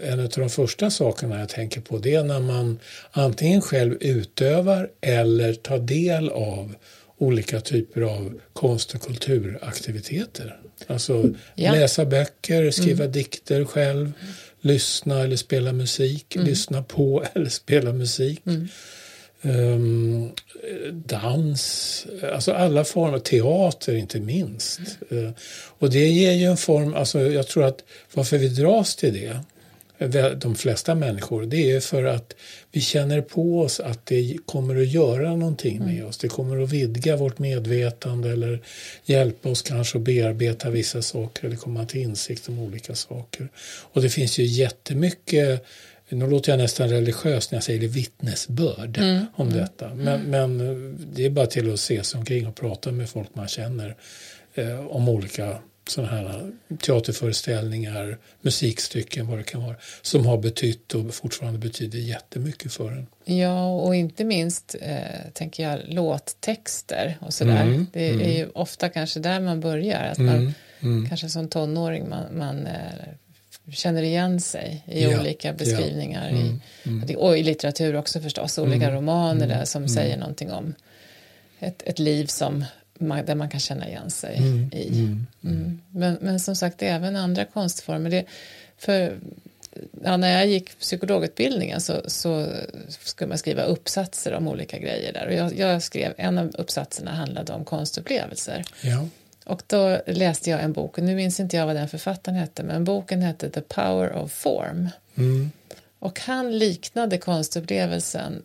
eh, 0.00 0.12
en 0.12 0.20
av 0.20 0.28
de 0.28 0.50
första 0.50 0.90
sakerna 0.90 1.40
jag 1.40 1.48
tänker 1.48 1.80
på 1.80 1.98
det 1.98 2.14
är 2.14 2.24
när 2.24 2.40
man 2.40 2.78
antingen 3.10 3.60
själv 3.60 3.96
utövar 4.00 4.90
eller 5.00 5.54
tar 5.54 5.78
del 5.78 6.28
av 6.28 6.74
olika 7.18 7.60
typer 7.60 8.00
av 8.00 8.40
konst 8.52 8.94
och 8.94 9.02
kulturaktiviteter. 9.02 10.56
Alltså 10.86 11.30
ja. 11.54 11.72
läsa 11.72 12.04
böcker, 12.04 12.70
skriva 12.70 13.04
mm. 13.04 13.12
dikter 13.12 13.64
själv, 13.64 14.12
lyssna 14.60 15.20
eller 15.20 15.36
spela 15.36 15.72
musik, 15.72 16.36
mm. 16.36 16.48
lyssna 16.48 16.82
på 16.82 17.24
eller 17.34 17.50
spela 17.50 17.92
musik. 17.92 18.42
Mm 18.46 18.68
um, 19.46 20.30
dans, 20.92 22.06
alltså 22.32 22.52
alla 22.52 22.84
former, 22.84 23.18
teater 23.18 23.94
inte 23.94 24.20
minst. 24.20 24.80
Uh, 25.12 25.30
och 25.78 25.90
det 25.90 26.08
ger 26.08 26.32
ju 26.32 26.44
en 26.44 26.56
form, 26.56 26.94
alltså 26.94 27.20
jag 27.20 27.46
tror 27.46 27.64
att 27.64 27.84
varför 28.14 28.38
vi 28.38 28.48
dras 28.48 28.96
till 28.96 29.12
det, 29.12 29.40
de 30.34 30.54
flesta 30.54 30.94
människor, 30.94 31.42
det 31.42 31.70
är 31.70 31.80
för 31.80 32.04
att 32.04 32.36
vi 32.72 32.80
känner 32.80 33.20
på 33.20 33.60
oss 33.60 33.80
att 33.80 34.06
det 34.06 34.36
kommer 34.46 34.80
att 34.80 34.88
göra 34.88 35.36
någonting 35.36 35.78
med 35.78 35.94
mm. 35.94 36.06
oss. 36.06 36.18
Det 36.18 36.28
kommer 36.28 36.62
att 36.62 36.72
vidga 36.72 37.16
vårt 37.16 37.38
medvetande 37.38 38.30
eller 38.30 38.60
hjälpa 39.04 39.48
oss 39.48 39.62
kanske 39.62 39.98
att 39.98 40.04
bearbeta 40.04 40.70
vissa 40.70 41.02
saker 41.02 41.46
eller 41.46 41.56
komma 41.56 41.86
till 41.86 42.00
insikt 42.00 42.48
om 42.48 42.58
olika 42.58 42.94
saker. 42.94 43.48
Och 43.92 44.02
det 44.02 44.10
finns 44.10 44.38
ju 44.38 44.44
jättemycket 44.44 45.64
nu 46.08 46.26
låter 46.26 46.52
jag 46.52 46.58
nästan 46.58 46.88
religiös 46.88 47.50
när 47.50 47.56
jag 47.56 47.64
säger 47.64 47.80
det, 47.80 47.86
vittnesbörd 47.86 48.98
mm. 48.98 49.26
om 49.34 49.48
mm. 49.48 49.58
detta. 49.58 49.94
Men, 49.94 50.22
men 50.22 50.58
det 51.14 51.24
är 51.24 51.30
bara 51.30 51.46
till 51.46 51.72
att 51.72 51.80
se 51.80 52.04
sig 52.04 52.18
omkring 52.18 52.46
och 52.46 52.54
prata 52.54 52.92
med 52.92 53.08
folk 53.08 53.28
man 53.34 53.48
känner 53.48 53.96
eh, 54.54 54.86
om 54.86 55.08
olika 55.08 55.58
sådana 55.88 56.12
här 56.12 56.50
teaterföreställningar, 56.80 58.18
musikstycken, 58.40 59.26
vad 59.26 59.38
det 59.38 59.44
kan 59.44 59.62
vara, 59.62 59.76
som 60.02 60.26
har 60.26 60.38
betytt 60.38 60.94
och 60.94 61.14
fortfarande 61.14 61.58
betyder 61.58 61.98
jättemycket 61.98 62.72
för 62.72 62.90
en. 62.92 63.06
Ja, 63.24 63.74
och 63.74 63.94
inte 63.94 64.24
minst 64.24 64.76
eh, 64.80 65.30
tänker 65.32 65.62
jag 65.62 65.80
låttexter 65.86 67.18
och 67.20 67.34
sådär. 67.34 67.62
Mm, 67.62 67.86
det 67.92 68.08
är 68.08 68.12
mm. 68.12 68.30
ju 68.30 68.48
ofta 68.54 68.88
kanske 68.88 69.20
där 69.20 69.40
man 69.40 69.60
börjar, 69.60 70.04
att 70.04 70.18
man 70.18 70.28
mm, 70.28 70.52
mm. 70.80 71.08
kanske 71.08 71.28
som 71.28 71.48
tonåring 71.48 72.08
man, 72.08 72.38
man 72.38 72.66
eh, 72.66 72.72
känner 73.70 74.02
igen 74.02 74.40
sig 74.40 74.84
i 74.86 75.02
ja, 75.02 75.20
olika 75.20 75.52
beskrivningar. 75.52 76.30
Ja. 76.30 76.36
Mm, 76.36 76.60
i, 76.82 76.88
mm. 76.88 77.16
Och 77.16 77.38
i 77.38 77.42
litteratur 77.42 77.96
också 77.96 78.20
förstås, 78.20 78.58
olika 78.58 78.84
mm, 78.84 78.96
romaner 78.96 79.44
mm, 79.44 79.58
där 79.58 79.64
som 79.64 79.82
mm. 79.82 79.88
säger 79.88 80.16
någonting 80.16 80.52
om 80.52 80.74
ett, 81.58 81.82
ett 81.86 81.98
liv 81.98 82.26
som 82.26 82.64
man, 82.98 83.24
där 83.24 83.34
man 83.34 83.48
kan 83.48 83.60
känna 83.60 83.88
igen 83.88 84.10
sig 84.10 84.36
mm, 84.36 84.70
i. 84.72 85.16
Men, 85.90 86.18
men 86.20 86.40
som 86.40 86.56
sagt, 86.56 86.82
även 86.82 87.16
andra 87.16 87.44
konstformer. 87.44 88.10
Det, 88.10 88.24
för, 88.78 89.18
ja, 90.04 90.16
när 90.16 90.28
jag 90.28 90.46
gick 90.46 90.78
psykologutbildningen 90.78 91.80
så, 91.80 92.02
så 92.06 92.46
skulle 92.88 93.28
man 93.28 93.38
skriva 93.38 93.62
uppsatser 93.62 94.34
om 94.34 94.48
olika 94.48 94.78
grejer 94.78 95.12
där. 95.12 95.26
Och 95.26 95.34
jag, 95.34 95.58
jag 95.58 95.82
skrev, 95.82 96.14
en 96.16 96.38
av 96.38 96.54
uppsatserna 96.58 97.10
handlade 97.10 97.52
om 97.52 97.64
konstupplevelser. 97.64 98.64
Ja. 98.82 99.08
Och 99.46 99.62
då 99.66 100.00
läste 100.06 100.50
jag 100.50 100.62
en 100.62 100.72
bok, 100.72 100.98
och 100.98 101.04
nu 101.04 101.14
minns 101.14 101.40
inte 101.40 101.56
jag 101.56 101.66
vad 101.66 101.76
den 101.76 101.88
författaren 101.88 102.38
hette, 102.38 102.62
men 102.62 102.84
boken 102.84 103.22
hette 103.22 103.50
The 103.50 103.60
Power 103.60 104.12
of 104.12 104.32
Form. 104.32 104.88
Mm. 105.16 105.50
Och 105.98 106.20
han 106.20 106.58
liknade 106.58 107.18
konstupplevelsen, 107.18 108.42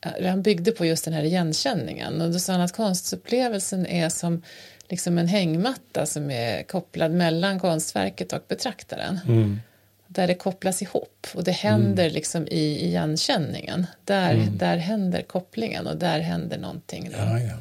han 0.00 0.42
byggde 0.42 0.72
på 0.72 0.86
just 0.86 1.04
den 1.04 1.14
här 1.14 1.22
igenkänningen 1.22 2.20
och 2.20 2.32
då 2.32 2.38
sa 2.38 2.52
han 2.52 2.60
att 2.60 2.76
konstupplevelsen 2.76 3.86
är 3.86 4.08
som 4.08 4.42
liksom 4.88 5.18
en 5.18 5.28
hängmatta 5.28 6.06
som 6.06 6.30
är 6.30 6.62
kopplad 6.62 7.12
mellan 7.12 7.60
konstverket 7.60 8.32
och 8.32 8.42
betraktaren. 8.48 9.18
Mm. 9.28 9.60
Där 10.06 10.26
det 10.26 10.34
kopplas 10.34 10.82
ihop 10.82 11.26
och 11.34 11.44
det 11.44 11.52
händer 11.52 12.04
mm. 12.04 12.14
liksom 12.14 12.46
i 12.46 12.84
igenkänningen. 12.86 13.86
Där, 14.04 14.34
mm. 14.34 14.58
där 14.58 14.76
händer 14.76 15.22
kopplingen 15.22 15.86
och 15.86 15.96
där 15.96 16.20
händer 16.20 16.58
någonting. 16.58 17.10
Ja, 17.12 17.40
ja. 17.40 17.54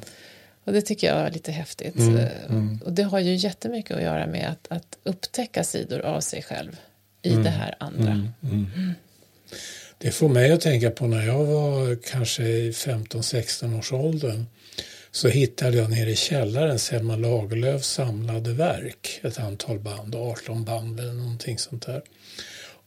Och 0.65 0.73
det 0.73 0.81
tycker 0.81 1.07
jag 1.07 1.17
är 1.17 1.31
lite 1.31 1.51
häftigt. 1.51 1.95
Mm, 1.95 2.17
eh, 2.17 2.45
mm. 2.49 2.79
Och 2.85 2.93
det 2.93 3.03
har 3.03 3.19
ju 3.19 3.35
jättemycket 3.35 3.97
att 3.97 4.03
göra 4.03 4.27
med 4.27 4.49
att, 4.49 4.77
att 4.77 4.97
upptäcka 5.03 5.63
sidor 5.63 5.99
av 5.99 6.21
sig 6.21 6.43
själv 6.43 6.79
i 7.21 7.31
mm, 7.31 7.43
det 7.43 7.49
här 7.49 7.75
andra. 7.79 8.11
Mm, 8.11 8.31
mm. 8.43 8.93
Det 9.97 10.11
får 10.11 10.29
mig 10.29 10.51
att 10.51 10.61
tänka 10.61 10.91
på 10.91 11.07
när 11.07 11.25
jag 11.25 11.45
var 11.45 11.95
kanske 11.95 12.43
i 12.43 12.71
15-16 12.71 13.79
års 13.79 13.93
åldern 13.93 14.45
så 15.11 15.27
hittade 15.27 15.77
jag 15.77 15.89
nere 15.89 16.09
i 16.09 16.15
källaren 16.15 16.79
Selma 16.79 17.15
Lagerlöfs 17.15 17.89
samlade 17.89 18.53
verk, 18.53 19.19
ett 19.23 19.39
antal 19.39 19.79
band, 19.79 20.15
18 20.15 20.63
band 20.65 20.99
eller 20.99 21.13
någonting 21.13 21.57
sånt 21.57 21.85
där. 21.85 22.01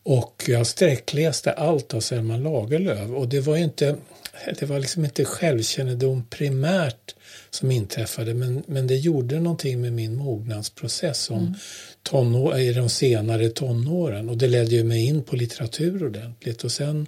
Och 0.02 0.44
jag 0.46 0.66
sträckläste 0.66 1.52
allt 1.52 1.94
av 1.94 2.00
Selma 2.00 2.36
Lagerlöf 2.36 3.10
och 3.10 3.28
det 3.28 3.40
var 3.40 3.56
inte, 3.56 3.96
det 4.58 4.66
var 4.66 4.78
liksom 4.78 5.04
inte 5.04 5.24
självkännedom 5.24 6.26
primärt 6.30 7.14
som 7.50 7.70
inträffade 7.70 8.34
men, 8.34 8.62
men 8.66 8.86
det 8.86 8.96
gjorde 8.96 9.40
någonting 9.40 9.80
med 9.80 9.92
min 9.92 10.16
mognadsprocess 10.16 11.18
som 11.18 11.38
mm. 11.38 11.54
tonår, 12.02 12.58
i 12.58 12.72
de 12.72 12.88
senare 12.88 13.48
tonåren 13.48 14.28
och 14.28 14.36
det 14.36 14.48
ledde 14.48 14.74
ju 14.74 14.84
mig 14.84 15.04
in 15.06 15.22
på 15.22 15.36
litteratur 15.36 16.06
ordentligt 16.06 16.64
och 16.64 16.72
sen 16.72 17.06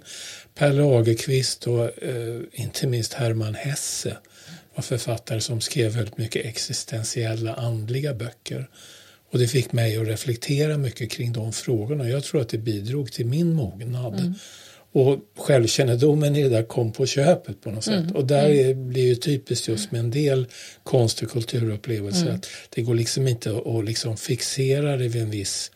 Per 0.55 0.73
Lagerkvist 0.73 1.67
och 1.67 2.03
eh, 2.03 2.41
inte 2.53 2.87
minst 2.87 3.13
Hermann 3.13 3.55
Hesse 3.55 4.17
var 4.75 4.81
författare 4.81 5.41
som 5.41 5.61
skrev 5.61 5.91
väldigt 5.91 6.17
mycket 6.17 6.45
existentiella 6.45 7.53
andliga 7.53 8.13
böcker. 8.13 8.69
Och 9.31 9.39
det 9.39 9.47
fick 9.47 9.71
mig 9.71 9.97
att 9.97 10.07
reflektera 10.07 10.77
mycket 10.77 11.11
kring 11.11 11.33
de 11.33 11.53
frågorna. 11.53 12.09
Jag 12.09 12.23
tror 12.23 12.41
att 12.41 12.49
det 12.49 12.57
bidrog 12.57 13.11
till 13.11 13.25
min 13.25 13.53
mognad. 13.53 14.19
Mm. 14.19 14.33
Och 14.93 15.19
självkännedomen 15.37 16.35
i 16.35 16.43
det 16.43 16.49
där 16.49 16.63
kom 16.63 16.91
på 16.91 17.05
köpet 17.05 17.61
på 17.61 17.71
något 17.71 17.83
sätt. 17.83 18.03
Mm. 18.03 18.15
Och 18.15 18.25
där 18.25 18.45
mm. 18.45 18.69
är, 18.69 18.73
blir 18.73 19.05
ju 19.05 19.15
typiskt 19.15 19.67
just 19.67 19.91
med 19.91 19.99
en 19.99 20.11
del 20.11 20.47
konst 20.83 21.21
och 21.21 21.29
kulturupplevelser 21.29 22.25
mm. 22.25 22.35
att 22.35 22.47
det 22.69 22.81
går 22.81 22.95
liksom 22.95 23.27
inte 23.27 23.61
att 23.65 23.85
liksom 23.85 24.17
fixera 24.17 24.97
det 24.97 25.07
vid 25.07 25.21
en 25.21 25.29
viss 25.29 25.71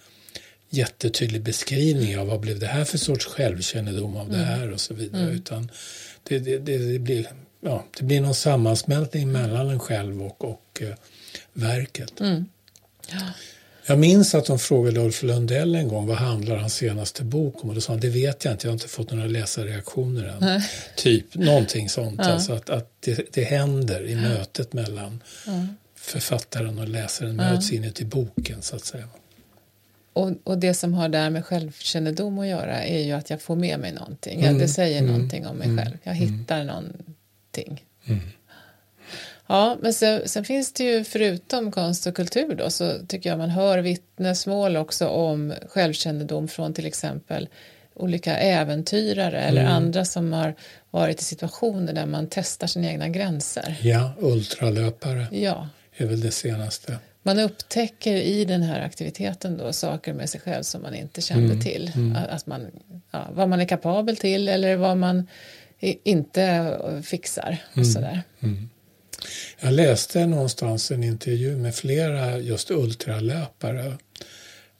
jättetydlig 0.70 1.42
beskrivning 1.42 2.18
av 2.18 2.28
vad 2.28 2.40
blev 2.40 2.60
det 2.60 2.68
här 2.68 2.86
för 2.86 2.98
sorts 2.98 3.26
självkännedom 3.26 4.18
av 4.18 4.30
det 4.30 4.36
mm. 4.36 4.48
här 4.48 4.72
och 4.72 4.82
så 4.82 4.94
vidare. 4.94 5.24
Mm. 5.24 5.36
Utan 5.36 5.72
det, 6.24 6.40
det, 6.40 6.58
det, 6.58 6.78
det, 6.78 7.00
blir, 7.00 7.28
ja, 7.62 7.86
det 7.98 8.04
blir 8.04 8.22
någon 8.22 8.36
sammansmältning 8.36 9.32
mellan 9.32 9.70
en 9.70 9.80
själv 9.80 10.24
och, 10.24 10.46
och 10.46 10.82
uh, 10.82 10.94
verket. 11.54 12.20
Mm. 12.20 12.46
Ja. 13.12 13.20
Jag 13.88 14.00
minns 14.00 14.36
att 14.36 14.46
de 14.46 14.60
frågade 14.60 15.00
Ulf 15.00 15.24
Lundell 15.24 15.76
en 15.76 15.88
gång 15.88 16.08
vad 16.08 16.18
handlar 16.18 16.56
hans 16.56 16.76
senaste 16.76 17.24
bok 17.24 17.64
om 17.64 17.70
och 17.70 17.76
då 17.76 17.82
sa 17.82 17.94
han 17.94 18.00
det 18.00 18.10
vet 18.10 18.46
jag 18.46 18.54
inte, 18.54 18.68
jag 18.68 18.72
har 18.72 18.74
inte 18.74 18.88
fått 18.88 19.12
några 19.12 19.28
läsarreaktioner 19.28 20.24
än. 20.24 20.38
Nej. 20.40 20.62
Typ 20.96 21.36
någonting 21.36 21.90
sånt, 21.90 22.20
ja. 22.24 22.26
alltså 22.26 22.54
att, 22.54 22.70
att 22.70 22.92
det, 23.00 23.34
det 23.34 23.44
händer 23.44 24.08
i 24.08 24.16
mötet 24.16 24.74
mellan 24.74 25.24
ja. 25.46 25.68
författaren 25.96 26.80
och 26.80 26.88
läsaren, 26.88 27.36
möts 27.36 27.72
ja. 27.72 27.78
inuti 27.78 28.06
boken 28.06 28.62
så 28.62 28.76
att 28.76 28.86
säga. 28.86 29.08
Och, 30.14 30.32
och 30.44 30.58
det 30.58 30.74
som 30.74 30.94
har 30.94 31.10
där 31.10 31.30
med 31.30 31.46
självkännedom 31.46 32.40
att 32.40 32.48
göra 32.48 32.84
är 32.84 33.04
ju 33.04 33.12
att 33.12 33.30
jag 33.30 33.42
får 33.42 33.56
med 33.56 33.80
mig 33.80 33.94
någonting, 33.94 34.42
mm. 34.42 34.58
det 34.58 34.68
säger 34.68 35.00
mm. 35.00 35.12
någonting 35.12 35.48
om 35.48 35.58
mig 35.58 35.68
mm. 35.68 35.86
själv, 35.86 35.98
jag 36.04 36.18
mm. 36.18 36.40
hittar 36.40 36.64
någonting. 36.64 37.84
Mm. 38.06 38.20
Ja, 39.48 39.78
men 39.82 39.94
sen, 39.94 40.22
sen, 40.26 40.46
finns 40.46 40.74
det 40.74 40.84
ju 40.84 41.04
förutom 41.04 41.72
konst 41.72 42.08
och 42.08 42.16
kultur 42.16 42.56
då 42.56 42.70
så 42.70 43.00
tycker 43.08 43.30
jag 43.30 43.38
man 43.38 43.50
hör 43.50 43.80
vittnesmål 43.80 44.78
också 44.78 45.08
om 45.08 45.54
självkännedom 45.70 46.48
från 46.48 46.74
till 46.74 46.86
exempel 46.86 47.50
olika 47.96 48.38
äventyrare 48.38 49.42
eller 49.42 49.62
mm. 49.62 49.74
andra 49.74 50.06
som 50.06 50.34
har 50.34 50.56
varit 50.92 51.22
i 51.22 51.24
situationer 51.24 51.94
där 51.94 52.06
man 52.06 52.28
testar 52.30 52.68
sina 52.68 52.88
egna 52.88 53.10
gränser. 53.10 53.78
Ja, 53.82 54.14
ultralöpare 54.20 55.28
ja. 55.32 55.70
är 55.98 56.06
väl 56.06 56.22
det 56.22 56.32
senaste. 56.32 57.00
Man 57.24 57.40
upptäcker 57.40 58.16
i 58.16 58.46
den 58.46 58.62
här 58.62 58.82
aktiviteten 58.82 59.58
då 59.58 59.74
saker 59.74 60.14
med 60.14 60.30
sig 60.30 60.42
själv 60.42 60.64
som 60.64 60.82
man 60.82 60.96
inte 60.96 61.22
kände 61.22 61.46
mm. 61.46 61.60
till. 61.60 61.92
Mm. 61.96 62.18
Att 62.30 62.48
man, 62.48 62.68
ja, 63.12 63.28
vad 63.34 63.50
man 63.50 63.62
är 63.62 63.66
kapabel 63.66 64.18
till 64.18 64.48
eller 64.48 64.76
vad 64.76 64.98
man 64.98 65.28
inte 65.80 66.78
fixar. 67.04 67.58
Och 67.72 67.78
mm. 67.78 67.86
sådär. 67.86 68.24
Mm. 68.40 68.70
Jag 69.60 69.74
läste 69.74 70.26
någonstans 70.26 70.92
en 70.92 71.04
intervju 71.04 71.56
med 71.56 71.76
flera 71.76 72.38
just 72.38 72.72
ultralöpare 72.72 73.98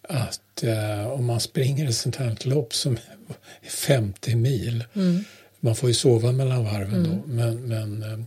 att 0.10 0.64
eh, 0.64 1.08
om 1.08 1.26
man 1.26 1.40
springer 1.40 1.90
ett 1.90 1.96
sånt 1.96 2.16
här 2.16 2.38
lopp 2.48 2.74
som 2.74 2.94
är 2.94 3.70
50 3.70 4.36
mil 4.36 4.84
mm. 4.94 5.24
Man 5.60 5.76
får 5.76 5.90
ju 5.90 5.96
sova 5.96 6.32
mellan 6.32 6.64
varven 6.64 7.04
då. 7.04 7.34
Men, 7.34 7.68
men 7.68 8.04
eh, 8.04 8.20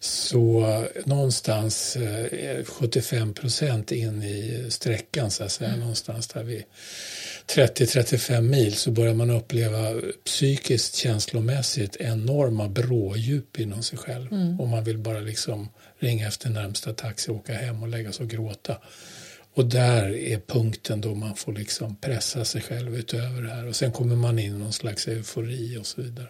så 0.00 0.84
någonstans 1.04 1.96
eh, 1.96 2.64
75 2.64 3.34
procent 3.34 3.92
in 3.92 4.22
i 4.22 4.66
sträckan 4.68 5.30
så 5.30 5.44
att 5.44 5.52
säga, 5.52 5.76
någonstans 5.76 6.28
där 6.28 6.42
vid 6.42 6.64
30-35 7.54 8.40
mil 8.40 8.74
så 8.74 8.90
börjar 8.90 9.14
man 9.14 9.30
uppleva 9.30 10.00
psykiskt 10.24 10.94
känslomässigt 10.94 11.96
enorma 11.96 12.68
brådjup 12.68 13.60
inom 13.60 13.82
sig 13.82 13.98
själv. 13.98 14.28
Och 14.60 14.68
man 14.68 14.84
vill 14.84 14.98
bara 14.98 15.20
liksom 15.20 15.68
ringa 15.98 16.28
efter 16.28 16.50
närmsta 16.50 16.92
taxi, 16.92 17.30
åka 17.30 17.54
hem 17.54 17.82
och 17.82 17.88
lägga 17.88 18.12
sig 18.12 18.24
och 18.24 18.30
gråta. 18.30 18.78
Och 19.54 19.66
där 19.66 20.14
är 20.14 20.38
punkten 20.38 21.00
då 21.00 21.14
man 21.14 21.36
får 21.36 21.52
liksom 21.52 21.96
pressa 21.96 22.44
sig 22.44 22.62
själv 22.62 22.96
utöver 22.96 23.42
det 23.42 23.50
här. 23.50 23.66
Och 23.66 23.76
sen 23.76 23.92
kommer 23.92 24.16
man 24.16 24.38
in 24.38 24.54
i 24.54 24.58
någon 24.58 24.72
slags 24.72 25.08
eufori 25.08 25.76
och 25.78 25.86
så 25.86 26.02
vidare. 26.02 26.28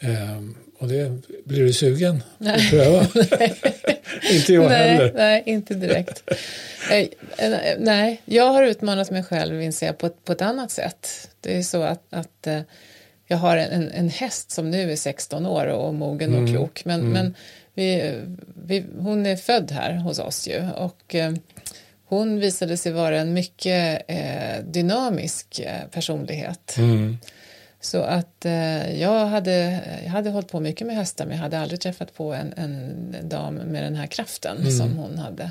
Ehm, 0.00 0.56
och 0.78 0.88
det 0.88 1.12
blir 1.44 1.64
du 1.64 1.72
sugen 1.72 2.22
Nej. 2.38 2.54
att 2.54 2.70
pröva? 2.70 3.00
inte 4.32 4.52
jag 4.52 4.68
nej, 4.68 4.88
heller. 4.88 5.12
nej, 5.14 5.42
inte 5.46 5.74
direkt. 5.74 6.30
Eh, 6.90 7.08
nej, 7.78 8.22
jag 8.24 8.52
har 8.52 8.62
utmanat 8.62 9.10
mig 9.10 9.24
själv 9.24 9.62
inser 9.62 9.86
jag, 9.86 9.98
på, 9.98 10.06
ett, 10.06 10.24
på 10.24 10.32
ett 10.32 10.42
annat 10.42 10.70
sätt. 10.70 11.30
Det 11.40 11.56
är 11.56 11.62
så 11.62 11.82
att, 11.82 12.02
att 12.10 12.46
eh, 12.46 12.60
jag 13.26 13.36
har 13.36 13.56
en, 13.56 13.90
en 13.90 14.08
häst 14.08 14.50
som 14.50 14.70
nu 14.70 14.92
är 14.92 14.96
16 14.96 15.46
år 15.46 15.66
och 15.66 15.94
mogen 15.94 16.34
och 16.34 16.48
klok. 16.48 16.84
Men, 16.84 17.12
men 17.12 17.34
vi, 17.74 18.14
vi, 18.64 18.84
hon 18.98 19.26
är 19.26 19.36
född 19.36 19.70
här 19.70 19.94
hos 19.94 20.18
oss 20.18 20.48
ju. 20.48 20.70
Och 20.70 21.14
eh, 21.14 21.32
hon 22.04 22.40
visade 22.40 22.76
sig 22.76 22.92
vara 22.92 23.18
en 23.20 23.32
mycket 23.32 24.02
eh, 24.08 24.64
dynamisk 24.64 25.62
personlighet. 25.90 26.74
Mm. 26.78 27.18
Så 27.80 28.02
att 28.02 28.44
eh, 28.44 29.00
jag, 29.00 29.26
hade, 29.26 29.80
jag 30.04 30.10
hade 30.10 30.30
hållit 30.30 30.48
på 30.48 30.60
mycket 30.60 30.86
med 30.86 30.96
hästar 30.96 31.26
men 31.26 31.36
jag 31.36 31.42
hade 31.42 31.58
aldrig 31.58 31.80
träffat 31.80 32.14
på 32.14 32.32
en, 32.32 32.52
en 32.56 33.28
dam 33.28 33.54
med 33.54 33.82
den 33.82 33.94
här 33.94 34.06
kraften 34.06 34.72
som 34.72 34.96
hon 34.96 35.18
hade. 35.18 35.50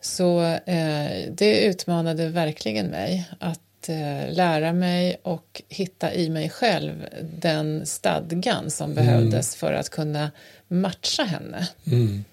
Så 0.00 0.42
eh, 0.42 1.30
det 1.30 1.64
utmanade 1.64 2.28
verkligen 2.28 2.86
mig 2.86 3.30
att 3.38 3.88
eh, 3.88 4.32
lära 4.32 4.72
mig 4.72 5.20
och 5.22 5.62
hitta 5.68 6.14
i 6.14 6.30
mig 6.30 6.50
själv 6.50 7.06
den 7.22 7.86
stadgan 7.86 8.70
som 8.70 8.94
behövdes 8.94 9.56
för 9.56 9.72
att 9.72 9.88
kunna 9.88 10.30
matcha 10.68 11.24
henne. 11.24 11.68
Mm. 11.86 12.24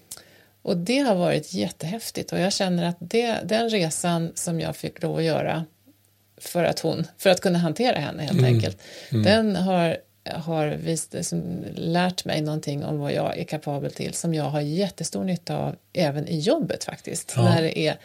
Och 0.62 0.76
det 0.76 0.98
har 0.98 1.14
varit 1.14 1.54
jättehäftigt 1.54 2.32
och 2.32 2.38
jag 2.38 2.52
känner 2.52 2.88
att 2.88 2.96
det, 2.98 3.38
den 3.44 3.70
resan 3.70 4.32
som 4.34 4.60
jag 4.60 4.76
fick 4.76 5.02
lov 5.02 5.16
att 5.16 5.24
göra 5.24 5.64
för 6.36 6.64
att, 6.64 6.80
hon, 6.80 7.06
för 7.18 7.30
att 7.30 7.40
kunna 7.40 7.58
hantera 7.58 7.98
henne 7.98 8.22
helt 8.22 8.44
enkelt, 8.44 8.82
den 9.10 9.56
har, 9.56 9.96
har 10.24 10.66
visst, 10.68 11.12
liksom, 11.12 11.64
lärt 11.74 12.24
mig 12.24 12.40
någonting 12.40 12.84
om 12.84 12.98
vad 12.98 13.12
jag 13.12 13.38
är 13.38 13.44
kapabel 13.44 13.92
till 13.92 14.14
som 14.14 14.34
jag 14.34 14.44
har 14.44 14.60
jättestor 14.60 15.24
nytta 15.24 15.56
av 15.56 15.76
även 15.92 16.28
i 16.28 16.38
jobbet 16.38 16.84
faktiskt. 16.84 17.32
Ja. 17.36 17.44
När 17.44 17.62
det 17.62 17.78
är 17.78 17.98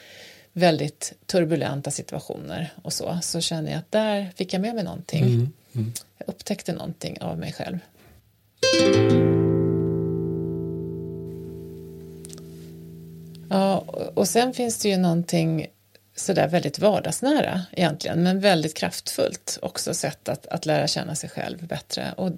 väldigt 0.54 1.14
turbulenta 1.26 1.92
situationer 1.92 2.74
och 2.82 2.94
så, 2.94 3.20
så 3.22 3.42
känner 3.42 3.72
jag 3.72 3.80
att 3.80 3.92
där 3.92 4.30
fick 4.36 4.54
jag 4.54 4.62
med 4.62 4.76
mig 4.76 4.84
någonting. 4.84 5.24
Mm. 5.24 5.94
Jag 6.18 6.30
upptäckte 6.30 6.74
någonting 6.74 7.22
av 7.22 7.38
mig 7.38 7.54
själv. 7.54 7.80
Ja, 13.50 13.78
och 14.14 14.28
sen 14.28 14.54
finns 14.54 14.80
det 14.80 14.90
ju 14.90 14.98
någonting 14.98 15.68
sådär 16.22 16.48
väldigt 16.48 16.80
vardagsnära 16.80 17.62
egentligen, 17.72 18.24
men 18.24 18.40
väldigt 18.40 18.78
kraftfullt 18.78 19.60
också 19.62 19.94
sätt 19.94 20.30
att, 20.30 20.48
att 20.48 20.66
lära 20.66 20.88
känna 20.88 21.16
sig 21.16 21.30
själv 21.30 21.68
bättre. 21.68 22.14
Och, 22.18 22.32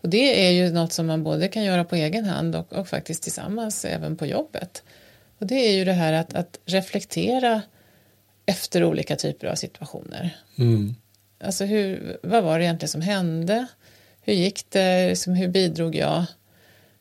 och 0.00 0.08
det 0.08 0.46
är 0.46 0.50
ju 0.50 0.70
något 0.72 0.92
som 0.92 1.06
man 1.06 1.24
både 1.24 1.48
kan 1.48 1.64
göra 1.64 1.84
på 1.84 1.96
egen 1.96 2.24
hand 2.24 2.56
och, 2.56 2.72
och 2.72 2.88
faktiskt 2.88 3.22
tillsammans 3.22 3.84
även 3.84 4.16
på 4.16 4.26
jobbet. 4.26 4.82
Och 5.38 5.46
det 5.46 5.54
är 5.54 5.72
ju 5.72 5.84
det 5.84 5.92
här 5.92 6.12
att, 6.12 6.34
att 6.34 6.58
reflektera 6.64 7.62
efter 8.46 8.84
olika 8.84 9.16
typer 9.16 9.46
av 9.46 9.54
situationer. 9.54 10.36
Mm. 10.58 10.94
Alltså 11.44 11.64
hur, 11.64 12.18
vad 12.22 12.44
var 12.44 12.58
det 12.58 12.64
egentligen 12.64 12.88
som 12.90 13.00
hände? 13.00 13.66
Hur 14.20 14.32
gick 14.32 14.70
det? 14.70 15.08
Liksom, 15.08 15.34
hur 15.34 15.48
bidrog 15.48 15.94
jag? 15.94 16.24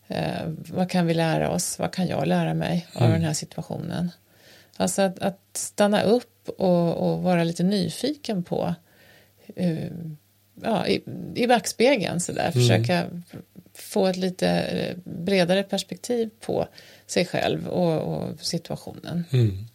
Eh, 0.07 0.43
vad 0.47 0.89
kan 0.89 1.05
vi 1.05 1.13
lära 1.13 1.49
oss? 1.49 1.79
Vad 1.79 1.93
kan 1.93 2.07
jag 2.07 2.27
lära 2.27 2.53
mig 2.53 2.87
av 2.93 3.09
den 3.09 3.23
här 3.23 3.33
situationen? 3.33 4.11
Alltså 4.77 5.01
att, 5.01 5.19
att 5.19 5.39
stanna 5.53 6.03
upp 6.03 6.49
och, 6.49 6.97
och 6.97 7.23
vara 7.23 7.43
lite 7.43 7.63
nyfiken 7.63 8.43
på 8.43 8.75
eh, 9.55 9.91
ja, 10.63 10.87
i, 10.87 11.03
i 11.35 11.47
backspegeln 11.47 12.19
sådär, 12.19 12.51
försöka 12.51 13.05
få 13.73 14.07
ett 14.07 14.17
lite 14.17 14.49
eh, 14.49 14.97
bredare 15.03 15.63
perspektiv 15.63 16.29
på 16.39 16.67
sig 17.07 17.25
själv 17.25 17.67
och, 17.67 18.01
och 18.01 18.39
situationen. 18.39 19.23
Mm. 19.31 19.65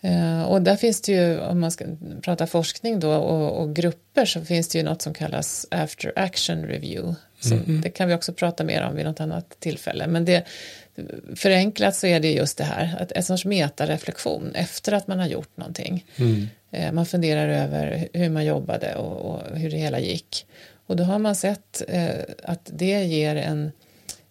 Eh, 0.00 0.42
och 0.42 0.62
där 0.62 0.76
finns 0.76 1.00
det 1.00 1.12
ju, 1.12 1.40
om 1.40 1.60
man 1.60 1.70
ska 1.70 1.84
prata 2.22 2.46
forskning 2.46 3.00
då 3.00 3.14
och, 3.14 3.62
och 3.62 3.76
grupper 3.76 4.24
så 4.24 4.44
finns 4.44 4.68
det 4.68 4.78
ju 4.78 4.84
något 4.84 5.02
som 5.02 5.14
kallas 5.14 5.66
after 5.70 6.12
action 6.16 6.62
review. 6.62 7.16
Som, 7.40 7.80
Det 7.80 7.90
kan 7.90 8.08
vi 8.08 8.14
också 8.14 8.32
prata 8.32 8.64
mer 8.64 8.82
om 8.82 8.96
vid 8.96 9.04
något 9.04 9.20
annat 9.20 9.60
tillfälle. 9.60 10.06
Men 10.06 10.24
det, 10.24 10.44
förenklat 11.36 11.96
så 11.96 12.06
är 12.06 12.20
det 12.20 12.32
just 12.32 12.58
det 12.58 12.64
här, 12.64 12.96
att 13.00 13.12
en 13.12 13.22
sorts 13.22 13.44
metareflektion 13.44 14.54
efter 14.54 14.92
att 14.92 15.06
man 15.06 15.18
har 15.18 15.26
gjort 15.26 15.56
någonting. 15.56 16.04
Mm. 16.16 16.48
Eh, 16.70 16.92
Man 16.92 17.06
funderar 17.06 17.48
över 17.48 18.08
hur 18.12 18.30
man 18.30 18.44
jobbade 18.44 18.94
och, 18.94 19.30
och 19.30 19.58
hur 19.58 19.70
det 19.70 19.76
hela 19.76 20.00
gick. 20.00 20.46
Och 20.86 20.96
då 20.96 21.04
har 21.04 21.18
man 21.18 21.34
sett 21.34 21.82
eh, 21.88 22.08
att 22.42 22.70
det 22.72 23.04
ger 23.04 23.36
en, 23.36 23.72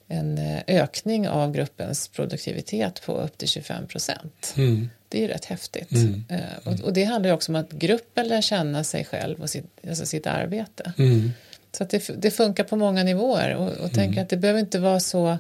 en 0.08 0.38
eh, 0.38 0.62
ökning 0.68 1.30
av 1.30 1.52
gruppens 1.52 2.08
produktivitet 2.08 3.02
på 3.06 3.18
upp 3.18 3.38
till 3.38 3.48
25 3.48 3.88
procent. 3.88 4.54
Mm. 4.58 4.90
Det 5.10 5.18
är 5.18 5.22
ju 5.22 5.28
rätt 5.28 5.46
häftigt. 5.46 5.92
Mm. 5.92 6.24
Eh, 6.30 6.40
och, 6.64 6.80
och 6.80 6.94
det 6.94 7.04
handlar 7.04 7.32
också 7.32 7.52
om 7.52 7.56
att 7.56 7.72
gruppen 7.72 8.28
lär 8.28 8.42
känna 8.42 8.84
sig 8.84 9.06
själv 9.06 9.42
och 9.42 9.50
sitt, 9.50 9.66
alltså 9.90 10.06
sitt 10.06 10.28
arbete. 10.28 10.94
Mm. 10.98 11.32
Så 11.78 11.84
att 11.84 11.90
det, 11.90 12.22
det 12.22 12.32
funkar 12.32 12.64
på 12.64 12.76
många 12.76 13.04
nivåer 13.04 13.56
och, 13.56 13.70
och 13.70 13.94
tänker 13.94 14.22
att 14.22 14.30
det 14.30 14.38
behöver 14.38 14.60
inte 14.60 14.80
vara 14.80 15.00
så 15.00 15.38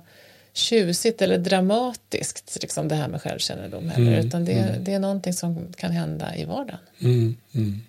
tjusigt 0.53 1.21
eller 1.21 1.37
dramatiskt 1.37 2.57
liksom 2.61 2.87
det 2.87 2.95
här 2.95 3.07
med 3.07 3.21
självkännedom 3.21 3.89
heller, 3.89 4.13
Mm, 4.13 4.27
utan 4.27 4.45
det, 4.45 4.75
det 4.81 4.93
är 4.93 4.99
någonting 4.99 5.33
som 5.33 5.73
kan 5.77 5.91
hända 5.91 6.35
i 6.35 6.45
vardagen. 6.45 6.79
Mm, 6.99 7.35
mm. 7.55 7.81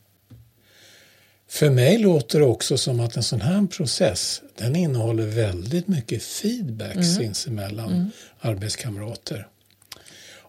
För 1.49 1.71
mig 1.71 1.99
låter 1.99 2.39
det 2.41 2.45
också 2.47 2.79
som 2.79 3.01
att 3.01 3.17
en 3.17 3.23
sån 3.23 3.41
här 3.41 3.67
process 3.67 4.43
den 4.59 4.77
innehåller 4.77 5.27
väldigt 5.27 5.89
mycket 5.89 6.23
feedback 6.23 6.93
Mm. 6.95 7.05
sinsemellan 7.05 8.11
arbetskamrater. 8.41 9.47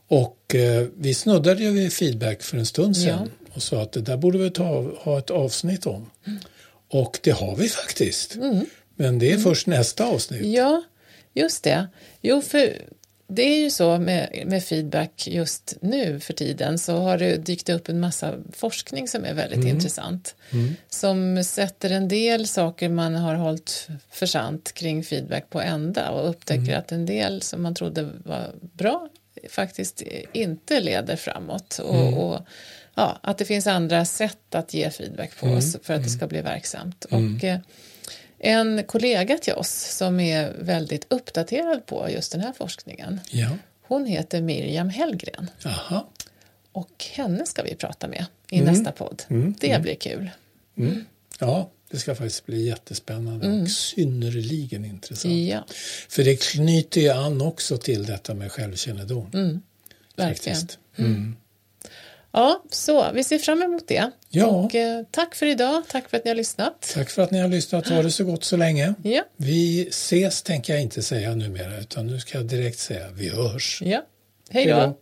Och 0.07 0.55
eh, 0.55 0.87
vi 0.97 1.13
snuddade 1.13 1.63
ju 1.63 1.71
vid 1.71 1.93
feedback 1.93 2.41
för 2.43 2.57
en 2.57 2.65
stund 2.65 2.97
sedan 2.97 3.31
och 3.53 3.63
sa 3.63 3.81
att 3.81 3.91
det 3.91 4.01
där 4.01 4.17
borde 4.17 4.37
vi 4.37 4.49
ta, 4.49 4.91
ha 4.97 5.19
ett 5.19 5.29
avsnitt 5.29 5.85
om. 5.85 6.09
Mm. 6.27 6.39
Och 6.89 7.19
det 7.23 7.31
har 7.31 7.55
vi 7.55 7.69
faktiskt. 7.69 8.37
Men 8.95 9.19
det 9.19 9.31
är 9.31 9.37
först 9.37 9.67
nästa 9.67 10.05
avsnitt. 10.05 10.45
Ja, 10.45 10.83
just 11.33 11.63
det. 11.63 11.87
Jo, 12.21 12.41
för 12.41 12.73
det 13.27 13.41
är 13.41 13.59
ju 13.59 13.69
så 13.69 13.99
med, 13.99 14.43
med 14.45 14.63
feedback 14.63 15.27
just 15.27 15.77
nu 15.81 16.19
för 16.19 16.33
tiden 16.33 16.79
så 16.79 16.97
har 16.97 17.17
det 17.17 17.37
dykt 17.37 17.69
upp 17.69 17.89
en 17.89 17.99
massa 17.99 18.33
forskning 18.53 19.07
som 19.07 19.25
är 19.25 19.33
väldigt 19.33 19.65
intressant. 19.65 20.35
Som 20.89 21.43
sätter 21.43 21.89
en 21.89 22.07
del 22.07 22.47
saker 22.47 22.89
man 22.89 23.15
har 23.15 23.35
hållit 23.35 23.87
för 24.11 24.25
sant 24.25 24.71
kring 24.73 25.03
feedback 25.03 25.49
på 25.49 25.61
ända 25.61 26.09
och 26.09 26.29
upptäcker 26.29 26.77
att 26.77 26.91
en 26.91 27.05
del 27.05 27.41
som 27.41 27.63
man 27.63 27.75
trodde 27.75 28.09
var 28.23 28.51
bra 28.61 29.09
faktiskt 29.49 30.01
inte 30.33 30.79
leder 30.79 31.15
framåt. 31.15 31.79
Och, 31.79 32.27
och 32.27 32.41
ja, 32.95 33.17
att 33.21 33.37
det 33.37 33.45
finns 33.45 33.67
andra 33.67 34.05
sätt 34.05 34.55
att 34.55 34.73
ge 34.73 34.89
feedback 34.89 35.39
på 35.39 35.61
för 35.83 35.93
att 35.93 36.03
det 36.03 36.09
ska 36.09 36.27
bli 36.27 36.41
verksamt. 36.41 37.05
Och, 37.05 37.43
eh, 37.43 37.59
en 38.39 38.83
kollega 38.83 39.37
till 39.37 39.53
oss 39.53 39.97
som 39.97 40.19
är 40.19 40.53
väldigt 40.59 41.05
uppdaterad 41.09 41.85
på 41.85 42.09
just 42.09 42.31
den 42.31 42.41
här 42.41 42.53
forskningen. 42.53 43.19
Ja, 43.29 43.49
Hon 43.81 44.05
heter 44.05 44.41
Miriam 44.41 44.89
Hellgren 44.89 45.49
aha. 45.65 46.09
och 46.71 47.05
henne 47.11 47.45
ska 47.45 47.63
vi 47.63 47.75
prata 47.75 48.07
med 48.07 48.25
i 48.49 48.61
nästa 48.61 48.91
podd. 48.91 49.23
Mm. 49.29 49.55
Det 49.59 49.81
blir 49.81 49.95
kul. 49.95 50.29
Ja, 51.39 51.69
det 51.91 51.97
ska 51.97 52.15
faktiskt 52.15 52.45
bli 52.45 52.65
jättespännande 52.65 53.61
och 53.61 53.69
synnerligen 53.69 54.85
intressant. 54.85 55.33
Ja, 55.33 55.65
För 56.09 56.23
det 56.23 56.41
knyter 56.41 57.01
ju 57.01 57.09
an 57.09 57.41
också 57.41 57.77
till 57.77 58.05
detta 58.05 58.33
med 58.33 58.51
självkännedom. 58.51 59.31
Mm. 59.33 59.61
verkligen. 60.15 60.57
faktiskt. 60.57 60.79
Mm. 60.97 61.35
Ja, 62.31 62.63
så 62.71 63.11
vi 63.13 63.23
ser 63.23 63.37
fram 63.37 63.61
emot 63.61 63.87
det. 63.87 64.11
Ja. 64.29 64.45
Och 64.45 64.75
eh, 64.75 65.03
tack 65.11 65.35
för 65.35 65.45
idag. 65.45 65.83
Tack 65.87 66.09
för 66.09 66.17
att 66.17 66.23
ni 66.25 66.29
har 66.31 66.35
lyssnat. 66.35 66.91
Tack 66.93 67.09
för 67.09 67.21
att 67.21 67.31
ni 67.31 67.39
har 67.39 67.47
lyssnat. 67.47 67.87
Ha 67.87 68.01
det 68.01 68.11
så 68.11 68.23
gott 68.23 68.43
så 68.43 68.57
länge. 68.57 68.93
Ja, 69.03 69.23
Vi 69.37 69.87
ses 69.87 70.41
tänker 70.41 70.73
jag 70.73 70.81
inte 70.81 71.01
säga 71.01 71.35
numera 71.35 71.79
utan 71.79 72.07
nu 72.07 72.19
ska 72.19 72.37
jag 72.37 72.47
direkt 72.47 72.79
säga 72.79 73.09
vi 73.13 73.29
hörs. 73.29 73.81
ja. 73.85 74.05
Hej 74.49 74.65
då. 74.65 74.97